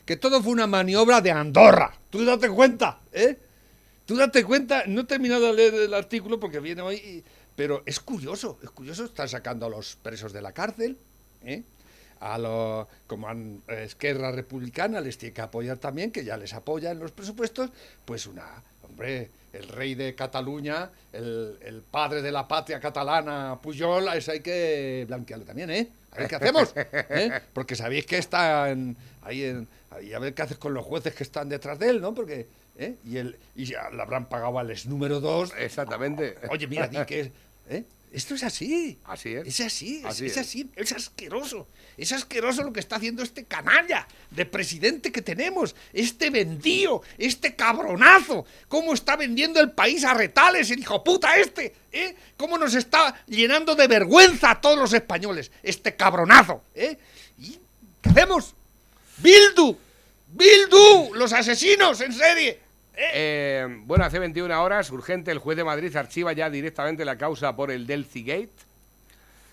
Que 0.06 0.16
todo 0.16 0.42
fue 0.42 0.54
una 0.54 0.68
maniobra 0.68 1.20
de 1.20 1.32
Andorra. 1.32 1.94
Tú 2.10 2.24
date 2.24 2.48
cuenta, 2.48 3.00
¿eh? 3.12 3.36
Tú 4.06 4.16
date 4.16 4.46
cuenta, 4.46 4.84
no 4.88 5.02
he 5.02 5.04
terminado 5.04 5.48
de 5.48 5.54
leer 5.54 5.74
el 5.74 5.94
artículo 5.94 6.40
porque 6.40 6.62
viene 6.62 6.82
hoy, 6.82 6.96
y- 6.96 7.24
pero 7.60 7.84
es 7.86 8.00
curioso, 8.00 8.58
es 8.64 8.70
curioso, 8.70 9.04
están 9.04 9.28
sacando 9.28 9.66
a 9.66 9.70
los 9.70 9.98
presos 9.98 10.32
de 10.32 10.42
la 10.42 10.54
cárcel, 10.54 10.98
¿eh? 11.44 11.62
a 12.22 12.38
los, 12.38 12.88
como 13.06 13.28
han, 13.28 13.62
eh, 13.68 13.84
Esquerra 13.86 14.32
Republicana 14.32 15.02
les 15.02 15.18
tiene 15.18 15.34
que 15.34 15.42
apoyar 15.42 15.76
también, 15.78 16.10
que 16.10 16.24
ya 16.24 16.38
les 16.38 16.54
apoya 16.54 16.92
en 16.92 17.00
los 17.00 17.12
presupuestos, 17.12 17.70
pues 18.06 18.28
una, 18.28 18.46
hombre, 18.84 19.30
el 19.52 19.68
rey 19.68 19.94
de 19.94 20.16
Cataluña, 20.16 20.90
el, 21.12 21.58
el 21.62 21.82
padre 21.82 22.22
de 22.22 22.32
la 22.32 22.48
patria 22.48 22.80
catalana, 22.80 23.60
Pujol, 23.62 24.08
a 24.08 24.16
ese 24.16 24.32
hay 24.32 24.40
que 24.40 25.04
blanquearlo 25.06 25.44
también, 25.44 25.70
¿eh? 25.70 25.90
A 26.12 26.20
ver 26.20 26.30
qué 26.30 26.36
hacemos, 26.38 26.72
¿eh? 26.76 27.42
Porque 27.54 27.76
sabéis 27.76 28.06
que 28.06 28.20
está 28.20 28.70
en- 28.72 28.96
ahí 29.22 29.44
en, 29.44 29.68
ahí 29.92 30.14
a 30.14 30.20
ver 30.20 30.34
qué 30.34 30.44
haces 30.44 30.58
con 30.58 30.74
los 30.74 30.86
jueces 30.86 31.14
que 31.14 31.24
están 31.24 31.50
detrás 31.50 31.78
de 31.78 31.90
él, 31.90 32.00
¿no? 32.00 32.14
Porque, 32.14 32.48
¿eh? 32.78 32.96
Y, 33.06 33.18
el, 33.18 33.38
y 33.56 33.66
ya 33.66 33.90
le 33.90 34.02
habrán 34.02 34.28
pagado 34.28 34.58
al 34.60 34.72
ex 34.72 34.86
número 34.88 35.20
dos. 35.20 35.52
Exactamente. 35.58 36.36
Oye, 36.50 36.66
mira, 36.68 36.88
di 36.88 36.98
que 37.06 37.20
es, 37.22 37.32
¿eh? 37.70 37.84
Esto 38.12 38.34
es 38.34 38.44
así. 38.44 38.98
Así 39.06 39.36
es. 39.36 39.48
Es 39.48 39.60
así, 39.62 39.98
es, 40.00 40.06
Así 40.06 40.26
es 40.26 40.32
es. 40.32 40.38
así, 40.40 40.70
es 40.76 40.92
asqueroso. 40.92 41.68
Es 41.96 42.12
asqueroso 42.12 42.64
lo 42.64 42.74
que 42.74 42.80
está 42.80 42.96
haciendo 42.96 43.22
este 43.22 43.44
canalla 43.46 44.08
de 44.32 44.46
presidente 44.48 45.12
que 45.12 45.22
tenemos, 45.22 45.76
este 45.94 46.32
vendido, 46.32 47.04
este 47.20 47.56
cabronazo. 47.56 48.46
¿Cómo 48.68 48.94
está 48.94 49.16
vendiendo 49.16 49.60
el 49.60 49.72
país 49.72 50.04
a 50.06 50.16
retales, 50.16 50.72
el 50.72 50.80
hijo 50.80 51.04
puta 51.04 51.38
este? 51.38 51.76
¿Eh? 51.92 52.16
¿Cómo 52.36 52.58
nos 52.58 52.74
está 52.74 53.24
llenando 53.28 53.76
de 53.76 53.88
vergüenza 53.88 54.52
a 54.52 54.62
todos 54.62 54.78
los 54.80 54.94
españoles, 54.94 55.52
este 55.62 55.96
cabronazo? 55.96 56.64
¿Eh? 56.74 56.98
¿Y 57.38 57.60
qué 58.02 58.10
hacemos? 58.10 58.56
¡Bildu! 59.18 59.78
¡Bildu! 60.30 61.14
¡Los 61.14 61.34
asesinos 61.34 62.02
en 62.02 62.14
serie! 62.14 62.60
Eh, 63.14 63.66
bueno, 63.86 64.04
hace 64.04 64.20
21 64.20 64.62
horas, 64.62 64.92
urgente, 64.92 65.32
el 65.32 65.38
juez 65.40 65.56
de 65.58 65.64
Madrid 65.64 65.96
archiva 65.96 66.34
ya 66.34 66.50
directamente 66.50 67.06
la 67.06 67.18
causa 67.18 67.56
por 67.56 67.72
el 67.72 67.88
Delcy 67.88 68.24
Gate. 68.24 68.50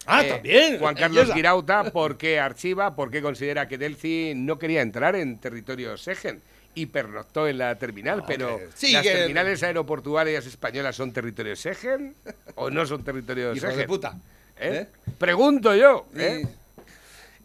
Ah, 0.06 0.24
Eh, 0.24 0.28
también. 0.28 0.78
Juan 0.78 0.94
Carlos. 0.94 1.32
Girauta, 1.32 1.90
¿por 1.92 2.16
qué 2.16 2.38
archiva? 2.40 2.94
¿Por 2.96 3.10
qué 3.10 3.22
considera 3.22 3.66
que 3.68 3.78
Delcy 3.78 4.32
no 4.34 4.58
quería 4.58 4.82
entrar 4.82 5.16
en 5.16 5.38
territorio 5.38 5.96
Segen? 5.96 6.40
y 6.78 6.84
pernoctó 6.84 7.48
en 7.48 7.56
la 7.56 7.74
terminal, 7.76 8.22
pero 8.26 8.50
Hombre, 8.56 8.66
¿las 8.66 8.78
sigue. 8.78 9.00
terminales 9.02 9.62
aeroportuarias 9.62 10.44
españolas 10.44 10.94
son 10.94 11.10
territorio 11.10 11.56
Schengen 11.56 12.14
o 12.54 12.68
no 12.68 12.84
son 12.84 13.02
territorio 13.02 13.54
Hijo 13.54 13.68
de 13.68 13.86
puta. 13.86 14.14
¿Eh? 14.60 14.84
¿Eh? 14.84 14.86
Pregunto 15.16 15.74
yo. 15.74 16.06
Y- 16.14 16.20
¿eh? 16.20 16.46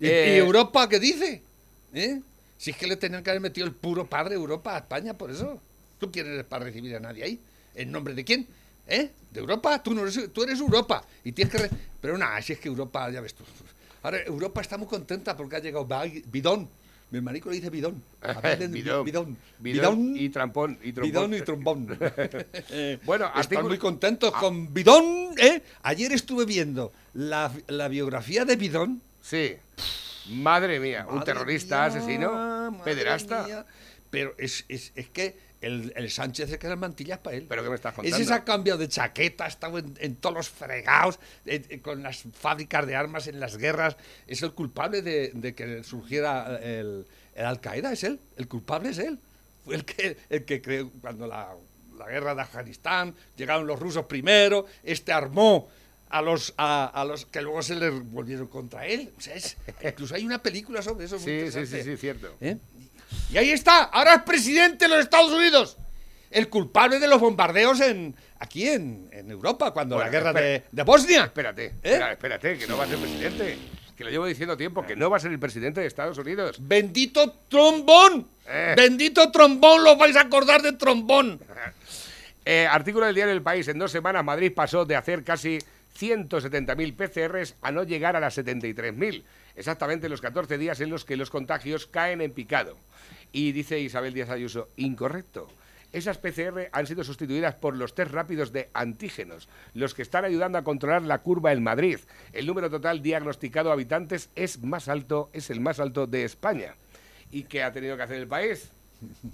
¿Y, 0.02 0.06
Eh, 0.08 0.38
Europa 0.38 0.90
qué 0.90 1.00
dice? 1.00 1.42
¿Eh? 1.94 2.20
Si 2.58 2.72
es 2.72 2.76
que 2.76 2.88
le 2.88 2.98
tenían 2.98 3.24
que 3.24 3.30
haber 3.30 3.42
metido 3.42 3.66
el 3.66 3.72
puro 3.74 4.06
padre 4.06 4.36
Europa 4.36 4.76
a 4.76 4.80
España, 4.80 5.14
por 5.14 5.32
eso. 5.32 5.62
¿Tú 6.02 6.12
quién 6.12 6.26
eres 6.26 6.46
para 6.46 6.66
recibir 6.66 6.96
a 6.96 7.00
nadie 7.00 7.24
ahí? 7.24 7.40
¿En 7.76 7.92
nombre 7.92 8.16
de 8.16 8.26
quién? 8.26 8.48
¿Eh? 8.88 9.12
¿De 9.30 9.40
Europa? 9.40 9.82
Tú, 9.84 9.94
no 9.94 10.02
eres, 10.02 10.34
tú 10.34 10.42
eres 10.42 10.60
Europa. 10.60 11.04
Y 11.24 11.32
tienes 11.32 11.54
que... 11.54 11.70
Pero 12.02 12.18
nada, 12.18 12.42
si 12.42 12.54
es 12.54 12.60
que 12.60 12.70
Europa, 12.70 13.12
ya 13.12 13.22
ves 13.22 13.36
tú. 13.36 13.44
Ahora, 14.02 14.24
Europa 14.24 14.62
está 14.62 14.80
muy 14.80 14.88
contenta 14.88 15.38
porque 15.38 15.58
ha 15.58 15.60
llegado 15.60 15.88
Bidón. 16.26 16.68
Mi 17.12 17.18
hermanico 17.18 17.50
le 17.52 17.58
dice 17.58 17.70
bidón. 17.70 18.02
Bidón. 18.72 19.04
Bidón. 19.04 19.38
Bidón 19.60 20.18
y 20.18 20.30
trampón. 20.30 20.80
Y 20.82 20.92
trombón. 20.92 21.12
Bidón 21.12 21.34
y 21.36 21.42
trombón. 21.42 21.88
Bueno, 23.06 23.26
están 23.28 23.42
artículo- 23.44 23.68
muy 23.68 23.78
contentos 23.78 24.32
con 24.34 24.74
Bidón. 24.74 25.36
¿eh? 25.38 25.62
Ayer 25.84 26.12
estuve 26.14 26.46
viendo 26.46 26.92
la, 27.14 27.52
la 27.68 27.88
biografía 27.90 28.44
de 28.44 28.56
Bidón. 28.56 29.04
Sí. 29.22 29.54
Madre 30.32 30.80
mía, 30.80 31.06
un 31.08 31.24
terrorista, 31.24 31.78
mía, 31.78 31.86
asesino, 31.86 32.82
pederasta. 32.84 33.44
mía. 33.46 33.66
Pero 34.10 34.34
es, 34.38 34.66
es, 34.68 34.92
es 34.96 35.08
que 35.10 35.51
el, 35.62 35.94
el 35.96 36.10
Sánchez 36.12 36.50
se 36.50 36.60
queda 36.60 36.76
mantillas 36.76 37.20
para 37.20 37.38
él. 37.38 37.46
¿Pero 37.48 37.64
qué 37.64 37.70
me 37.70 37.76
estás 37.76 37.94
contando? 37.94 38.16
Ese 38.18 38.26
se 38.26 38.34
ha 38.34 38.44
cambiado 38.44 38.80
de 38.80 38.90
chaqueta, 38.90 39.46
ha 39.46 39.48
estado 39.48 39.78
en, 39.78 39.94
en 40.00 40.16
todos 40.16 40.36
los 40.36 40.50
fregados, 40.50 41.20
eh, 41.46 41.64
eh, 41.70 41.80
con 41.80 42.02
las 42.04 42.24
fábricas 42.34 42.86
de 42.88 42.96
armas 42.96 43.28
en 43.28 43.40
las 43.40 43.58
guerras. 43.58 43.96
Es 44.28 44.42
el 44.42 44.52
culpable 44.54 45.02
de, 45.02 45.32
de 45.34 45.54
que 45.54 45.84
surgiera 45.84 46.60
el, 46.62 47.06
el 47.36 47.46
Al-Qaeda, 47.46 47.92
es 47.94 48.04
él. 48.04 48.20
El 48.38 48.48
culpable 48.48 48.90
es 48.90 48.98
él. 48.98 49.20
Fue 49.64 49.76
el 49.76 49.86
que, 49.86 50.18
el 50.30 50.44
que 50.46 50.62
creó 50.62 50.90
cuando 51.02 51.28
la, 51.28 51.50
la 51.98 52.08
guerra 52.08 52.34
de 52.34 52.42
Afganistán, 52.42 53.14
llegaron 53.38 53.68
los 53.68 53.80
rusos 53.80 54.06
primero, 54.06 54.66
este 54.84 55.12
armó 55.14 55.70
a 56.10 56.22
los, 56.22 56.54
a, 56.58 56.88
a 56.88 57.06
los 57.06 57.26
que 57.28 57.42
luego 57.42 57.62
se 57.62 57.76
le 57.76 57.90
volvieron 57.90 58.48
contra 58.48 58.86
él. 58.88 59.14
O 59.18 59.22
sea, 59.22 59.36
es- 59.36 59.56
incluso 59.84 60.16
hay 60.16 60.26
una 60.26 60.42
película 60.42 60.82
sobre 60.82 61.06
eso. 61.06 61.20
Sí, 61.20 61.50
sí, 61.52 61.66
sí, 61.68 61.96
cierto. 61.96 62.36
¿Eh? 62.42 62.58
Y 63.32 63.38
ahí 63.38 63.52
está, 63.52 63.84
ahora 63.84 64.16
es 64.16 64.22
presidente 64.24 64.86
de 64.86 64.90
los 64.90 65.00
Estados 65.00 65.32
Unidos. 65.32 65.78
El 66.30 66.50
culpable 66.50 67.00
de 67.00 67.08
los 67.08 67.20
bombardeos 67.20 67.80
en 67.82 68.16
aquí 68.40 68.68
en, 68.68 69.08
en 69.12 69.30
Europa, 69.30 69.72
cuando 69.72 69.96
Bueno, 69.96 70.10
la 70.10 70.18
guerra 70.18 70.34
de, 70.34 70.64
de 70.72 70.84
Bosnia. 70.84 71.26
Espérate, 71.26 71.76
¿Eh? 71.84 72.02
espérate, 72.12 72.58
que 72.58 72.68
no 72.68 72.78
va 72.78 72.86
a 72.86 72.88
ser 72.88 72.98
presidente. 72.98 73.58
Que 73.96 74.04
lo 74.04 74.10
llevo 74.10 74.26
diciendo 74.26 74.58
tiempo, 74.58 74.86
que 74.86 74.96
no 74.96 75.10
va 75.10 75.18
a 75.18 75.20
ser 75.20 75.32
el 75.32 75.40
presidente 75.40 75.82
de 75.82 75.88
Estados 75.88 76.18
Unidos. 76.18 76.58
Bendito 76.60 77.32
trombón. 77.48 78.28
Eh. 78.48 78.74
Bendito 78.76 79.30
trombón, 79.32 79.84
lo 79.84 79.96
vais 79.96 80.16
a 80.16 80.22
acordar 80.22 80.62
de 80.62 80.74
trombón. 80.74 81.40
Eh, 82.44 82.66
artículo 82.66 83.06
del 83.06 83.14
diario 83.14 83.34
El 83.36 83.44
País. 83.44 83.68
En 83.68 83.78
dos 83.78 83.92
semanas 83.92 84.26
Madrid 84.26 84.52
pasó 84.52 84.84
de 84.84 84.96
hacer 84.96 85.24
casi 85.24 85.60
170.000 86.00 86.96
PCRs 86.96 87.56
a 87.62 87.72
no 87.72 87.84
llegar 87.84 88.16
a 88.16 88.20
las 88.20 88.38
73.000. 88.38 89.24
Exactamente 89.56 90.10
los 90.10 90.22
14 90.22 90.58
días 90.58 90.80
en 90.82 90.90
los 90.90 91.06
que 91.06 91.18
los 91.18 91.30
contagios 91.30 91.88
caen 91.88 92.22
en 92.22 92.32
picado. 92.32 92.78
Y 93.32 93.52
dice 93.52 93.80
Isabel 93.80 94.14
Díaz 94.14 94.30
Ayuso, 94.30 94.70
incorrecto. 94.78 95.50
Esas 95.94 96.18
PCR 96.18 96.70
han 96.72 96.88
sido 96.88 97.04
sustituidas 97.04 97.56
por 97.56 97.76
los 97.76 97.94
test 97.94 98.12
rápidos 98.12 98.54
de 98.54 98.70
antígenos, 98.74 99.50
los 99.74 99.94
que 99.94 100.02
están 100.02 100.24
ayudando 100.24 100.58
a 100.58 100.64
controlar 100.64 101.02
la 101.02 101.18
curva 101.18 101.52
en 101.52 101.64
Madrid. 101.64 102.00
El 102.32 102.48
número 102.48 102.70
total 102.70 103.02
diagnosticado 103.02 103.70
a 103.70 103.74
habitantes 103.74 104.30
es 104.36 104.64
más 104.64 104.88
alto, 104.88 105.30
es 105.34 105.50
el 105.50 105.60
más 105.60 105.82
alto 105.82 106.08
de 106.08 106.24
España. 106.24 106.76
¿Y 107.30 107.44
qué 107.44 107.64
ha 107.64 107.74
tenido 107.74 107.98
que 107.98 108.04
hacer 108.04 108.18
el 108.18 108.28
país? 108.28 108.70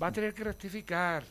Va 0.01 0.07
a 0.07 0.11
tener 0.11 0.33
que 0.33 0.43
rectificar. 0.43 1.23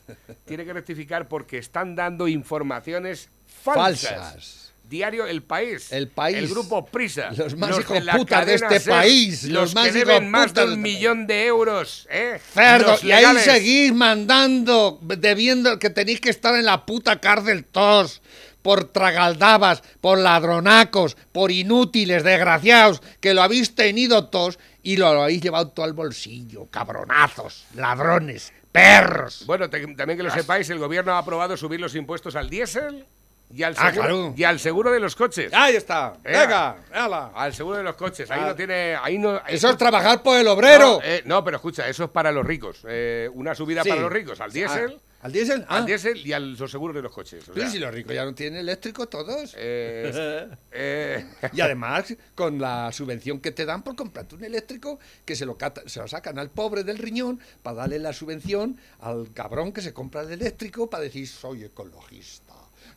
Tiene 0.44 0.64
que 0.64 0.72
rectificar 0.72 1.26
porque 1.26 1.58
están 1.58 1.96
dando 1.96 2.28
informaciones. 2.28 3.28
Falsas. 3.46 4.65
Diario 4.88 5.26
El 5.26 5.42
País. 5.42 5.90
El 5.92 6.08
País. 6.08 6.36
El 6.38 6.48
grupo 6.48 6.84
Prisa. 6.86 7.30
Los 7.36 7.56
más 7.56 7.78
hijos 7.78 7.98
putas 8.16 8.46
de 8.46 8.54
este 8.54 8.80
SER, 8.80 8.92
país, 8.92 9.42
Los, 9.44 9.52
los 9.52 9.74
más 9.74 9.86
que 9.86 9.92
deben 9.92 10.30
más 10.30 10.54
de 10.54 10.62
un 10.64 10.68
este 10.70 10.80
millón 10.80 11.26
de 11.26 11.46
euros. 11.46 12.06
¿eh? 12.10 12.40
Cerdo, 12.54 12.96
y 13.02 13.10
ahí 13.12 13.36
seguís 13.38 13.92
mandando, 13.92 14.98
debiendo 15.02 15.78
que 15.78 15.90
tenéis 15.90 16.20
que 16.20 16.30
estar 16.30 16.54
en 16.54 16.64
la 16.64 16.86
puta 16.86 17.20
cárcel 17.20 17.64
todos. 17.64 18.22
Por 18.62 18.84
tragaldabas, 18.92 19.80
por 20.00 20.18
ladronacos, 20.18 21.16
por 21.30 21.52
inútiles, 21.52 22.24
desgraciados, 22.24 23.00
que 23.20 23.32
lo 23.32 23.42
habéis 23.42 23.76
tenido 23.76 24.26
todos 24.26 24.58
y 24.82 24.96
lo 24.96 25.06
habéis 25.06 25.40
llevado 25.40 25.68
todo 25.68 25.86
al 25.86 25.92
bolsillo. 25.92 26.66
Cabronazos, 26.68 27.64
ladrones, 27.76 28.52
perros. 28.72 29.44
Bueno, 29.46 29.70
te- 29.70 29.86
también 29.94 30.16
que 30.16 30.24
lo 30.24 30.30
sepáis, 30.32 30.68
el 30.70 30.78
gobierno 30.78 31.12
ha 31.12 31.18
aprobado 31.18 31.56
subir 31.56 31.78
los 31.80 31.94
impuestos 31.94 32.34
al 32.34 32.50
diésel 32.50 33.06
y 33.52 33.62
al 33.62 33.74
Ah, 33.78 33.90
seguro, 33.92 34.08
claro. 34.08 34.34
y 34.36 34.44
al 34.44 34.58
seguro 34.60 34.90
de 34.92 35.00
los 35.00 35.14
coches. 35.16 35.52
Ahí 35.54 35.76
está, 35.76 36.16
Ea. 36.24 36.40
venga, 36.40 36.76
hala. 36.92 37.30
Al 37.34 37.54
seguro 37.54 37.76
de 37.78 37.84
los 37.84 37.94
coches. 37.96 38.30
Ahí 38.30 38.40
Ah. 38.42 38.46
no 38.48 38.54
tiene. 38.54 38.96
Ahí 39.00 39.18
no, 39.18 39.40
Eso 39.46 39.70
es 39.70 39.76
trabajar 39.76 40.22
por 40.22 40.36
el 40.38 40.46
obrero. 40.48 40.98
No, 40.98 41.00
eh, 41.02 41.22
no, 41.24 41.42
pero 41.44 41.56
escucha, 41.56 41.88
eso 41.88 42.04
es 42.04 42.10
para 42.10 42.32
los 42.32 42.44
ricos. 42.44 42.80
Eh, 42.88 43.30
una 43.34 43.54
subida 43.54 43.82
Sí. 43.82 43.88
para 43.88 44.00
los 44.02 44.12
ricos, 44.12 44.40
al 44.40 44.52
diésel, 44.52 44.96
Ah, 44.98 45.26
¿Al 45.26 45.32
diésel? 45.32 45.64
Ah. 45.68 45.78
al 45.78 45.86
diésel 45.86 46.24
y 46.24 46.32
a 46.34 46.38
los 46.38 46.70
seguros 46.70 46.94
de 46.94 47.02
los 47.02 47.10
coches. 47.10 47.48
o 47.48 47.54
Sí, 47.54 47.66
si 47.68 47.78
los 47.80 47.92
ricos 47.92 48.14
ya 48.14 48.24
no 48.24 48.32
tienen 48.34 48.60
eléctrico 48.60 49.08
todos. 49.08 49.54
eh, 49.56 50.46
eh, 50.72 51.26
Y 51.52 51.60
además, 51.60 52.14
con 52.34 52.60
la 52.60 52.92
subvención 52.92 53.40
que 53.40 53.50
te 53.50 53.64
dan 53.64 53.82
por 53.82 53.96
comprarte 53.96 54.34
un 54.36 54.44
eléctrico, 54.44 55.00
que 55.24 55.34
se 55.34 55.44
lo, 55.46 55.56
cata- 55.56 55.82
se 55.86 55.98
lo 56.00 56.06
sacan 56.06 56.38
al 56.38 56.50
pobre 56.50 56.84
del 56.84 56.98
riñón 56.98 57.40
para 57.62 57.76
darle 57.78 57.98
la 57.98 58.12
subvención 58.12 58.78
al 59.00 59.32
cabrón 59.32 59.72
que 59.72 59.80
se 59.80 59.92
compra 59.92 60.20
el 60.22 60.30
eléctrico 60.32 60.88
para 60.88 61.02
decir, 61.04 61.26
soy 61.26 61.64
ecologista. 61.64 62.45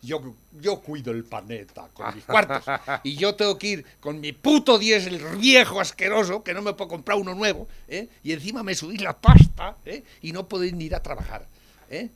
Yo, 0.01 0.33
yo 0.61 0.79
cuido 0.79 1.11
el 1.11 1.25
planeta 1.25 1.89
con 1.93 2.15
mis 2.15 2.23
cuartos. 2.25 2.63
Y 3.03 3.15
yo 3.15 3.35
tengo 3.35 3.57
que 3.57 3.67
ir 3.67 3.85
con 3.99 4.19
mi 4.19 4.31
puto 4.31 4.77
diésel 4.79 5.19
viejo 5.37 5.79
asqueroso, 5.81 6.43
que 6.43 6.53
no 6.53 6.61
me 6.61 6.73
puedo 6.73 6.89
comprar 6.89 7.17
uno 7.17 7.35
nuevo, 7.35 7.67
¿eh? 7.87 8.07
y 8.23 8.31
encima 8.31 8.63
me 8.63 8.75
subís 8.75 9.01
la 9.01 9.17
pasta, 9.19 9.75
¿eh? 9.85 10.03
y 10.21 10.31
no 10.31 10.47
puedo 10.47 10.63
ni 10.63 10.85
ir 10.85 10.95
a 10.95 11.03
trabajar. 11.03 11.45
¿eh? 11.89 12.09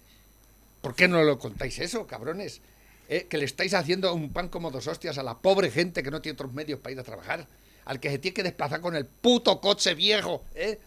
¿Por 0.81 0.95
qué 0.95 1.07
no 1.07 1.23
lo 1.23 1.39
contáis 1.39 1.79
eso, 1.79 2.05
cabrones? 2.07 2.61
¿Eh? 3.09 3.27
Que 3.29 3.37
le 3.37 3.45
estáis 3.45 3.73
haciendo 3.73 4.13
un 4.13 4.31
pan 4.31 4.49
como 4.49 4.71
dos 4.71 4.87
hostias 4.87 5.17
a 5.17 5.23
la 5.23 5.37
pobre 5.37 5.71
gente 5.71 6.03
que 6.03 6.11
no 6.11 6.21
tiene 6.21 6.33
otros 6.33 6.53
medios 6.53 6.79
para 6.79 6.93
ir 6.93 6.99
a 6.99 7.03
trabajar. 7.03 7.47
Al 7.85 7.99
que 7.99 8.09
se 8.09 8.17
tiene 8.17 8.33
que 8.33 8.43
desplazar 8.43 8.81
con 8.81 8.95
el 8.95 9.05
puto 9.05 9.59
coche 9.59 9.93
viejo, 9.93 10.43
¿eh? 10.55 10.79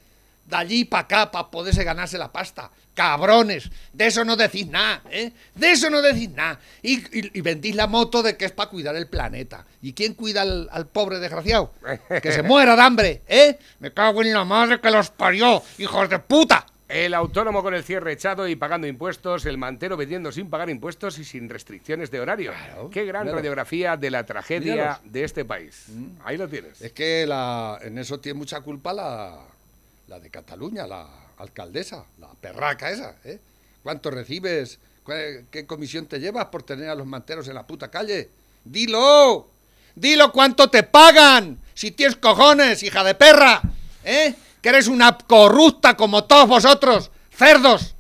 De 0.46 0.56
allí 0.56 0.84
para 0.84 1.02
acá 1.02 1.30
para 1.30 1.50
poderse 1.50 1.82
ganarse 1.84 2.16
la 2.18 2.30
pasta. 2.32 2.70
Cabrones, 2.94 3.70
de 3.92 4.06
eso 4.06 4.24
no 4.24 4.36
decís 4.36 4.66
nada, 4.68 5.02
¿eh? 5.10 5.30
De 5.54 5.72
eso 5.72 5.90
no 5.90 6.00
decís 6.00 6.30
nada. 6.30 6.58
Y, 6.82 6.94
y- 7.18 7.30
y 7.38 7.40
vendís 7.42 7.74
la 7.74 7.86
moto 7.86 8.22
de 8.22 8.36
que 8.36 8.46
es 8.46 8.52
para 8.52 8.70
cuidar 8.70 8.96
el 8.96 9.06
planeta. 9.06 9.66
¿Y 9.82 9.92
quién 9.92 10.14
cuida 10.14 10.42
al, 10.42 10.68
al 10.72 10.86
pobre 10.86 11.18
desgraciado? 11.18 11.72
Que 12.22 12.32
se 12.32 12.42
muera 12.42 12.74
de 12.74 12.82
hambre, 12.82 13.22
¿eh? 13.28 13.58
Me 13.80 13.92
cago 13.92 14.22
en 14.22 14.32
la 14.32 14.44
madre 14.44 14.80
que 14.80 14.90
los 14.90 15.10
parió, 15.10 15.62
hijos 15.78 16.08
de 16.08 16.18
puta. 16.20 16.64
el 16.88 17.12
autónomo 17.12 17.62
con 17.62 17.74
el 17.74 17.82
cierre 17.84 18.12
echado 18.12 18.48
y 18.48 18.56
pagando 18.56 18.86
impuestos, 18.86 19.44
el 19.44 19.58
mantero 19.58 19.96
vendiendo 19.98 20.30
sin 20.32 20.48
pagar 20.48 20.70
impuestos 20.70 21.18
y 21.18 21.24
sin 21.24 21.50
restricciones 21.50 22.10
de 22.10 22.20
horario. 22.20 22.52
Claro, 22.52 22.88
Qué 22.90 23.04
gran 23.04 23.26
radiografía 23.30 23.96
de 23.98 24.10
la 24.10 24.24
tragedia 24.24 24.72
Míralos. 24.74 24.98
de 25.12 25.24
este 25.24 25.44
país. 25.44 25.86
Ahí 26.24 26.36
lo 26.38 26.48
tienes. 26.48 26.80
Es 26.80 26.92
que 26.92 27.26
la, 27.26 27.78
en 27.82 27.98
eso 27.98 28.20
tiene 28.20 28.38
mucha 28.38 28.60
culpa 28.62 28.92
la, 28.94 29.36
la 30.08 30.20
de 30.20 30.30
Cataluña, 30.30 30.86
la 30.86 31.06
alcaldesa, 31.38 32.04
la 32.18 32.28
perraca 32.40 32.90
esa. 32.90 33.16
¿eh? 33.24 33.38
¿Cuánto 33.82 34.10
recibes? 34.10 34.78
¿Cuál- 35.02 35.46
¿Qué 35.50 35.66
comisión 35.66 36.06
te 36.06 36.18
llevas 36.20 36.46
por 36.46 36.62
tener 36.62 36.88
a 36.88 36.94
los 36.94 37.06
manteros 37.06 37.48
en 37.48 37.54
la 37.54 37.66
puta 37.66 37.90
calle? 37.90 38.28
¡Dilo! 38.64 39.48
¡Dilo 39.94 40.32
cuánto 40.32 40.68
te 40.68 40.82
pagan! 40.82 41.58
Si 41.74 41.90
tienes 41.90 42.16
cojones, 42.16 42.82
hija 42.82 43.04
de 43.04 43.14
perra. 43.14 43.60
¿Eh? 44.04 44.34
Que 44.62 44.68
eres 44.70 44.88
una 44.88 45.16
corrupta 45.18 45.96
como 45.96 46.24
todos 46.24 46.48
vosotros, 46.48 47.10
cerdos. 47.30 47.94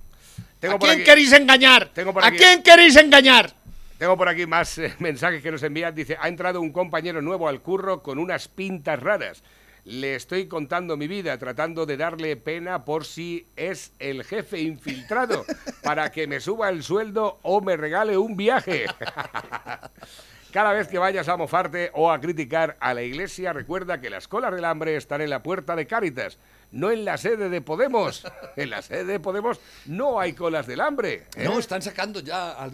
Tengo 0.60 0.76
¿A 0.76 0.78
quién 0.78 0.92
aquí- 0.92 1.04
queréis 1.04 1.32
engañar? 1.32 1.90
Tengo 1.92 2.18
¿A 2.18 2.26
aquí- 2.26 2.38
quién 2.38 2.62
queréis 2.62 2.96
engañar? 2.96 3.54
Tengo 3.98 4.16
por 4.16 4.28
aquí 4.28 4.46
más 4.46 4.76
eh, 4.78 4.94
mensajes 4.98 5.42
que 5.42 5.50
nos 5.50 5.62
envían. 5.62 5.94
Dice, 5.94 6.16
ha 6.20 6.28
entrado 6.28 6.60
un 6.60 6.72
compañero 6.72 7.20
nuevo 7.22 7.48
al 7.48 7.60
curro 7.60 8.02
con 8.02 8.18
unas 8.18 8.48
pintas 8.48 9.00
raras. 9.00 9.42
Le 9.86 10.16
estoy 10.16 10.48
contando 10.48 10.96
mi 10.96 11.06
vida, 11.06 11.38
tratando 11.38 11.86
de 11.86 11.96
darle 11.96 12.36
pena 12.36 12.84
por 12.84 13.04
si 13.04 13.46
es 13.54 13.92
el 14.00 14.24
jefe 14.24 14.60
infiltrado, 14.60 15.44
para 15.84 16.10
que 16.10 16.26
me 16.26 16.40
suba 16.40 16.68
el 16.70 16.82
sueldo 16.82 17.38
o 17.42 17.60
me 17.60 17.76
regale 17.76 18.18
un 18.18 18.36
viaje. 18.36 18.86
Cada 20.52 20.72
vez 20.72 20.88
que 20.88 20.98
vayas 20.98 21.28
a 21.28 21.36
mofarte 21.36 21.90
o 21.94 22.10
a 22.10 22.20
criticar 22.20 22.76
a 22.80 22.94
la 22.94 23.02
iglesia, 23.02 23.52
recuerda 23.52 24.00
que 24.00 24.10
las 24.10 24.26
colas 24.26 24.52
del 24.54 24.64
hambre 24.64 24.96
están 24.96 25.20
en 25.20 25.30
la 25.30 25.42
puerta 25.42 25.76
de 25.76 25.86
Cáritas, 25.86 26.38
no 26.72 26.90
en 26.90 27.04
la 27.04 27.16
sede 27.16 27.48
de 27.48 27.60
Podemos. 27.60 28.24
En 28.56 28.70
la 28.70 28.82
sede 28.82 29.04
de 29.04 29.20
Podemos 29.20 29.60
no 29.84 30.18
hay 30.18 30.32
colas 30.32 30.66
del 30.66 30.80
hambre. 30.80 31.24
¿eh? 31.36 31.44
No, 31.44 31.58
están 31.60 31.82
sacando 31.82 32.20
ya. 32.20 32.52
a- 32.52 32.70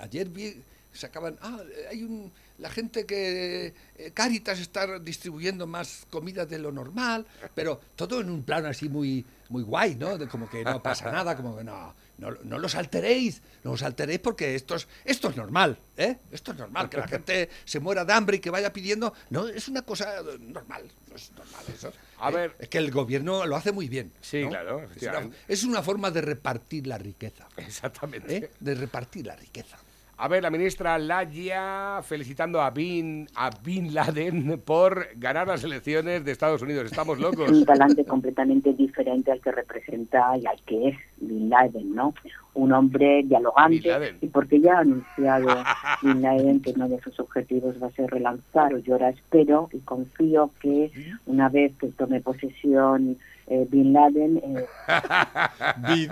ayer 0.00 0.28
vi, 0.28 0.62
sacaban. 0.94 1.36
Ah, 1.42 1.58
hay 1.90 2.04
un. 2.04 2.32
La 2.58 2.70
gente 2.70 3.04
que 3.04 3.74
eh, 3.96 4.10
Cáritas 4.12 4.60
está 4.60 4.98
distribuyendo 4.98 5.66
más 5.66 6.06
comida 6.10 6.46
de 6.46 6.58
lo 6.58 6.70
normal, 6.70 7.26
pero 7.54 7.80
todo 7.96 8.20
en 8.20 8.30
un 8.30 8.42
plano 8.44 8.68
así 8.68 8.88
muy, 8.88 9.24
muy 9.48 9.62
guay, 9.62 9.96
¿no? 9.96 10.16
De 10.18 10.28
como 10.28 10.48
que 10.48 10.64
no 10.64 10.82
pasa 10.82 11.10
nada, 11.10 11.36
como 11.36 11.56
que 11.56 11.64
no, 11.64 11.94
no, 12.18 12.30
no 12.44 12.58
los 12.58 12.74
alteréis, 12.76 13.42
no 13.64 13.72
los 13.72 13.82
alteréis 13.82 14.20
porque 14.20 14.54
esto 14.54 14.76
es, 14.76 14.86
esto 15.04 15.30
es 15.30 15.36
normal, 15.36 15.78
¿eh? 15.96 16.16
Esto 16.30 16.52
es 16.52 16.58
normal, 16.58 16.88
que 16.88 16.96
la 16.98 17.08
gente 17.08 17.50
se 17.64 17.80
muera 17.80 18.04
de 18.04 18.12
hambre 18.12 18.36
y 18.36 18.40
que 18.40 18.50
vaya 18.50 18.72
pidiendo, 18.72 19.12
no, 19.30 19.48
es 19.48 19.68
una 19.68 19.82
cosa 19.82 20.22
normal, 20.40 20.90
no 21.10 21.16
es 21.16 21.32
normal 21.32 21.64
eso. 21.72 21.92
A 22.20 22.30
¿eh? 22.30 22.34
ver. 22.34 22.56
Es 22.58 22.68
que 22.68 22.78
el 22.78 22.90
gobierno 22.90 23.44
lo 23.46 23.56
hace 23.56 23.72
muy 23.72 23.88
bien. 23.88 24.12
Sí, 24.20 24.42
¿no? 24.42 24.50
claro, 24.50 24.70
Es 24.70 24.76
una, 24.76 24.84
efectivamente. 24.84 25.36
es 25.48 25.64
una 25.64 25.82
forma 25.82 26.10
de 26.10 26.20
repartir 26.20 26.86
la 26.86 26.98
riqueza, 26.98 27.48
Exactamente. 27.56 28.36
¿eh? 28.36 28.50
De 28.60 28.74
repartir 28.74 29.26
la 29.26 29.36
riqueza. 29.36 29.76
A 30.24 30.28
ver, 30.28 30.42
la 30.42 30.48
ministra 30.48 30.96
Laya 30.96 32.00
felicitando 32.02 32.62
a 32.62 32.70
Bin, 32.70 33.28
a 33.34 33.50
Bin 33.62 33.92
Laden 33.92 34.58
por 34.64 35.08
ganar 35.16 35.46
las 35.46 35.62
elecciones 35.64 36.24
de 36.24 36.32
Estados 36.32 36.62
Unidos. 36.62 36.86
Estamos 36.86 37.18
locos. 37.18 37.50
un 37.50 37.66
talante 37.66 38.06
completamente 38.06 38.72
diferente 38.72 39.30
al 39.32 39.42
que 39.42 39.52
representa 39.52 40.34
y 40.38 40.46
al 40.46 40.58
que 40.62 40.88
es 40.88 40.96
Bin 41.18 41.50
Laden, 41.50 41.94
¿no? 41.94 42.14
Un 42.54 42.72
hombre 42.72 43.18
Bin 43.18 43.28
dialogante 43.28 43.86
Laden. 43.86 44.16
y 44.22 44.28
porque 44.28 44.60
ya 44.62 44.78
ha 44.78 44.80
anunciado 44.80 45.46
Bin 46.02 46.22
Laden 46.22 46.62
que 46.62 46.70
uno 46.70 46.88
de 46.88 47.02
sus 47.02 47.20
objetivos 47.20 47.74
va 47.82 47.88
a 47.88 47.90
ser 47.90 48.08
relanzar, 48.08 48.72
o 48.72 48.78
yo 48.78 48.94
ahora 48.94 49.10
espero 49.10 49.68
y 49.74 49.80
confío 49.80 50.50
que 50.58 50.90
una 51.26 51.50
vez 51.50 51.76
que 51.76 51.88
tome 51.88 52.22
posesión 52.22 53.18
eh, 53.46 53.66
Bin 53.70 53.92
Laden, 53.92 54.38
eh, 54.38 54.66
Bin, 55.86 56.10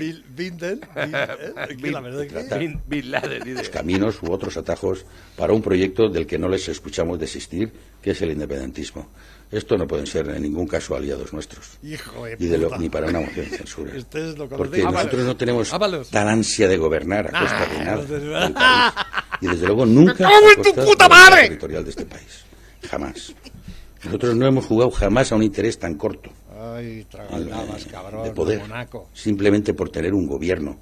Bin. 0.00 0.24
Bindel, 0.34 0.80
Bin- 0.80 1.76
que 1.82 1.90
la 1.90 2.00
verdad 2.00 2.26
que- 2.48 2.58
Bin, 2.58 2.80
Bin 2.86 3.10
Laden, 3.10 3.42
dice. 3.44 3.70
caminos 3.70 4.22
u 4.22 4.32
otros 4.32 4.56
atajos 4.56 5.04
para 5.36 5.52
un 5.52 5.62
proyecto 5.62 6.08
del 6.08 6.26
que 6.26 6.38
no 6.38 6.48
les 6.48 6.68
escuchamos 6.68 7.18
desistir, 7.18 7.72
que 8.02 8.10
es 8.12 8.22
el 8.22 8.30
independentismo. 8.32 9.08
Esto 9.50 9.76
no 9.76 9.86
pueden 9.86 10.06
ser 10.06 10.28
en 10.30 10.42
ningún 10.42 10.66
caso 10.66 10.96
aliados 10.96 11.32
nuestros. 11.34 11.72
Hijo 11.82 12.24
de 12.24 12.36
Y 12.38 12.46
de 12.46 12.56
lo- 12.56 12.68
puta. 12.68 12.78
ni 12.78 12.88
para 12.88 13.06
una 13.08 13.20
moción 13.20 13.50
de 13.50 13.56
censura. 13.58 13.92
Lo 14.38 14.48
Porque 14.48 14.82
nosotros 14.82 15.24
no 15.26 15.36
tenemos 15.36 15.72
Ábalos. 15.74 16.08
tal 16.08 16.28
ansia 16.28 16.66
de 16.68 16.76
gobernar 16.78 17.30
a 17.34 17.40
costa 17.40 17.66
de 17.66 17.84
nada. 17.84 18.02
del 18.04 18.52
país. 18.54 18.92
Y 19.42 19.46
desde 19.48 19.66
luego 19.66 19.84
nunca 19.86 20.26
a 20.26 20.30
costa 20.56 20.84
puta 20.84 21.08
madre! 21.08 21.42
territorial 21.42 21.84
de 21.84 21.90
este 21.90 22.06
país. 22.06 22.44
Jamás. 22.90 23.34
Nosotros 24.04 24.34
no 24.36 24.46
hemos 24.46 24.64
jugado 24.64 24.90
jamás 24.90 25.30
a 25.32 25.36
un 25.36 25.42
interés 25.42 25.78
tan 25.78 25.94
corto 25.96 26.30
Ay, 26.62 27.06
cabrón, 27.90 28.22
de 28.22 28.30
poder, 28.30 28.60
monaco. 28.60 29.08
simplemente 29.12 29.74
por 29.74 29.90
tener 29.90 30.14
un 30.14 30.28
gobierno 30.28 30.76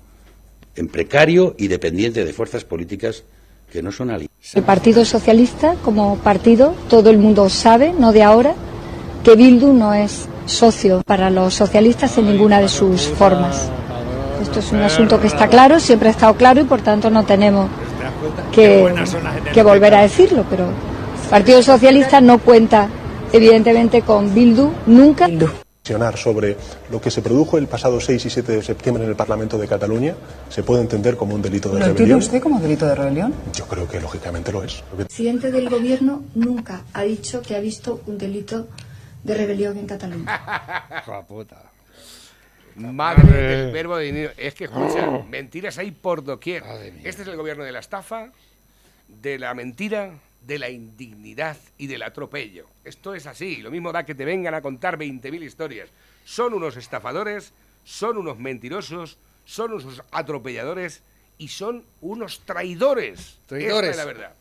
en 0.76 0.88
precario 0.88 1.54
y 1.58 1.68
dependiente 1.68 2.24
de 2.24 2.32
fuerzas 2.34 2.64
políticas 2.64 3.24
que 3.72 3.82
no 3.82 3.90
son 3.90 4.10
aliadas. 4.10 4.30
El 4.54 4.62
Partido 4.62 5.04
Socialista, 5.04 5.76
como 5.82 6.16
partido, 6.18 6.74
todo 6.88 7.08
el 7.08 7.18
mundo 7.18 7.48
sabe, 7.48 7.92
no 7.92 8.12
de 8.12 8.22
ahora, 8.22 8.54
que 9.24 9.36
Bildu 9.36 9.72
no 9.72 9.94
es 9.94 10.28
socio 10.44 11.02
para 11.06 11.30
los 11.30 11.54
socialistas 11.54 12.18
en 12.18 12.26
ninguna 12.26 12.60
de 12.60 12.68
sus 12.68 13.02
formas. 13.02 13.70
Esto 14.42 14.60
es 14.60 14.72
un 14.72 14.82
asunto 14.82 15.20
que 15.20 15.28
está 15.28 15.48
claro, 15.48 15.80
siempre 15.80 16.08
ha 16.08 16.12
estado 16.12 16.34
claro 16.34 16.60
y 16.60 16.64
por 16.64 16.82
tanto 16.82 17.10
no 17.10 17.24
tenemos 17.24 17.70
que 18.52 19.62
volver 19.62 19.94
a 19.94 20.02
decirlo, 20.02 20.44
pero 20.50 20.66
el 20.66 21.30
Partido 21.30 21.62
Socialista 21.62 22.20
no 22.20 22.38
cuenta 22.38 22.88
evidentemente 23.32 24.02
con 24.02 24.34
Bildu 24.34 24.72
nunca. 24.86 25.28
Reflexionar 25.90 26.16
sobre 26.16 26.56
lo 26.90 27.00
que 27.00 27.10
se 27.10 27.20
produjo 27.22 27.58
el 27.58 27.66
pasado 27.66 28.00
6 28.00 28.24
y 28.26 28.30
7 28.30 28.52
de 28.52 28.62
septiembre 28.62 29.04
en 29.04 29.10
el 29.10 29.16
Parlamento 29.16 29.58
de 29.58 29.66
Cataluña 29.66 30.14
se 30.48 30.62
puede 30.62 30.82
entender 30.82 31.16
como 31.16 31.34
un 31.34 31.42
delito 31.42 31.68
de 31.70 31.74
¿Lo 31.80 31.86
entiende 31.86 31.98
rebelión. 31.98 32.18
usted 32.20 32.40
como 32.40 32.60
delito 32.60 32.86
de 32.86 32.94
rebelión? 32.94 33.34
Yo 33.54 33.66
creo 33.66 33.88
que 33.88 34.00
lógicamente 34.00 34.52
lo 34.52 34.62
es. 34.62 34.82
Lo 34.92 35.00
El 35.00 35.06
presidente 35.06 35.50
del 35.50 35.68
gobierno 35.68 36.22
nunca 36.34 36.82
ha 36.92 37.02
dicho 37.02 37.42
que 37.42 37.56
ha 37.56 37.60
visto 37.60 38.02
un 38.06 38.18
delito 38.18 38.68
de 39.24 39.34
rebelión 39.34 39.76
en 39.78 39.86
Cataluña. 39.86 40.40
Puta. 41.28 41.70
Madre 42.76 43.32
del 43.32 43.72
verbo 43.72 43.96
de 43.96 44.04
dinero. 44.04 44.30
Es 44.36 44.54
que 44.54 44.64
escucha, 44.64 45.06
mentiras 45.28 45.76
hay 45.78 45.90
por 45.90 46.22
doquier. 46.22 46.62
Este 47.02 47.22
es 47.22 47.28
el 47.28 47.36
gobierno 47.36 47.64
de 47.64 47.72
la 47.72 47.80
estafa, 47.80 48.30
de 49.08 49.38
la 49.38 49.54
mentira, 49.54 50.12
de 50.42 50.58
la 50.58 50.70
indignidad 50.70 51.56
y 51.78 51.86
del 51.86 52.02
atropello. 52.02 52.66
Esto 52.84 53.14
es 53.14 53.26
así. 53.26 53.56
Lo 53.56 53.70
mismo 53.70 53.92
da 53.92 54.04
que 54.04 54.14
te 54.14 54.24
vengan 54.24 54.54
a 54.54 54.62
contar 54.62 54.98
20.000 54.98 55.42
historias. 55.42 55.88
Son 56.24 56.54
unos 56.54 56.76
estafadores, 56.76 57.52
son 57.84 58.16
unos 58.18 58.38
mentirosos, 58.38 59.18
son 59.44 59.72
unos 59.72 60.02
atropelladores 60.10 61.02
y 61.38 61.48
son 61.48 61.84
unos 62.00 62.40
traidores. 62.40 63.38
Traidores. 63.46 63.90
Esta 63.90 64.02
es 64.02 64.06
la 64.06 64.12
verdad. 64.12 64.34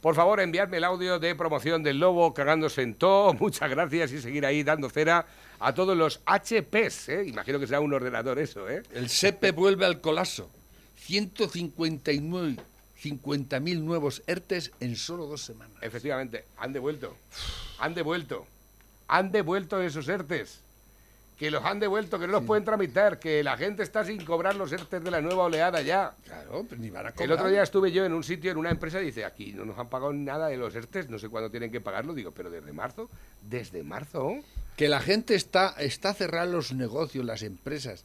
Por 0.00 0.14
favor, 0.14 0.38
enviadme 0.38 0.76
el 0.76 0.84
audio 0.84 1.18
de 1.18 1.34
promoción 1.34 1.82
del 1.82 1.98
Lobo 1.98 2.32
cagándose 2.32 2.82
en 2.82 2.94
todo. 2.94 3.34
Muchas 3.40 3.68
gracias 3.68 4.12
y 4.12 4.20
seguir 4.20 4.46
ahí 4.46 4.62
dando 4.62 4.88
cera 4.90 5.26
a 5.58 5.74
todos 5.74 5.96
los 5.96 6.20
HPs. 6.24 7.08
¿eh? 7.08 7.24
Imagino 7.26 7.58
que 7.58 7.66
será 7.66 7.80
un 7.80 7.92
ordenador 7.92 8.38
eso, 8.38 8.68
¿eh? 8.68 8.82
El 8.92 9.08
SEPE 9.08 9.50
vuelve 9.50 9.86
al 9.86 10.00
colapso. 10.00 10.50
159, 10.96 12.56
50.000 13.02 13.80
nuevos 13.80 14.22
ERTES 14.26 14.72
en 14.80 14.96
solo 14.96 15.26
dos 15.26 15.42
semanas. 15.42 15.76
Efectivamente, 15.82 16.44
han 16.56 16.72
devuelto. 16.72 17.16
Han 17.78 17.94
devuelto. 17.94 18.46
Han 19.08 19.30
devuelto 19.32 19.80
esos 19.80 20.08
ERTES. 20.08 20.60
Que 21.38 21.52
los 21.52 21.64
han 21.64 21.78
devuelto, 21.78 22.18
que 22.18 22.26
no 22.26 22.32
los 22.32 22.42
pueden 22.42 22.64
tramitar, 22.64 23.20
que 23.20 23.44
la 23.44 23.56
gente 23.56 23.84
está 23.84 24.04
sin 24.04 24.24
cobrar 24.24 24.56
los 24.56 24.72
ERTES 24.72 25.04
de 25.04 25.10
la 25.12 25.20
nueva 25.20 25.44
oleada 25.44 25.80
ya. 25.82 26.12
Claro, 26.24 26.64
pues 26.68 26.80
ni 26.80 26.90
van 26.90 27.06
a 27.06 27.08
El 27.10 27.14
cobrar. 27.14 27.32
otro 27.32 27.48
día 27.48 27.62
estuve 27.62 27.92
yo 27.92 28.04
en 28.04 28.12
un 28.12 28.24
sitio, 28.24 28.50
en 28.50 28.56
una 28.58 28.70
empresa, 28.70 29.00
y 29.00 29.04
dice, 29.06 29.24
aquí 29.24 29.52
no 29.52 29.64
nos 29.64 29.78
han 29.78 29.88
pagado 29.88 30.12
nada 30.12 30.48
de 30.48 30.56
los 30.56 30.74
ERTES, 30.74 31.08
no 31.08 31.20
sé 31.20 31.28
cuándo 31.28 31.48
tienen 31.48 31.70
que 31.70 31.80
pagarlo. 31.80 32.12
Digo, 32.12 32.32
pero 32.32 32.50
desde 32.50 32.72
marzo, 32.72 33.08
desde 33.48 33.84
marzo. 33.84 34.34
Que 34.76 34.88
la 34.88 35.00
gente 35.00 35.36
está, 35.36 35.76
está 35.78 36.12
cerrando 36.12 36.56
los 36.56 36.72
negocios, 36.72 37.24
las 37.24 37.42
empresas. 37.44 38.04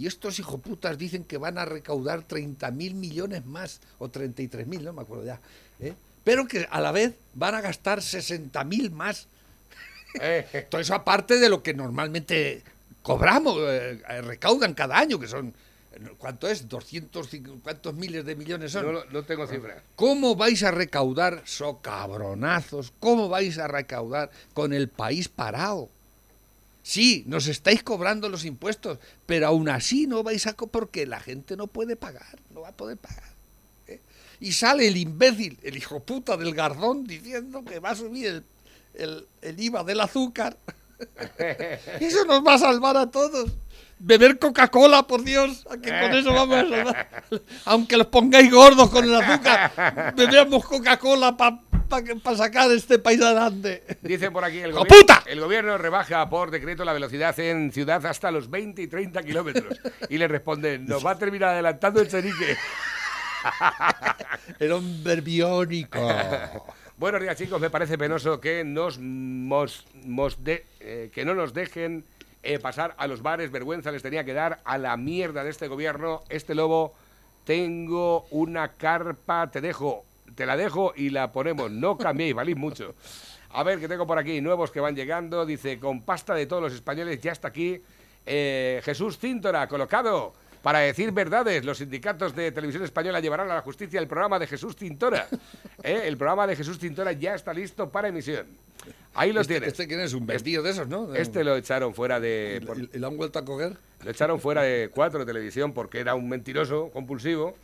Y 0.00 0.06
estos 0.06 0.38
hijoputas 0.38 0.96
dicen 0.96 1.24
que 1.24 1.36
van 1.36 1.58
a 1.58 1.66
recaudar 1.66 2.26
30.000 2.26 2.94
millones 2.94 3.44
más, 3.44 3.82
o 3.98 4.08
33.000, 4.08 4.80
no 4.80 4.94
me 4.94 5.02
acuerdo 5.02 5.26
ya. 5.26 5.38
¿eh? 5.78 5.92
Pero 6.24 6.48
que 6.48 6.66
a 6.70 6.80
la 6.80 6.90
vez 6.90 7.16
van 7.34 7.54
a 7.54 7.60
gastar 7.60 7.98
60.000 7.98 8.90
más. 8.92 9.26
Eh, 10.18 10.66
Todo 10.70 10.80
eso 10.80 10.94
aparte 10.94 11.38
de 11.38 11.50
lo 11.50 11.62
que 11.62 11.74
normalmente 11.74 12.62
cobramos, 13.02 13.58
eh, 13.58 14.00
recaudan 14.22 14.72
cada 14.72 14.96
año, 14.96 15.20
que 15.20 15.28
son, 15.28 15.52
¿cuánto 16.16 16.48
es? 16.48 16.66
200, 16.66 17.28
¿cuántos 17.62 17.92
miles 17.92 18.24
de 18.24 18.36
millones 18.36 18.72
son? 18.72 18.90
no, 18.90 19.04
no 19.04 19.22
tengo 19.24 19.46
cifra. 19.46 19.82
¿Cómo 19.96 20.34
vais 20.34 20.62
a 20.62 20.70
recaudar, 20.70 21.42
so 21.44 21.82
cabronazos, 21.82 22.94
cómo 23.00 23.28
vais 23.28 23.58
a 23.58 23.68
recaudar 23.68 24.30
con 24.54 24.72
el 24.72 24.88
país 24.88 25.28
parado? 25.28 25.90
Sí, 26.82 27.24
nos 27.26 27.46
estáis 27.46 27.82
cobrando 27.82 28.28
los 28.28 28.44
impuestos, 28.44 28.98
pero 29.26 29.46
aún 29.48 29.68
así 29.68 30.06
no 30.06 30.22
vais 30.22 30.46
a... 30.46 30.54
porque 30.54 31.06
la 31.06 31.20
gente 31.20 31.56
no 31.56 31.66
puede 31.66 31.94
pagar, 31.96 32.38
no 32.54 32.62
va 32.62 32.68
a 32.68 32.76
poder 32.76 32.96
pagar. 32.96 33.30
¿eh? 33.86 34.00
Y 34.40 34.52
sale 34.52 34.88
el 34.88 34.96
imbécil, 34.96 35.58
el 35.62 35.76
hijo 35.76 36.00
puta 36.00 36.36
del 36.36 36.54
Garzón, 36.54 37.04
diciendo 37.06 37.64
que 37.64 37.78
va 37.80 37.90
a 37.90 37.96
subir 37.96 38.26
el, 38.26 38.44
el- 38.94 39.26
el 39.42 39.60
IVA 39.60 39.84
del 39.84 40.00
azúcar. 40.00 40.56
Eso 42.00 42.24
nos 42.24 42.44
va 42.46 42.54
a 42.54 42.58
salvar 42.58 42.96
a 42.96 43.10
todos. 43.10 43.50
Beber 44.02 44.38
Coca-Cola, 44.38 45.06
por 45.06 45.22
Dios, 45.22 45.64
que 45.82 45.90
con 45.90 46.14
eso 46.14 46.32
vamos 46.32 46.56
a 46.56 46.60
salvar. 46.68 47.08
Aunque 47.66 47.96
los 47.98 48.06
pongáis 48.06 48.50
gordos 48.50 48.88
con 48.90 49.04
el 49.04 49.14
azúcar, 49.14 50.14
bebemos 50.16 50.64
Coca-Cola 50.64 51.36
para 51.36 51.60
sacar 52.36 52.70
este 52.70 52.98
país 52.98 53.20
adelante. 53.20 53.84
Dice 54.00 54.30
por 54.30 54.42
aquí 54.44 54.58
el 54.58 54.70
¡Hijo 54.70 54.78
gobierno, 54.80 55.00
puta! 55.00 55.22
el 55.26 55.40
gobierno 55.40 55.76
rebaja 55.76 56.28
por 56.30 56.50
decreto 56.50 56.84
la 56.84 56.92
velocidad 56.94 57.38
en 57.40 57.72
ciudad 57.72 58.04
hasta 58.06 58.30
los 58.30 58.48
20 58.48 58.80
y 58.82 58.86
30 58.86 59.22
kilómetros. 59.22 59.78
Y 60.08 60.16
le 60.16 60.26
responden, 60.28 60.86
nos 60.86 61.04
va 61.04 61.10
a 61.12 61.18
terminar 61.18 61.50
adelantando 61.50 62.00
el 62.00 62.08
chenique. 62.08 62.56
El 64.58 64.72
hombre 64.72 65.20
biónico. 65.22 65.98
Buenos 66.98 67.22
días, 67.22 67.36
chicos. 67.36 67.60
Me 67.60 67.70
parece 67.70 67.96
penoso 67.96 68.40
que 68.40 68.64
nos, 68.64 68.98
mos- 69.00 69.86
mos 70.04 70.42
de- 70.44 70.66
eh, 70.80 71.10
que 71.14 71.24
no 71.24 71.34
nos 71.34 71.54
dejen 71.54 72.04
eh, 72.42 72.58
pasar 72.58 72.94
a 72.98 73.06
los 73.06 73.22
bares. 73.22 73.50
Vergüenza 73.50 73.92
les 73.92 74.02
tenía 74.02 74.24
que 74.24 74.32
dar 74.34 74.60
a 74.64 74.78
la 74.78 74.96
mierda 74.96 75.44
de 75.44 75.50
este 75.50 75.68
gobierno. 75.68 76.22
Este 76.28 76.54
lobo, 76.54 76.94
tengo 77.44 78.26
una 78.30 78.72
carpa, 78.72 79.50
te 79.50 79.60
dejo, 79.60 80.04
te 80.34 80.46
la 80.46 80.56
dejo 80.56 80.92
y 80.96 81.10
la 81.10 81.32
ponemos. 81.32 81.70
No 81.70 81.96
cambiéis, 81.98 82.34
valís 82.34 82.56
mucho. 82.56 82.94
A 83.52 83.62
ver, 83.64 83.80
que 83.80 83.88
tengo 83.88 84.06
por 84.06 84.18
aquí 84.18 84.40
nuevos 84.40 84.70
que 84.70 84.80
van 84.80 84.94
llegando. 84.94 85.44
Dice, 85.44 85.78
con 85.78 86.02
pasta 86.02 86.34
de 86.34 86.46
todos 86.46 86.62
los 86.62 86.72
españoles, 86.72 87.20
ya 87.20 87.32
está 87.32 87.48
aquí. 87.48 87.82
eh, 88.26 88.80
Jesús 88.84 89.18
Cíntora, 89.18 89.66
colocado. 89.66 90.32
Para 90.62 90.80
decir 90.80 91.10
verdades, 91.10 91.64
los 91.64 91.78
sindicatos 91.78 92.36
de 92.36 92.52
televisión 92.52 92.84
española 92.84 93.18
llevarán 93.20 93.50
a 93.50 93.54
la 93.54 93.62
justicia 93.62 93.98
el 93.98 94.06
programa 94.06 94.38
de 94.38 94.46
Jesús 94.46 94.76
Tintora. 94.76 95.26
¿Eh? 95.82 96.02
El 96.04 96.18
programa 96.18 96.46
de 96.46 96.54
Jesús 96.54 96.78
Tintora 96.78 97.12
ya 97.12 97.34
está 97.34 97.54
listo 97.54 97.88
para 97.88 98.08
emisión. 98.08 98.46
Ahí 99.14 99.32
los 99.32 99.42
Este- 99.42 99.54
tienes. 99.54 99.68
este 99.72 99.88
quién 99.88 100.00
es? 100.00 100.12
Un 100.14 100.24
vendido 100.26 100.62
de 100.62 100.70
esos, 100.70 100.86
¿no? 100.88 101.14
Este 101.14 101.42
lo 101.42 101.56
echaron 101.56 101.94
fuera 101.94 102.20
de... 102.20 102.62
por- 102.64 102.78
¿Y, 102.78 102.88
lo 102.98 103.08
han 103.08 103.16
vuelto 103.16 103.38
a 103.40 103.44
coger? 103.44 103.72
Lo 104.04 104.10
echaron 104.10 104.40
fuera 104.40 104.62
de 104.62 104.88
cuatro 104.88 105.26
televisión 105.26 105.72
porque 105.72 105.98
era 105.98 106.14
un 106.14 106.28
mentiroso 106.28 106.90
compulsivo. 106.92 107.56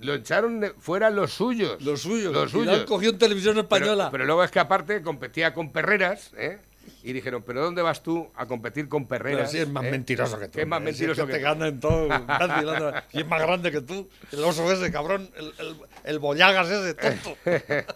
Lo 0.00 0.14
echaron 0.14 0.60
de- 0.60 0.70
fuera 0.78 1.08
los 1.10 1.32
suyos. 1.32 1.80
Los 1.82 2.02
suyos. 2.02 2.32
Los 2.32 2.52
Y 2.52 2.56
lo 2.58 2.60
suyos. 2.64 2.80
han 2.80 2.86
cogido 2.86 3.12
en 3.12 3.18
televisión 3.18 3.58
española. 3.58 4.04
Pero, 4.04 4.10
pero 4.12 4.26
luego 4.26 4.44
es 4.44 4.50
que 4.50 4.58
aparte 4.60 5.00
competía 5.02 5.54
con 5.54 5.72
Perreras, 5.72 6.32
¿eh? 6.36 6.58
Y 7.02 7.12
dijeron, 7.14 7.42
¿pero 7.46 7.62
dónde 7.62 7.80
vas 7.82 8.02
tú 8.02 8.28
a 8.36 8.46
competir 8.46 8.88
con 8.88 9.06
Perreras? 9.06 9.38
Pero 9.38 9.50
sí 9.50 9.58
es 9.58 9.68
más 9.68 9.84
eh? 9.84 9.90
mentiroso 9.90 10.38
que 10.38 10.48
tú. 10.48 10.60
Es 10.60 10.66
más. 10.66 10.80
Si 10.80 10.84
mentiroso 10.84 11.26
que 11.26 11.32
que 11.32 11.38
te 11.38 11.42
gana 11.44 11.68
en 11.68 11.80
todo. 11.80 12.08
y 13.12 13.20
es 13.20 13.26
más 13.26 13.40
grande 13.40 13.70
que 13.72 13.80
tú. 13.80 14.06
El 14.32 14.44
oso 14.44 14.70
ese, 14.70 14.92
cabrón. 14.92 15.30
El, 15.36 15.52
el, 15.58 15.76
el 16.04 16.18
bollagas 16.18 16.68
ese, 16.68 16.94
tonto. 16.94 17.36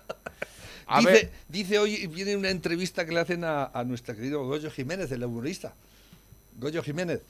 A 0.86 0.98
dice, 1.00 1.12
ver. 1.12 1.30
dice 1.48 1.78
hoy, 1.78 2.06
viene 2.08 2.36
una 2.36 2.50
entrevista 2.50 3.04
que 3.06 3.12
le 3.12 3.20
hacen 3.20 3.44
a, 3.44 3.64
a 3.66 3.84
nuestro 3.84 4.14
querido 4.14 4.44
Goyo 4.46 4.70
Jiménez, 4.70 5.10
el 5.12 5.24
humorista. 5.24 5.72
Goyo 6.58 6.82
Jiménez. 6.82 7.20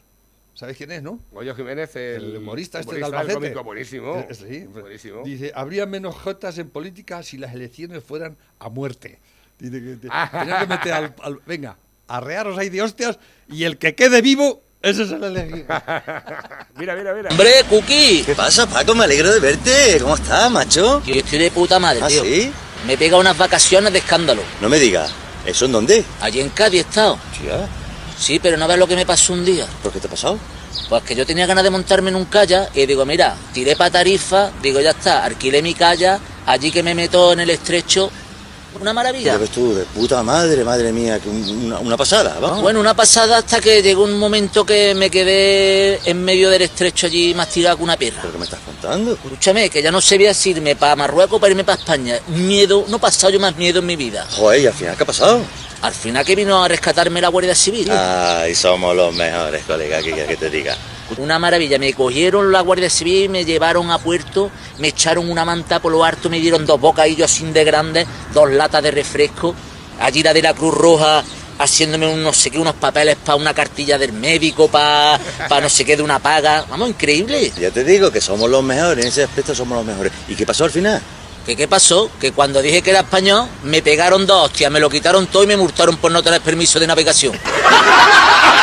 ¿Sabes 0.55 0.77
quién 0.77 0.93
es, 0.93 1.03
no? 1.03 1.19
Goyo 1.33 1.55
Jiménez, 1.57 1.97
el, 1.97 2.25
El 2.25 2.37
humorista 2.37 2.79
este 2.79 2.93
de 2.95 2.99
humorista, 2.99 3.09
el 3.09 3.15
Albacete. 3.31 3.35
cómico, 3.53 3.65
buenísimo. 3.65 4.27
Eh, 4.31 4.35
sí, 4.35 4.61
buenísimo. 4.67 5.23
Dice, 5.25 5.53
habría 5.55 5.85
menos 5.87 6.15
jotas 6.15 6.59
en 6.59 6.71
política 6.71 7.23
si 7.25 7.39
las 7.39 7.53
elecciones 7.55 8.05
fueran 8.05 8.37
a 8.61 8.69
muerte. 8.69 9.19
Dice 9.59 9.83
que 9.83 9.97
te- 9.97 10.09
Ah. 10.11 10.29
tenía 10.33 10.59
que 10.61 10.67
meter 10.67 10.93
al, 10.93 11.15
al- 11.23 11.41
Venga, 11.47 11.77
arrearos 12.07 12.57
ahí 12.59 12.69
de 12.69 12.83
hostias 12.83 13.19
y 13.49 13.65
el 13.65 13.79
que 13.79 13.95
quede 13.97 14.23
vivo, 14.23 14.61
ese 14.83 15.03
es 15.05 15.11
el 15.11 15.25
elegido. 15.25 15.67
mira, 16.77 16.95
mira, 16.95 17.15
mira. 17.15 17.31
Hombre, 17.31 17.51
Cookie. 17.69 18.23
¿Qué 18.25 18.35
pasa, 18.37 18.67
Paco? 18.69 18.95
Me 18.95 19.05
alegro 19.05 19.33
de 19.33 19.41
verte. 19.41 19.99
¿Cómo 20.01 20.15
estás, 20.15 20.51
macho? 20.53 21.03
Yo 21.05 21.15
estoy 21.15 21.39
de 21.41 21.51
puta 21.51 21.79
madre, 21.81 22.01
¿Ah, 22.03 22.09
tío. 22.09 22.23
sí? 22.23 22.53
Me 22.87 22.95
he 22.95 22.99
pegado 22.99 23.21
unas 23.21 23.37
vacaciones 23.37 23.93
de 23.93 23.99
escándalo. 24.01 24.43
No 24.61 24.69
me 24.69 24.79
digas. 24.79 25.11
¿Eso 25.47 25.67
en 25.67 25.73
dónde? 25.73 26.05
Allí 26.21 26.41
en 26.41 26.51
Cádiz 26.51 26.79
he 26.79 26.89
estado. 26.89 27.19
Tía, 27.39 27.67
Sí, 28.19 28.39
pero 28.39 28.57
no 28.57 28.69
ves 28.69 28.79
lo 28.79 28.87
que 28.87 28.97
me 28.97 29.05
pasó 29.05 29.33
un 29.33 29.45
día. 29.45 29.67
¿por 29.83 29.93
qué 29.93 30.01
te 30.01 30.07
ha 30.07 30.11
pasado? 30.11 30.39
Pues 30.89 31.03
que 31.03 31.15
yo 31.15 31.27
tenía 31.27 31.47
ganas 31.47 31.65
de 31.65 31.71
montarme 31.71 32.11
en 32.11 32.17
un 32.17 32.27
calla 32.27 32.69
y 32.75 32.87
digo, 32.87 33.05
mira, 33.05 33.37
tiré 33.53 33.77
para 33.77 33.91
Tarifa, 33.91 34.51
digo, 34.63 34.81
ya 34.81 34.91
está, 34.91 35.25
alquilé 35.25 35.63
mi 35.63 35.75
calla, 35.75 36.19
allí 36.47 36.71
que 36.71 36.83
me 36.83 36.95
meto 36.95 37.33
en 37.33 37.41
el 37.41 37.51
estrecho. 37.51 38.11
Una 38.81 38.93
maravilla. 38.93 39.33
Ya 39.33 39.39
ves 39.39 39.51
tú, 39.51 39.75
de 39.75 39.85
puta 39.85 40.23
madre, 40.23 40.63
madre 40.65 40.93
mía, 40.93 41.19
que 41.21 41.29
un- 41.29 41.67
una, 41.67 41.79
una 41.79 41.97
pasada, 41.97 42.37
vamos. 42.41 42.61
Bueno, 42.63 42.81
una 42.81 42.95
pasada 42.95 43.39
hasta 43.39 43.61
que 43.61 43.83
llegó 43.83 44.05
un 44.05 44.19
momento 44.19 44.65
que 44.67 44.95
me 44.95 45.11
quedé 45.11 46.01
en 46.09 46.23
medio 46.25 46.51
del 46.51 46.63
estrecho 46.63 47.07
allí 47.07 47.33
más 47.35 47.49
tirado 47.49 47.77
que 47.79 47.83
una 47.83 47.97
perra. 47.97 48.19
¿Pero 48.21 48.33
qué 48.33 48.39
me 48.39 48.45
estás 48.45 48.61
contando? 48.65 49.13
Escúchame, 49.13 49.71
que 49.71 49.81
ya 49.83 49.91
no 49.91 50.01
sabía 50.01 50.35
si 50.35 50.51
irme 50.51 50.77
para 50.77 50.97
Marruecos 50.97 51.37
o 51.37 51.41
para 51.41 51.51
irme 51.53 51.65
para 51.65 51.79
España. 51.79 52.19
Miedo, 52.29 52.85
no 52.89 52.97
he 52.97 53.01
pasado 53.01 53.33
yo 53.33 53.41
más 53.41 53.57
miedo 53.57 53.79
en 53.79 53.87
mi 53.87 53.97
vida. 53.97 54.27
Joder, 54.33 54.61
¿y 54.61 54.67
al 54.67 54.75
final 54.75 54.97
qué 54.97 55.03
ha 55.03 55.07
pasado? 55.07 55.41
Al 55.83 55.93
final 55.93 56.25
que 56.25 56.35
vino 56.35 56.63
a 56.63 56.69
rescatarme 56.69 57.21
la 57.21 57.29
Guardia 57.29 57.55
Civil. 57.55 57.91
Ay, 57.91 58.55
somos 58.55 58.95
los 58.97 59.15
mejores, 59.15 59.65
colega, 59.65 60.03
que 60.03 60.13
que 60.27 60.37
te 60.37 60.51
diga. 60.51 60.77
Una 61.19 61.39
maravilla, 61.39 61.79
me 61.79 61.93
cogieron 61.93 62.51
la 62.51 62.61
Guardia 62.61 62.91
Civil, 62.91 63.31
me 63.31 63.45
llevaron 63.45 63.91
a 63.91 63.99
puerto, 63.99 64.51
me 64.79 64.89
echaron 64.89 65.31
una 65.31 65.45
manta 65.45 65.81
por 65.81 65.93
lo 65.93 66.05
alto, 66.05 66.29
me 66.29 66.41
dieron 66.41 66.67
dos 66.67 66.81
bocadillos 66.81 67.31
así 67.31 67.45
de 67.45 67.65
grandes, 67.65 68.07
dos 68.33 68.51
latas 68.51 68.83
de 68.83 68.91
refresco. 68.91 69.55
Allí 70.01 70.23
la 70.23 70.35
de 70.35 70.43
la 70.43 70.55
Cruz 70.55 70.75
Roja 70.75 71.23
haciéndome 71.59 72.07
un 72.07 72.23
no 72.23 72.33
sé 72.33 72.51
qué, 72.51 72.59
unos 72.59 72.75
papeles 72.75 73.17
para 73.17 73.37
una 73.37 73.55
cartilla 73.55 73.99
del 73.99 74.13
médico, 74.13 74.69
para 74.69 75.19
no 75.61 75.69
sé 75.69 75.85
qué 75.85 75.97
de 75.97 76.03
una 76.03 76.19
paga. 76.19 76.65
Vamos, 76.69 76.89
increíble. 76.89 77.53
Ya 77.59 77.71
te 77.71 77.85
digo 77.85 78.11
que 78.11 78.21
somos 78.21 78.51
los 78.51 78.63
mejores, 78.63 79.05
en 79.05 79.09
ese 79.09 79.25
aspecto 79.25 79.55
somos 79.55 79.79
los 79.79 79.87
mejores. 79.87 80.13
¿Y 80.29 80.35
qué 80.35 80.47
pasó 80.47 80.65
al 80.65 80.71
final? 80.71 81.01
¿Que 81.47 81.57
qué 81.57 81.69
pasó? 81.69 82.11
Que 82.19 82.33
cuando 82.33 82.63
dije 82.63 82.81
que 82.81 82.91
era 82.91 83.01
español, 83.01 83.47
me 83.65 83.83
pegaron 83.83 84.27
dos 84.27 84.47
hostias, 84.47 84.71
me 84.71 84.81
lo 84.81 84.89
quitaron 84.89 85.27
todo 85.27 85.45
y 85.45 85.47
me 85.47 85.57
multaron 85.57 85.97
por 85.99 86.11
no 86.11 86.23
tener 86.23 86.41
permiso 86.41 86.81
de 86.81 86.87
navegación. 86.87 87.39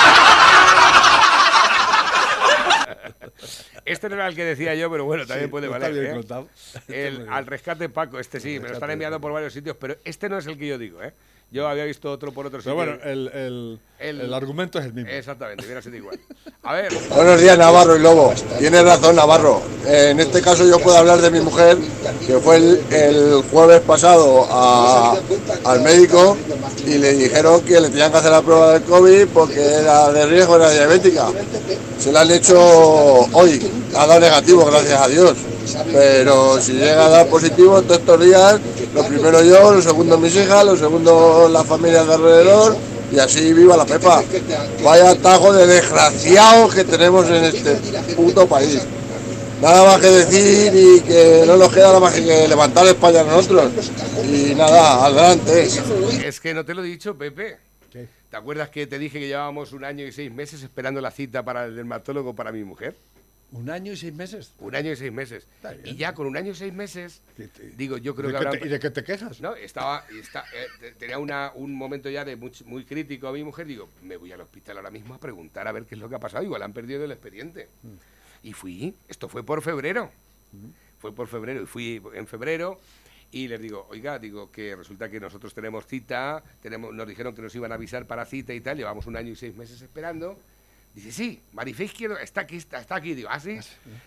Este 3.86 4.10
no 4.10 4.16
era 4.16 4.28
el 4.28 4.36
que 4.36 4.44
decía 4.46 4.76
yo, 4.76 4.90
pero 4.92 5.06
bueno, 5.06 5.26
también 5.26 5.48
Sí, 5.48 5.52
puede 5.52 5.68
está 5.68 5.80
valer. 5.80 6.00
bien 6.02 6.12
¿eh? 6.14 6.16
contado. 6.18 6.48
El, 6.88 7.28
al 7.30 7.46
rescate 7.48 7.90
Paco, 7.90 8.20
este 8.20 8.40
sí, 8.40 8.60
me 8.60 8.68
lo 8.68 8.74
están 8.76 8.92
enviando 8.92 9.20
por 9.20 9.32
varios 9.32 9.54
sitios, 9.54 9.76
pero 9.80 9.96
este 10.06 10.30
no 10.30 10.38
es 10.38 10.46
el 10.48 10.58
que 10.58 10.68
yo 10.68 10.78
digo, 10.78 11.02
¿eh? 11.04 11.14
Yo 11.54 11.68
había 11.68 11.84
visto 11.84 12.10
otro 12.10 12.32
por 12.32 12.46
otro 12.46 12.60
Pero 12.64 12.76
sitio. 12.76 12.76
bueno, 12.76 13.04
el, 13.04 13.28
el- 13.38 13.80
El- 14.00 14.22
el 14.22 14.34
argumento 14.34 14.80
es 14.80 14.86
el 14.86 14.94
mismo. 14.94 15.12
Exactamente, 15.12 15.66
hubiera 15.66 15.82
sido 15.82 15.98
igual. 15.98 16.18
A 16.64 16.74
ver. 16.74 16.94
Buenos 17.14 17.42
días, 17.42 17.58
Navarro 17.58 17.98
y 17.98 18.00
Lobo. 18.00 18.34
Tienes 18.58 18.82
razón, 18.84 19.18
Navarro. 19.18 19.62
Eh, 19.86 20.10
en 20.12 20.22
este 20.22 20.42
caso 20.42 20.66
yo 20.66 20.80
puedo 20.80 20.96
hablar 20.98 21.20
de 21.20 21.30
mi 21.30 21.42
mujer, 21.42 21.78
que 22.26 22.40
fue 22.40 22.56
el, 22.56 22.82
el 22.90 23.44
jueves 23.52 23.82
pasado 23.82 24.48
a- 24.50 25.18
al 25.66 25.82
médico 25.82 26.38
y 26.88 26.98
le 26.98 27.14
dijeron 27.16 27.60
que 27.66 27.82
le 27.82 27.90
tenían 27.90 28.12
que 28.14 28.18
hacer 28.20 28.32
la 28.32 28.42
prueba 28.42 28.72
del 28.74 28.84
COVID 28.84 29.28
porque 29.34 29.60
era 29.62 30.10
de 30.14 30.26
riesgo, 30.28 30.56
era 30.56 30.70
diabética. 30.72 31.28
Se 32.00 32.14
la 32.14 32.22
han 32.22 32.32
hecho 32.32 32.58
hoy, 33.34 33.62
ha 33.94 34.08
dado 34.08 34.22
negativo, 34.22 34.66
gracias 34.66 35.02
a 35.02 35.08
Dios. 35.10 35.34
Pero 35.92 36.60
si 36.62 36.74
llega 36.74 37.06
a 37.06 37.10
dar 37.10 37.28
positivo 37.28 37.82
todos 37.82 38.00
estos 38.00 38.20
días, 38.24 38.60
lo 38.94 39.04
primero 39.06 39.44
yo, 39.44 39.74
lo 39.74 39.82
segundo 39.82 40.18
mis 40.18 40.36
hijas, 40.36 40.66
lo 40.66 40.76
segundo 40.76 41.50
las 41.50 41.66
familias 41.66 42.08
de 42.08 42.14
alrededor 42.14 42.78
y 43.12 43.20
así 43.20 43.54
viva 43.54 43.78
la 43.78 43.86
Pepa. 43.86 44.24
Vaya 44.84 45.16
tajo 45.16 45.54
de 45.54 45.68
desgraciados 45.68 46.74
que 46.74 46.84
tenemos 46.84 47.28
en 47.30 47.46
este 47.46 47.76
puto 48.16 48.48
país. 48.48 48.82
Nada 49.62 49.86
más 49.86 50.02
que 50.02 50.08
decir 50.08 50.74
y 50.74 51.02
que 51.02 51.44
no 51.46 51.56
nos 51.56 51.72
queda 51.72 51.88
nada 51.88 52.00
más 52.00 52.14
que 52.14 52.48
levantar 52.48 52.88
España 52.88 53.22
a 53.22 53.26
nosotros. 53.26 53.72
Y 54.28 54.56
nada, 54.56 55.06
adelante. 55.06 55.68
Es 56.26 56.40
que 56.40 56.54
no 56.54 56.66
te 56.66 56.74
lo 56.74 56.84
he 56.84 56.88
dicho, 56.88 57.16
Pepe. 57.16 57.58
¿Te 57.92 58.38
acuerdas 58.38 58.70
que 58.70 58.88
te 58.88 58.98
dije 58.98 59.20
que 59.20 59.28
llevábamos 59.28 59.74
un 59.74 59.84
año 59.84 60.06
y 60.06 60.12
seis 60.14 60.32
meses 60.32 60.64
esperando 60.64 61.02
la 61.02 61.12
cita 61.12 61.44
para 61.44 61.66
el 61.66 61.76
dermatólogo 61.76 62.34
para 62.34 62.52
mi 62.54 62.64
mujer? 62.64 62.96
¿Un 63.52 63.70
año 63.70 63.92
y 63.92 63.98
seis 63.98 64.14
meses? 64.14 64.54
Un 64.60 64.76
año 64.76 64.92
y 64.92 64.96
seis 64.96 65.12
meses. 65.12 65.46
Y 65.84 65.96
ya 65.96 66.14
con 66.14 66.26
un 66.26 66.38
año 66.38 66.52
y 66.52 66.56
seis 66.56 66.74
meses, 66.74 67.22
digo, 67.76 67.98
yo 67.98 68.16
creo 68.16 68.28
¿De 68.28 68.34
que 68.34 68.38
habrá... 68.38 68.52
te- 68.52 68.66
¿Y 68.66 68.70
de 68.70 68.80
qué 68.80 68.90
te 68.90 69.04
quejas? 69.04 69.42
No, 69.42 69.56
estaba, 69.56 70.06
está- 70.10 70.46
eh, 70.54 70.68
te- 70.80 70.92
tenía 70.94 71.18
una, 71.20 71.52
un 71.56 71.74
momento 71.76 72.10
ya 72.10 72.24
de 72.24 72.38
much- 72.38 72.64
muy 72.64 72.86
crítico 72.86 73.28
a 73.28 73.34
mi 73.34 73.44
mujer. 73.44 73.68
Digo, 73.68 73.90
me 74.04 74.16
voy 74.18 74.32
al 74.32 74.40
hospital 74.42 74.78
ahora 74.78 74.90
mismo 74.92 75.14
a 75.16 75.18
preguntar 75.20 75.68
a 75.68 75.72
ver 75.74 75.84
qué 75.86 75.96
es 75.96 76.02
lo 76.02 76.08
que 76.08 76.16
ha 76.16 76.20
pasado. 76.20 76.44
Igual 76.44 76.64
han 76.64 76.72
perdido 76.74 77.04
el 77.04 77.12
expediente. 77.12 77.68
Mm. 77.84 78.48
Y 78.48 78.54
fui, 78.54 78.96
esto 79.10 79.28
fue 79.28 79.44
por 79.44 79.62
febrero. 79.62 80.12
Fue 81.00 81.14
por 81.14 81.28
febrero 81.28 81.62
y 81.62 81.66
fui 81.66 82.02
en 82.14 82.28
febrero 82.28 82.80
y 83.32 83.48
les 83.48 83.60
digo, 83.62 83.88
oiga, 83.90 84.20
digo 84.20 84.52
que 84.52 84.76
resulta 84.76 85.10
que 85.10 85.20
nosotros 85.20 85.54
tenemos 85.54 85.86
cita, 85.88 86.44
tenemos, 86.62 86.94
nos 86.94 87.08
dijeron 87.08 87.34
que 87.34 87.42
nos 87.42 87.56
iban 87.56 87.72
a 87.72 87.76
avisar 87.76 88.06
para 88.06 88.26
cita 88.26 88.54
y 88.54 88.60
tal, 88.62 88.78
llevamos 88.78 89.08
un 89.08 89.16
año 89.16 89.32
y 89.32 89.36
seis 89.36 89.56
meses 89.56 89.82
esperando. 89.82 90.38
Dice, 90.94 91.12
sí, 91.12 91.42
Marifé 91.54 91.86
Izquierdo 91.86 92.18
está 92.18 92.42
aquí, 92.42 92.58
está, 92.58 92.80
está 92.80 92.96
aquí. 92.96 93.14
Digo, 93.14 93.30
¿ah, 93.32 93.40
sí? 93.40 93.58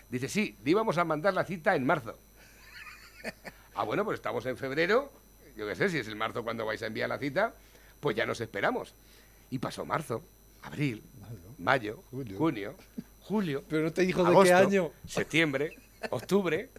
Dice, 0.09 0.29
sí, 0.29 0.55
le 0.63 0.71
íbamos 0.71 0.97
a 0.97 1.03
mandar 1.03 1.33
la 1.33 1.43
cita 1.43 1.75
en 1.75 1.85
marzo. 1.85 2.17
Ah, 3.77 3.83
bueno, 3.83 4.05
pues 4.05 4.19
estamos 4.19 4.45
en 4.45 4.55
febrero. 4.55 5.11
Yo 5.57 5.67
qué 5.67 5.75
sé, 5.75 5.89
si 5.89 5.97
es 5.97 6.07
el 6.07 6.15
marzo 6.15 6.45
cuando 6.45 6.65
vais 6.65 6.81
a 6.81 6.87
enviar 6.87 7.09
la 7.09 7.17
cita, 7.17 7.53
pues 7.99 8.15
ya 8.15 8.25
nos 8.25 8.39
esperamos. 8.39 8.93
Y 9.49 9.59
pasó 9.59 9.85
marzo, 9.85 10.23
abril, 10.61 11.03
mayo, 11.57 12.01
junio, 12.09 12.73
julio. 13.19 13.63
Pero 13.67 13.83
no 13.83 13.91
te 13.91 14.03
dijo 14.03 14.23
de 14.23 14.43
qué 14.45 14.53
año. 14.53 14.91
Septiembre, 15.05 15.75
octubre. 16.09 16.69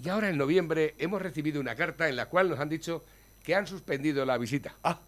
Y 0.00 0.08
ahora 0.08 0.28
en 0.28 0.38
noviembre 0.38 0.94
hemos 0.98 1.20
recibido 1.20 1.60
una 1.60 1.74
carta 1.74 2.08
en 2.08 2.14
la 2.14 2.26
cual 2.26 2.48
nos 2.48 2.60
han 2.60 2.68
dicho 2.68 3.04
que 3.42 3.56
han 3.56 3.66
suspendido 3.66 4.24
la 4.24 4.38
visita. 4.38 4.76
Ah. 4.84 5.00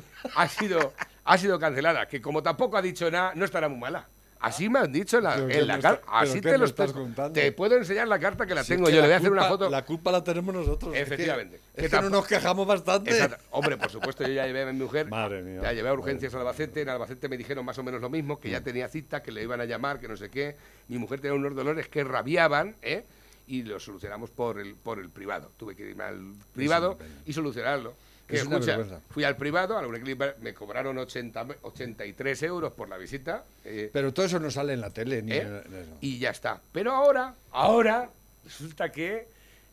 Ha 0.36 0.48
sido, 0.48 0.92
ha 1.24 1.38
sido 1.38 1.58
cancelada, 1.58 2.06
que 2.06 2.20
como 2.20 2.42
tampoco 2.42 2.76
ha 2.76 2.82
dicho 2.82 3.10
nada, 3.10 3.32
no 3.34 3.44
estará 3.44 3.68
muy 3.68 3.78
mala. 3.78 4.06
Así 4.38 4.68
me 4.68 4.80
han 4.80 4.92
dicho 4.92 5.16
en 5.16 5.24
la, 5.24 5.34
¿Pero 5.34 5.46
qué 5.48 5.58
en 5.60 5.66
la 5.66 5.76
me 5.76 5.82
carta. 5.82 6.02
Así 6.12 6.40
te 6.42 6.58
lo 6.58 6.66
estás 6.66 6.88
estoy- 6.90 7.02
contando? 7.04 7.32
Te 7.32 7.50
puedo 7.52 7.74
enseñar 7.76 8.06
la 8.06 8.18
carta 8.18 8.44
que 8.46 8.54
la 8.54 8.62
Si 8.62 8.74
es 8.74 8.76
tengo 8.76 8.86
que 8.88 8.92
yo. 8.94 9.00
Le 9.00 9.06
voy 9.06 9.14
a 9.14 9.16
hacer 9.16 9.32
una 9.32 9.44
foto. 9.44 9.70
La 9.70 9.82
culpa 9.84 10.12
la 10.12 10.22
tenemos 10.22 10.54
nosotros. 10.54 10.94
es 10.94 10.98
que- 11.08 11.14
Efectivamente. 11.14 11.56
Es 11.74 11.84
Que 11.84 11.88
que, 11.90 12.02
no 12.02 12.10
nos 12.10 12.26
quejamos 12.26 12.66
bastante. 12.66 13.10
Exacto. 13.10 13.42
Hombre, 13.50 13.78
por 13.78 13.90
supuesto, 13.90 14.24
yo 14.24 14.34
ya 14.34 14.46
llevé 14.46 14.62
a 14.64 14.66
mi 14.66 14.78
mujer. 14.78 15.08
Madre 15.08 15.40
mía. 15.42 15.62
Ya 15.62 15.72
llevé 15.72 15.88
a 15.88 15.94
urgencias 15.94 16.34
a 16.34 16.38
Albacete. 16.38 16.82
En 16.82 16.90
Albacete 16.90 17.28
me 17.30 17.38
dijeron 17.38 17.64
más 17.64 17.78
o 17.78 17.82
menos 17.82 18.00
lo 18.02 18.10
mismo, 18.10 18.38
que 18.38 18.50
ya 18.50 18.60
tenía 18.60 18.88
cita, 18.88 19.22
que 19.22 19.32
le 19.32 19.42
iban 19.42 19.60
a 19.62 19.64
llamar, 19.64 19.98
que 20.00 20.06
no 20.06 20.18
sé 20.18 20.28
qué. 20.28 20.54
Mi 20.88 20.98
mujer 20.98 21.20
tenía 21.20 21.34
unos 21.34 21.54
dolores 21.56 21.88
que 21.88 22.04
rabiaban, 22.04 22.76
¿eh? 22.82 23.04
Y 23.48 23.62
lo 23.62 23.80
solucionamos 23.80 24.28
por 24.30 24.60
el, 24.60 24.74
por 24.74 24.98
el 24.98 25.08
privado. 25.08 25.50
Tuve 25.56 25.74
que 25.74 25.88
irme 25.88 26.04
al 26.04 26.34
privado 26.54 26.98
y 27.24 27.32
solucionarlo. 27.32 27.94
Que, 28.26 28.36
Es 28.38 28.44
una 28.46 28.56
escucha, 28.56 28.76
vergüenza. 28.76 29.06
fui 29.10 29.22
al 29.22 29.36
privado, 29.36 29.78
a 29.78 29.82
la 29.82 29.86
Uniclinic, 29.88 30.38
me 30.40 30.52
cobraron 30.52 30.98
80, 30.98 31.46
83 31.62 32.42
euros 32.42 32.72
por 32.72 32.88
la 32.88 32.96
visita. 32.98 33.44
eh, 33.64 33.88
Pero 33.92 34.12
todo 34.12 34.26
eso 34.26 34.40
no 34.40 34.50
sale 34.50 34.72
en 34.72 34.80
la 34.80 34.90
tele 34.90 35.22
ni 35.22 35.32
¿Eh? 35.32 35.42
en- 35.42 35.56
eso. 35.56 35.96
y 36.00 36.18
ya 36.18 36.30
está. 36.30 36.60
Pero 36.72 36.92
ahora, 36.92 37.34
ahora, 37.52 38.10
resulta 38.44 38.90
que 38.90 39.28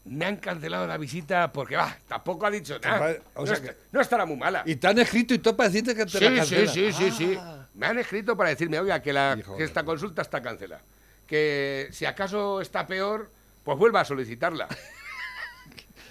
me 0.05 0.25
han 0.25 0.37
cancelado 0.37 0.85
la 0.85 0.97
visita 0.97 1.51
porque, 1.51 1.75
va, 1.77 1.97
tampoco 2.07 2.45
ha 2.45 2.51
dicho 2.51 2.77
nada. 2.79 3.15
O 3.33 3.45
no, 3.45 3.55
sea 3.55 3.73
estará 4.01 4.25
muy 4.25 4.35
mala. 4.37 4.61
Y 4.67 4.75
te 4.75 4.85
han 4.87 4.99
escrito 4.99 5.33
y 5.33 5.39
todo 5.39 5.55
para 5.57 5.69
decirte 5.69 5.95
que 5.95 6.05
te 6.05 6.17
Sí, 6.19 6.23
la 6.29 6.45
sí, 6.45 6.55
cancelan. 6.55 6.73
sí, 6.73 6.91
sí, 6.93 7.11
sí. 7.11 7.37
Ah. 7.39 7.65
Me 7.73 7.87
han 7.87 7.97
escrito 7.97 8.37
para 8.37 8.49
decirme, 8.51 8.79
oiga, 8.79 9.01
que, 9.01 9.13
la, 9.13 9.35
Hijo 9.39 9.57
que 9.57 9.63
esta 9.63 9.83
consulta 9.83 10.21
está 10.21 10.43
cancelada. 10.43 10.81
que 11.25 11.87
si 11.91 12.05
acaso 12.05 12.61
está 12.61 12.85
peor, 12.85 13.31
pues 13.63 13.77
vuelva 13.79 14.01
a 14.01 14.05
solicitarla. 14.05 14.67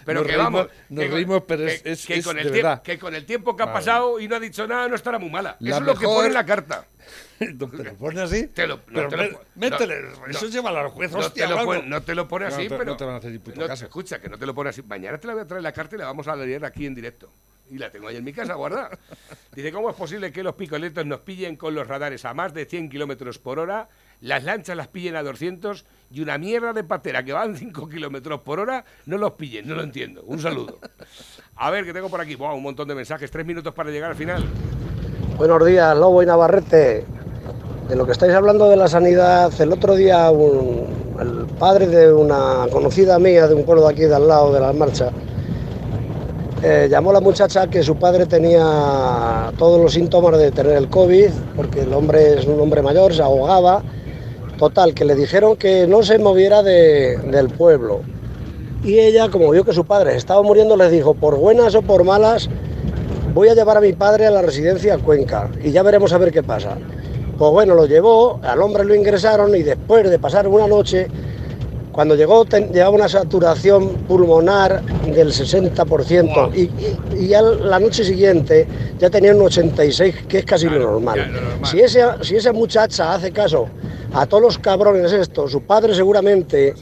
Pero 0.05 0.21
Nos 0.21 0.27
que 0.29 0.37
reímos- 0.37 0.45
vamos, 0.53 0.69
nos 0.89 1.05
que 1.05 1.11
reímos, 1.11 1.43
pero 1.47 1.65
que- 1.67 1.73
es- 1.75 1.83
es- 1.87 2.07
que 2.07 2.23
con 2.23 2.39
el 2.39 2.47
tiemp- 2.49 2.53
verdad. 2.55 2.83
que 2.83 2.99
con 2.99 3.15
el 3.15 3.25
tiempo 3.27 3.57
que 3.57 3.63
ha 3.63 3.73
pasado 3.73 4.19
y 4.21 4.29
no 4.29 4.37
ha 4.37 4.41
dicho 4.41 4.67
nada, 4.67 4.89
no 4.89 4.95
estará 4.97 5.19
muy 5.19 5.31
mala. 5.31 5.57
La 5.61 5.71
Eso 5.71 5.79
es 5.81 5.87
lo 5.87 5.95
que 5.97 6.05
pone 6.07 6.29
en 6.29 6.35
la 6.35 6.45
carta. 6.47 6.85
¿Te 7.39 7.53
lo 7.55 7.95
pone 7.97 8.21
así? 8.21 8.47
Te 8.49 8.67
lo, 8.67 8.77
no 8.77 8.83
Pero 8.87 9.09
te 9.09 9.17
mé- 9.17 9.31
lo, 9.31 9.41
métele, 9.57 10.03
no, 10.03 10.27
eso 10.29 10.47
lleva 10.47 10.71
al 10.71 10.89
juez, 10.89 11.13
hostia, 11.15 11.47
te 11.47 11.51
lo 11.55 11.83
no 11.83 12.03
te 12.03 12.15
lo 12.15 12.29
pone 12.29 12.47
así, 12.47 12.69
pero 12.69 12.85
no 12.85 12.97
te 12.97 13.05
van 13.05 13.15
a 13.15 13.19
hacer 13.19 13.41
puto 13.41 13.67
caso. 13.67 13.85
Escucha, 13.85 14.21
que 14.21 14.29
no 14.29 14.39
te 14.39 14.47
lo 14.47 14.55
pone 14.55 14.71
así. 14.71 14.83
Mañana 14.83 15.19
te 15.19 15.27
la 15.27 15.35
voy 15.35 15.43
a 15.43 15.47
traer 15.47 15.63
la 15.63 15.73
carta 15.73 15.97
y 15.97 15.99
la 15.99 16.07
vamos 16.07 16.29
a 16.29 16.37
leer 16.37 16.65
aquí 16.65 16.87
en 16.87 16.95
directo. 16.95 17.31
Y 17.71 17.79
la 17.79 17.91
tengo 17.91 18.09
ahí 18.09 18.17
en 18.17 18.25
mi 18.25 18.33
casa 18.33 18.55
guardada. 18.55 18.91
Dice, 19.57 19.73
¿cómo 19.73 19.89
es 19.91 19.97
posible 19.97 20.31
que 20.31 20.43
los 20.43 20.55
picoletos 20.55 21.05
nos 21.07 21.21
pillen 21.21 21.57
con 21.57 21.75
los 21.75 21.87
radares 21.87 22.25
a 22.25 22.35
más 22.35 22.53
de 22.55 22.67
100 22.67 22.89
kilómetros 22.91 23.39
por 23.39 23.59
hora, 23.59 23.89
las 24.23 24.43
lanchas 24.45 24.77
las 24.77 24.89
pillen 24.89 25.17
a 25.17 25.23
200 25.23 25.85
y 26.11 26.21
una 26.21 26.39
mierda 26.39 26.73
de 26.73 26.83
patera 26.85 27.23
que 27.25 27.33
van 27.33 27.57
5 27.57 27.89
kilómetros 27.89 28.41
por 28.41 28.59
hora 28.61 28.85
no 29.07 29.19
los 29.19 29.33
pillen? 29.33 29.69
No 29.69 29.75
lo 29.75 29.83
entiendo. 29.83 30.23
Un 30.27 30.41
saludo. 30.41 30.79
A 31.57 31.71
ver, 31.71 31.85
que 31.85 31.93
tengo 31.93 32.09
por 32.09 32.21
aquí. 32.21 32.35
Buah, 32.35 32.55
un 32.55 32.63
montón 32.63 32.89
de 32.89 32.95
mensajes. 32.95 33.31
Tres 33.31 33.45
minutos 33.45 33.75
para 33.75 33.91
llegar 33.91 34.11
al 34.11 34.17
final. 34.17 34.45
Buenos 35.37 35.65
días, 35.67 35.97
Lobo 35.97 36.23
y 36.23 36.27
Navarrete. 36.27 37.05
De 37.89 37.97
lo 37.97 38.07
que 38.07 38.13
estáis 38.13 38.33
hablando 38.33 38.69
de 38.71 38.77
la 38.77 38.89
sanidad, 38.89 39.53
el 39.61 39.73
otro 39.73 39.95
día 39.97 40.31
un- 40.31 41.03
el 41.21 41.47
padre 41.59 41.87
de 41.89 42.13
una 42.13 42.67
conocida 42.73 43.19
mía 43.19 43.47
de 43.47 43.55
un 43.55 43.65
pueblo 43.65 43.87
de 43.87 43.93
aquí 43.93 44.03
de 44.03 44.15
al 44.15 44.27
lado 44.29 44.53
de 44.53 44.61
la 44.61 44.73
marcha 44.73 45.11
eh, 46.63 46.87
llamó 46.91 47.11
a 47.11 47.15
la 47.15 47.21
muchacha 47.21 47.69
que 47.69 47.83
su 47.83 47.97
padre 47.97 48.25
tenía 48.27 49.53
todos 49.59 49.81
los 49.81 49.93
síntomas 49.93 50.39
de 50.39 50.53
tener 50.53 50.77
el 50.77 50.89
COVID, 50.89 51.29
porque 51.57 51.81
el 51.81 51.93
hombre 51.93 52.35
es 52.39 52.47
un 52.47 52.61
hombre 52.61 52.83
mayor, 52.83 53.13
se 53.13 53.21
ahogaba. 53.23 53.83
Total, 54.63 54.95
que 54.95 55.05
le 55.05 55.17
dijeron 55.17 55.57
que 55.57 55.89
no 55.89 56.05
se 56.05 56.21
moviera 56.21 56.63
de- 56.63 57.17
del 57.33 57.49
pueblo. 57.49 58.03
Y 58.85 59.01
ella, 59.01 59.29
como 59.29 59.51
vio 59.51 59.65
que 59.65 59.73
su 59.73 59.85
padre 59.85 60.15
estaba 60.15 60.41
muriendo, 60.45 60.77
les 60.77 60.93
dijo, 60.93 61.15
por 61.15 61.37
buenas 61.37 61.75
o 61.75 61.83
por 61.83 62.05
malas, 62.05 62.49
voy 63.35 63.49
a 63.49 63.55
llevar 63.55 63.79
a 63.79 63.81
mi 63.81 63.93
padre 63.93 64.25
a 64.27 64.31
la 64.31 64.41
residencia 64.41 64.99
Cuenca 64.99 65.51
y 65.65 65.73
ya 65.73 65.83
veremos 65.83 66.13
a 66.13 66.19
ver 66.19 66.31
qué 66.31 66.45
pasa. 66.45 66.79
Pues 67.37 67.51
bueno, 67.51 67.75
lo 67.75 67.87
llevó, 67.87 68.39
al 68.45 68.63
hombre 68.63 68.85
lo 68.85 68.95
ingresaron 68.95 69.53
y 69.57 69.65
después 69.65 70.09
de 70.09 70.21
pasar 70.21 70.47
una 70.47 70.69
noche, 70.69 71.09
cuando 71.93 72.15
llegó 72.17 72.45
ten- 72.47 72.73
llevaba 72.73 72.91
una 72.97 73.09
saturación 73.09 73.97
pulmonar 74.09 74.83
del 75.05 75.33
60% 75.33 76.51
y, 76.55 76.63
y- 76.63 76.99
y 77.19 77.29
ya 77.29 77.43
la 77.43 77.79
noche 77.79 78.03
siguiente 78.05 78.67
ya 78.99 79.11
tenía 79.11 79.35
un 79.35 79.43
86%, 79.43 80.27
que 80.27 80.39
es 80.39 80.45
casi 80.45 80.67
lo 80.67 80.79
normal. 80.79 81.19
Si, 81.71 81.81
esa, 81.81 82.23
si 82.25 82.37
esa 82.37 82.53
muchacha 82.53 83.15
hace 83.15 83.31
caso 83.31 83.69
a 84.15 84.27
todos 84.27 84.43
los 84.43 84.59
cabrones 84.59 85.13
estos, 85.13 85.53
su 85.53 85.63
padre 85.63 85.95
seguramente 85.95 86.75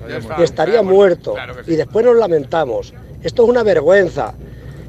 estaría 0.44 0.82
muerto 0.82 1.32
claro 1.34 1.56
que 1.56 1.64
sí. 1.64 1.72
y 1.72 1.76
después 1.76 2.04
nos 2.04 2.16
lamentamos. 2.16 2.94
Esto 3.22 3.42
es 3.44 3.48
una 3.48 3.62
vergüenza. 3.62 4.32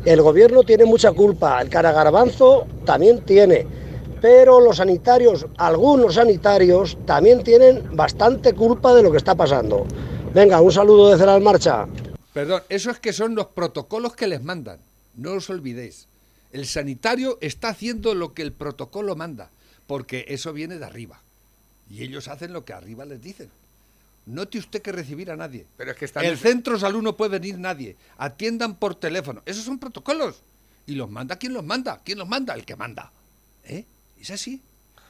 El 0.06 0.22
gobierno 0.22 0.64
tiene 0.64 0.86
mucha 0.86 1.12
culpa, 1.12 1.62
el 1.62 1.70
caragarbanzo 1.70 2.66
también 2.86 3.20
tiene, 3.22 3.68
pero 4.22 4.62
los 4.62 4.78
sanitarios, 4.78 5.48
algunos 5.58 6.16
sanitarios, 6.16 6.96
también 7.06 7.44
tienen 7.44 7.96
bastante 7.96 8.54
culpa 8.54 8.94
de 8.94 9.02
lo 9.02 9.12
que 9.12 9.18
está 9.18 9.34
pasando. 9.34 9.88
Venga, 10.34 10.62
un 10.62 10.72
saludo 10.72 11.10
de 11.10 11.18
Ceral 11.18 11.42
Marcha. 11.42 11.88
Perdón, 12.32 12.62
eso 12.70 12.92
es 12.92 13.00
que 13.00 13.12
son 13.12 13.36
los 13.36 13.48
protocolos 13.48 14.16
que 14.16 14.28
les 14.28 14.44
mandan. 14.44 14.80
No 15.16 15.34
os 15.34 15.50
olvidéis. 15.50 16.08
El 16.52 16.68
sanitario 16.68 17.40
está 17.42 17.70
haciendo 17.70 18.14
lo 18.14 18.34
que 18.34 18.44
el 18.44 18.54
protocolo 18.54 19.16
manda, 19.16 19.50
porque 19.88 20.26
eso 20.30 20.54
viene 20.54 20.78
de 20.78 20.86
arriba. 20.86 21.20
Y 21.90 22.04
ellos 22.04 22.28
hacen 22.28 22.54
lo 22.54 22.64
que 22.64 22.74
arriba 22.74 23.06
les 23.06 23.22
dicen. 23.22 23.50
No 24.28 24.48
tiene 24.48 24.66
usted 24.66 24.82
que 24.84 24.92
recibir 24.92 25.32
a 25.32 25.36
nadie. 25.36 25.66
Pero 25.78 25.92
es 25.92 25.98
que 25.98 26.06
están... 26.06 26.24
El 26.24 26.38
centro 26.38 26.78
salud 26.78 27.02
no 27.02 27.18
puede 27.18 27.40
venir 27.40 27.58
nadie. 27.58 27.98
Atiendan 28.18 28.76
por 28.76 28.96
teléfono. 28.96 29.42
Esos 29.46 29.66
son 29.66 29.80
protocolos. 29.80 30.42
Y 30.86 30.94
los 30.94 31.10
manda 31.10 31.38
quien 31.38 31.54
los 31.54 31.64
manda. 31.64 32.00
¿Quién 32.06 32.20
los 32.20 32.28
manda? 32.28 32.54
El 32.54 32.64
que 32.64 32.76
manda. 32.76 33.12
Es 34.22 34.30
así. 34.30 34.62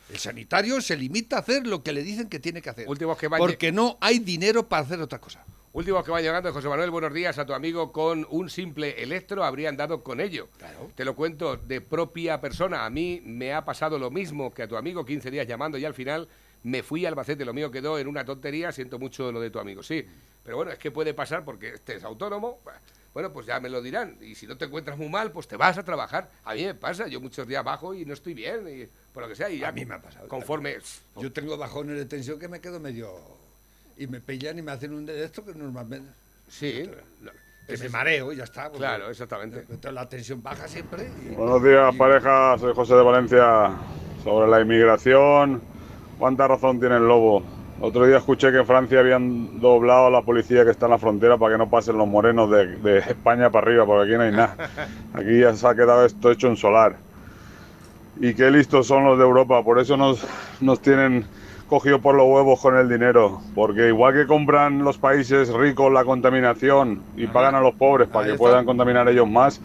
El 0.10 0.20
sanitario 0.20 0.80
se 0.82 0.96
limita 0.96 1.36
a 1.36 1.40
hacer 1.40 1.68
lo 1.68 1.84
que 1.84 1.92
le 1.92 2.02
dicen 2.02 2.30
que 2.30 2.40
tiene 2.40 2.62
que 2.62 2.70
hacer. 2.70 2.88
Últimos 2.88 3.18
que 3.18 3.30
porque 3.30 3.72
no 3.72 3.98
hay 4.00 4.20
dinero 4.20 4.68
para 4.68 4.84
hacer 4.84 5.02
otra 5.02 5.20
cosa. 5.20 5.44
Último 5.74 6.04
que 6.04 6.12
va 6.12 6.22
llegando, 6.22 6.52
José 6.52 6.68
Manuel, 6.68 6.92
buenos 6.92 7.14
días 7.14 7.38
a 7.38 7.46
tu 7.46 7.54
amigo 7.54 7.92
con 7.92 8.26
un 8.30 8.50
simple 8.50 9.04
electro, 9.04 9.44
habrían 9.44 9.78
dado 9.78 10.04
con 10.04 10.20
ello. 10.20 10.48
Te 10.96 11.06
lo 11.06 11.16
cuento 11.16 11.56
de 11.56 11.80
propia 11.80 12.42
persona, 12.42 12.86
a 12.86 12.90
mí 12.90 13.22
me 13.26 13.54
ha 13.54 13.64
pasado 13.64 13.98
lo 13.98 14.12
mismo 14.12 14.54
que 14.54 14.64
a 14.64 14.68
tu 14.68 14.76
amigo, 14.76 15.06
15 15.06 15.32
días 15.32 15.48
llamando 15.48 15.78
y 15.78 15.86
al 15.86 15.94
final 15.94 16.28
me 16.64 16.84
fui 16.84 17.06
a 17.06 17.10
Albacete, 17.10 17.46
lo 17.46 17.54
mío 17.54 17.72
quedó 17.72 18.00
en 18.00 18.08
una 18.08 18.26
tontería, 18.26 18.72
siento 18.72 19.00
mucho 19.00 19.32
lo 19.32 19.40
de 19.40 19.50
tu 19.50 19.60
amigo, 19.60 19.82
sí. 19.82 20.06
Pero 20.44 20.58
bueno, 20.58 20.72
es 20.72 20.78
que 20.78 20.92
puede 20.92 21.14
pasar 21.14 21.46
porque 21.46 21.76
este 21.76 21.96
es 21.96 22.04
autónomo, 22.04 22.60
bueno, 23.14 23.32
pues 23.34 23.46
ya 23.46 23.60
me 23.60 23.70
lo 23.70 23.82
dirán. 23.82 24.16
Y 24.22 24.36
si 24.36 24.48
no 24.48 24.58
te 24.58 24.66
encuentras 24.66 24.98
muy 24.98 25.10
mal, 25.10 25.32
pues 25.32 25.48
te 25.48 25.58
vas 25.58 25.78
a 25.78 25.84
trabajar. 25.84 26.30
A 26.46 26.54
mí 26.54 26.64
me 26.66 26.74
pasa, 26.76 27.08
yo 27.08 27.20
muchos 27.20 27.48
días 27.48 27.64
bajo 27.64 27.94
y 27.94 28.06
no 28.06 28.14
estoy 28.14 28.34
bien, 28.34 28.68
y 28.68 28.88
por 29.14 29.24
lo 29.24 29.30
que 29.30 29.36
sea, 29.36 29.50
y 29.50 29.60
ya 29.60 29.70
A 29.70 29.72
mí 29.72 29.86
me 29.86 29.96
ha 29.96 30.02
pasado. 30.02 30.28
Conforme... 30.28 30.78
Yo 31.18 31.32
tengo 31.32 31.58
bajones 31.58 31.98
de 31.98 32.06
tensión 32.06 32.40
que 32.40 32.48
me 32.48 32.60
quedo 32.62 32.80
medio... 32.80 33.10
Y 33.98 34.08
me 34.08 34.20
pillan 34.22 34.58
y 34.58 34.62
me 34.62 34.72
hacen 34.72 34.94
un 34.94 35.06
de 35.06 35.24
esto 35.24 35.44
que 35.46 35.54
normalmente... 35.54 36.10
Sí. 36.50 36.90
Que 37.68 37.78
me 37.78 37.90
mareo 37.90 38.34
y 38.34 38.38
ya 38.38 38.44
está. 38.46 38.64
porque 38.64 38.80
Claro, 38.80 39.10
exactamente. 39.10 39.60
entonces 39.60 39.94
La 39.94 40.10
tensión 40.10 40.42
baja 40.42 40.68
siempre. 40.68 41.10
y- 41.24 41.36
Buenos 41.36 41.64
días, 41.64 41.96
pareja. 41.96 42.58
Soy 42.58 42.74
José 42.74 42.96
de 42.96 43.04
Valencia. 43.04 43.72
Sobre 44.24 44.50
la 44.50 44.60
inmigración, 44.62 45.62
¿cuánta 46.20 46.48
razón 46.48 46.80
tiene 46.80 46.98
el 46.98 47.08
lobo? 47.08 47.44
Otro 47.84 48.06
día 48.06 48.18
escuché 48.18 48.52
que 48.52 48.60
en 48.60 48.68
Francia 48.68 49.00
habían 49.00 49.60
doblado 49.60 50.06
a 50.06 50.12
la 50.12 50.22
policía 50.22 50.64
que 50.64 50.70
está 50.70 50.86
en 50.86 50.92
la 50.92 50.98
frontera 51.00 51.40
para 51.40 51.56
que 51.56 51.58
no 51.58 51.68
pasen 51.68 51.98
los 51.98 52.08
morenos 52.08 52.52
de, 52.52 52.76
de 52.76 53.00
España 53.00 53.50
para 53.50 53.66
arriba, 53.66 53.88
porque 53.88 54.08
aquí 54.08 54.18
no 54.18 54.22
hay 54.22 54.32
nada. 54.32 54.56
Aquí 55.16 55.40
ya 55.40 55.56
se 55.56 55.68
ha 55.68 55.74
quedado 55.74 56.06
esto 56.06 56.30
hecho 56.30 56.48
en 56.48 56.58
solar. 56.58 56.98
Y 58.20 58.36
qué 58.36 58.52
listos 58.52 58.86
son 58.86 59.04
los 59.06 59.18
de 59.18 59.24
Europa, 59.24 59.64
por 59.64 59.80
eso 59.80 59.98
nos, 59.98 60.24
nos 60.60 60.80
tienen 60.80 61.26
cogido 61.68 62.00
por 62.00 62.14
los 62.14 62.28
huevos 62.28 62.62
con 62.62 62.78
el 62.78 62.88
dinero. 62.88 63.42
Porque 63.56 63.88
igual 63.88 64.14
que 64.14 64.28
compran 64.28 64.84
los 64.84 65.00
países 65.00 65.52
ricos 65.52 65.92
la 65.92 66.06
contaminación 66.06 67.02
y 67.18 67.26
pagan 67.26 67.56
a 67.56 67.62
los 67.62 67.74
pobres 67.74 68.10
para 68.10 68.28
que 68.28 68.36
puedan 68.36 68.64
contaminar 68.64 69.10
ellos 69.10 69.28
más, 69.28 69.60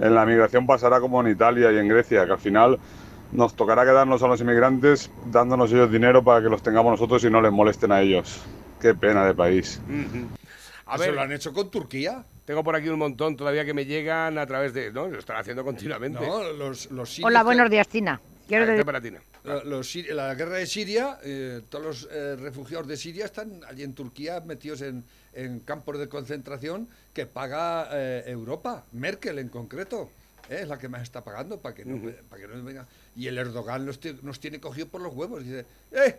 en 0.00 0.14
la 0.16 0.26
migración 0.26 0.66
pasará 0.66 0.98
como 0.98 1.20
en 1.20 1.28
Italia 1.28 1.70
y 1.70 1.78
en 1.78 1.86
Grecia, 1.86 2.26
que 2.26 2.32
al 2.32 2.38
final 2.38 2.80
nos 3.32 3.54
tocará 3.56 3.84
quedarnos 3.84 4.22
a 4.22 4.28
los 4.28 4.40
inmigrantes 4.40 5.10
dándonos 5.26 5.72
ellos 5.72 5.90
dinero 5.90 6.22
para 6.22 6.42
que 6.42 6.48
los 6.48 6.62
tengamos 6.62 6.92
nosotros 6.92 7.24
y 7.24 7.30
no 7.30 7.40
les 7.40 7.52
molesten 7.52 7.92
a 7.92 8.00
ellos. 8.00 8.40
Qué 8.80 8.94
pena 8.94 9.24
de 9.26 9.34
país. 9.34 9.80
A 10.86 10.94
Eso 10.96 11.04
ver, 11.04 11.14
lo 11.14 11.20
han 11.22 11.32
hecho 11.32 11.52
con 11.52 11.70
Turquía. 11.70 12.24
Tengo 12.44 12.64
por 12.64 12.74
aquí 12.74 12.88
un 12.88 12.98
montón 12.98 13.36
todavía 13.36 13.64
que 13.64 13.72
me 13.72 13.86
llegan 13.86 14.36
a 14.36 14.46
través 14.46 14.74
de... 14.74 14.92
No, 14.92 15.06
lo 15.06 15.18
están 15.18 15.36
haciendo 15.36 15.64
continuamente. 15.64 16.26
No, 16.26 16.42
los, 16.52 16.90
los 16.90 17.08
sirios 17.08 17.28
Hola, 17.28 17.42
buenos 17.44 17.70
días, 17.70 17.86
Tina. 17.88 18.20
Quiero 18.48 18.64
Ahí 18.64 18.70
está 18.70 18.72
decir- 18.72 18.84
para 18.86 19.00
Tina. 19.00 19.20
Los 19.64 19.92
siri- 19.94 20.12
la 20.12 20.34
guerra 20.34 20.56
de 20.56 20.66
Siria, 20.66 21.18
eh, 21.24 21.62
todos 21.68 21.84
los 21.84 22.08
eh, 22.12 22.36
refugiados 22.36 22.86
de 22.86 22.96
Siria 22.96 23.24
están 23.24 23.60
allí 23.68 23.82
en 23.84 23.94
Turquía 23.94 24.40
metidos 24.40 24.82
en, 24.82 25.04
en 25.32 25.60
campos 25.60 25.98
de 25.98 26.08
concentración 26.08 26.88
que 27.14 27.26
paga 27.26 27.88
eh, 27.92 28.24
Europa, 28.26 28.84
Merkel 28.92 29.38
en 29.38 29.48
concreto. 29.48 30.10
Eh, 30.48 30.60
Es 30.62 30.68
la 30.68 30.78
que 30.78 30.88
más 30.88 31.02
está 31.02 31.22
pagando 31.22 31.58
para 31.60 31.74
que 31.74 31.84
no, 31.84 32.00
para 32.28 32.42
que 32.42 32.48
no 32.48 32.62
venga. 32.62 32.86
Y 33.16 33.26
el 33.26 33.38
Erdogan 33.38 33.86
nos, 33.86 34.00
nos 34.22 34.40
tiene 34.40 34.60
cogido 34.60 34.88
por 34.88 35.00
los 35.00 35.14
huevos. 35.14 35.44
Dice, 35.44 35.64
¡eh! 35.92 36.16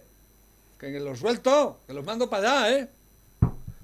Que 0.80 1.00
los 1.00 1.20
suelto, 1.20 1.80
que 1.88 1.94
los 1.94 2.04
mando 2.06 2.30
para 2.30 2.66
allá, 2.66 2.78
¿eh? 2.78 2.90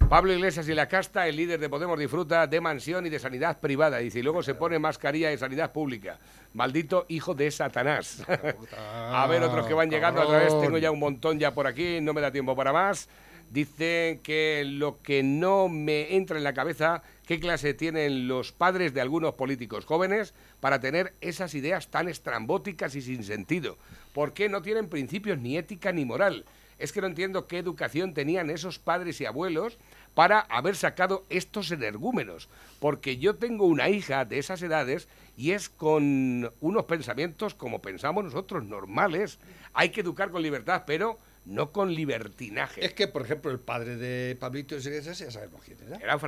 Pablo 0.09 0.33
Iglesias 0.33 0.67
y 0.67 0.73
la 0.73 0.87
casta, 0.87 1.27
el 1.27 1.35
líder 1.35 1.59
de 1.59 1.69
Podemos 1.69 1.99
disfruta 1.99 2.47
de 2.47 2.59
mansión 2.59 3.05
y 3.05 3.09
de 3.09 3.19
sanidad 3.19 3.59
privada. 3.59 3.99
Dice, 3.99 4.17
y 4.17 4.23
luego 4.23 4.41
se 4.41 4.55
pone 4.55 4.79
mascarilla 4.79 5.29
de 5.29 5.37
sanidad 5.37 5.71
pública. 5.71 6.17
Maldito 6.55 7.05
hijo 7.09 7.35
de 7.35 7.51
Satanás. 7.51 8.23
a 8.75 9.27
ver, 9.29 9.43
otros 9.43 9.67
que 9.67 9.75
van 9.75 9.91
llegando 9.91 10.23
a 10.23 10.27
través. 10.27 10.59
Tengo 10.59 10.79
ya 10.79 10.89
un 10.89 10.97
montón 10.97 11.37
ya 11.37 11.53
por 11.53 11.67
aquí, 11.67 12.01
no 12.01 12.13
me 12.13 12.21
da 12.21 12.31
tiempo 12.31 12.55
para 12.55 12.73
más. 12.73 13.07
Dicen 13.51 14.17
que 14.19 14.63
lo 14.65 14.99
que 14.99 15.21
no 15.21 15.69
me 15.69 16.15
entra 16.15 16.37
en 16.37 16.43
la 16.43 16.53
cabeza, 16.53 17.03
qué 17.29 17.39
clase 17.39 17.75
tienen 17.75 18.27
los 18.27 18.51
padres 18.51 18.91
de 18.95 19.01
algunos 19.01 19.35
políticos 19.35 19.85
jóvenes 19.85 20.33
para 20.59 20.79
tener 20.79 21.13
esas 21.21 21.53
ideas 21.53 21.89
tan 21.89 22.09
estrambóticas 22.09 22.95
y 22.95 23.03
sin 23.03 23.23
sentido. 23.23 23.77
¿Por 24.15 24.33
qué 24.33 24.49
no 24.49 24.63
tienen 24.63 24.89
principios 24.89 25.37
ni 25.37 25.55
ética 25.55 25.91
ni 25.91 26.05
moral? 26.05 26.43
Es 26.79 26.91
que 26.91 27.01
no 27.01 27.05
entiendo 27.05 27.45
qué 27.45 27.59
educación 27.59 28.15
tenían 28.15 28.49
esos 28.49 28.79
padres 28.79 29.21
y 29.21 29.27
abuelos 29.27 29.77
para 30.15 30.39
haber 30.39 30.75
sacado 30.75 31.23
estos 31.29 31.69
energúmenos. 31.69 32.49
Porque 32.79 33.17
yo 33.17 33.35
tengo 33.35 33.67
una 33.67 33.89
hija 33.89 34.25
de 34.25 34.39
esas 34.39 34.63
edades 34.63 35.07
y 35.37 35.51
es 35.51 35.69
con 35.69 36.51
unos 36.61 36.85
pensamientos 36.85 37.53
como 37.53 37.79
pensamos 37.79 38.23
nosotros, 38.23 38.63
normales. 38.63 39.37
Hay 39.73 39.89
que 39.89 40.01
educar 40.01 40.31
con 40.31 40.41
libertad, 40.41 40.81
pero 40.87 41.19
no 41.45 41.71
con 41.71 41.93
libertinaje. 41.93 42.83
Es 42.83 42.93
que, 42.93 43.07
por 43.07 43.21
ejemplo, 43.21 43.51
el 43.51 43.59
padre 43.59 43.97
de 43.97 44.35
Pablito 44.35 44.75
Iglesias 44.75 45.19
ya 45.19 45.29
sabemos 45.29 45.61
quién 45.63 45.77
era. 45.85 45.97
Era 45.97 46.15
un 46.15 46.19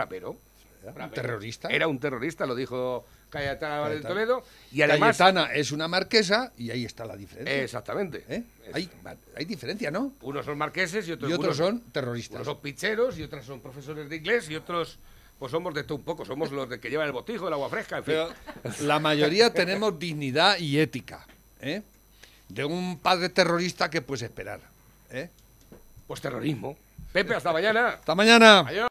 frapero. 0.81 1.05
un 1.05 1.11
terrorista. 1.11 1.67
Era 1.69 1.87
un 1.87 1.99
terrorista, 1.99 2.45
lo 2.45 2.55
dijo 2.55 3.05
Cayetana 3.29 3.87
de. 3.89 4.01
Toledo. 4.01 4.43
Y 4.71 4.81
además. 4.81 5.17
Cayetana 5.17 5.53
es 5.53 5.71
una 5.71 5.87
marquesa 5.87 6.51
y 6.57 6.71
ahí 6.71 6.83
está 6.85 7.05
la 7.05 7.15
diferencia. 7.15 7.63
Exactamente. 7.63 8.25
¿Eh? 8.27 8.43
Hay, 8.73 8.89
hay 9.35 9.45
diferencia, 9.45 9.89
¿no? 9.91 10.11
Unos 10.21 10.45
son 10.45 10.57
marqueses 10.57 11.07
y 11.07 11.11
otros, 11.13 11.29
Y 11.29 11.33
otros 11.33 11.57
unos- 11.59 11.69
son 11.69 11.79
terroristas. 11.91 12.35
Unos 12.35 12.47
son 12.47 12.57
picheros 12.61 13.17
y 13.17 13.23
otros 13.23 13.45
son 13.45 13.61
profesores 13.61 14.09
de 14.09 14.15
inglés 14.17 14.49
y 14.49 14.55
otros, 14.55 14.97
pues 15.39 15.51
somos 15.51 15.73
de 15.73 15.83
todo 15.83 15.95
un 15.97 16.03
poco. 16.03 16.25
Somos 16.25 16.51
los 16.51 16.67
de 16.69 16.79
que 16.79 16.89
llevan 16.89 17.07
el 17.07 17.13
botijo, 17.13 17.47
el 17.47 17.53
agua 17.53 17.69
fresca, 17.69 17.97
en 17.99 18.03
fin. 18.03 18.13
Pero 18.15 18.33
la 18.81 18.99
mayoría 18.99 19.53
tenemos 19.53 19.97
dignidad 19.97 20.57
y 20.59 20.79
ética. 20.79 21.25
¿eh? 21.61 21.81
De 22.49 22.65
un 22.65 22.99
padre 22.99 23.29
terrorista, 23.29 23.89
¿qué 23.89 24.01
puedes 24.01 24.23
esperar? 24.23 24.59
¿eh? 25.09 25.29
Pues 26.07 26.19
terrorismo. 26.19 26.75
Pepe, 27.13 27.35
hasta 27.35 27.51
mañana. 27.53 27.89
Hasta 27.89 28.15
mañana. 28.15 28.59
Adiós. 28.59 28.79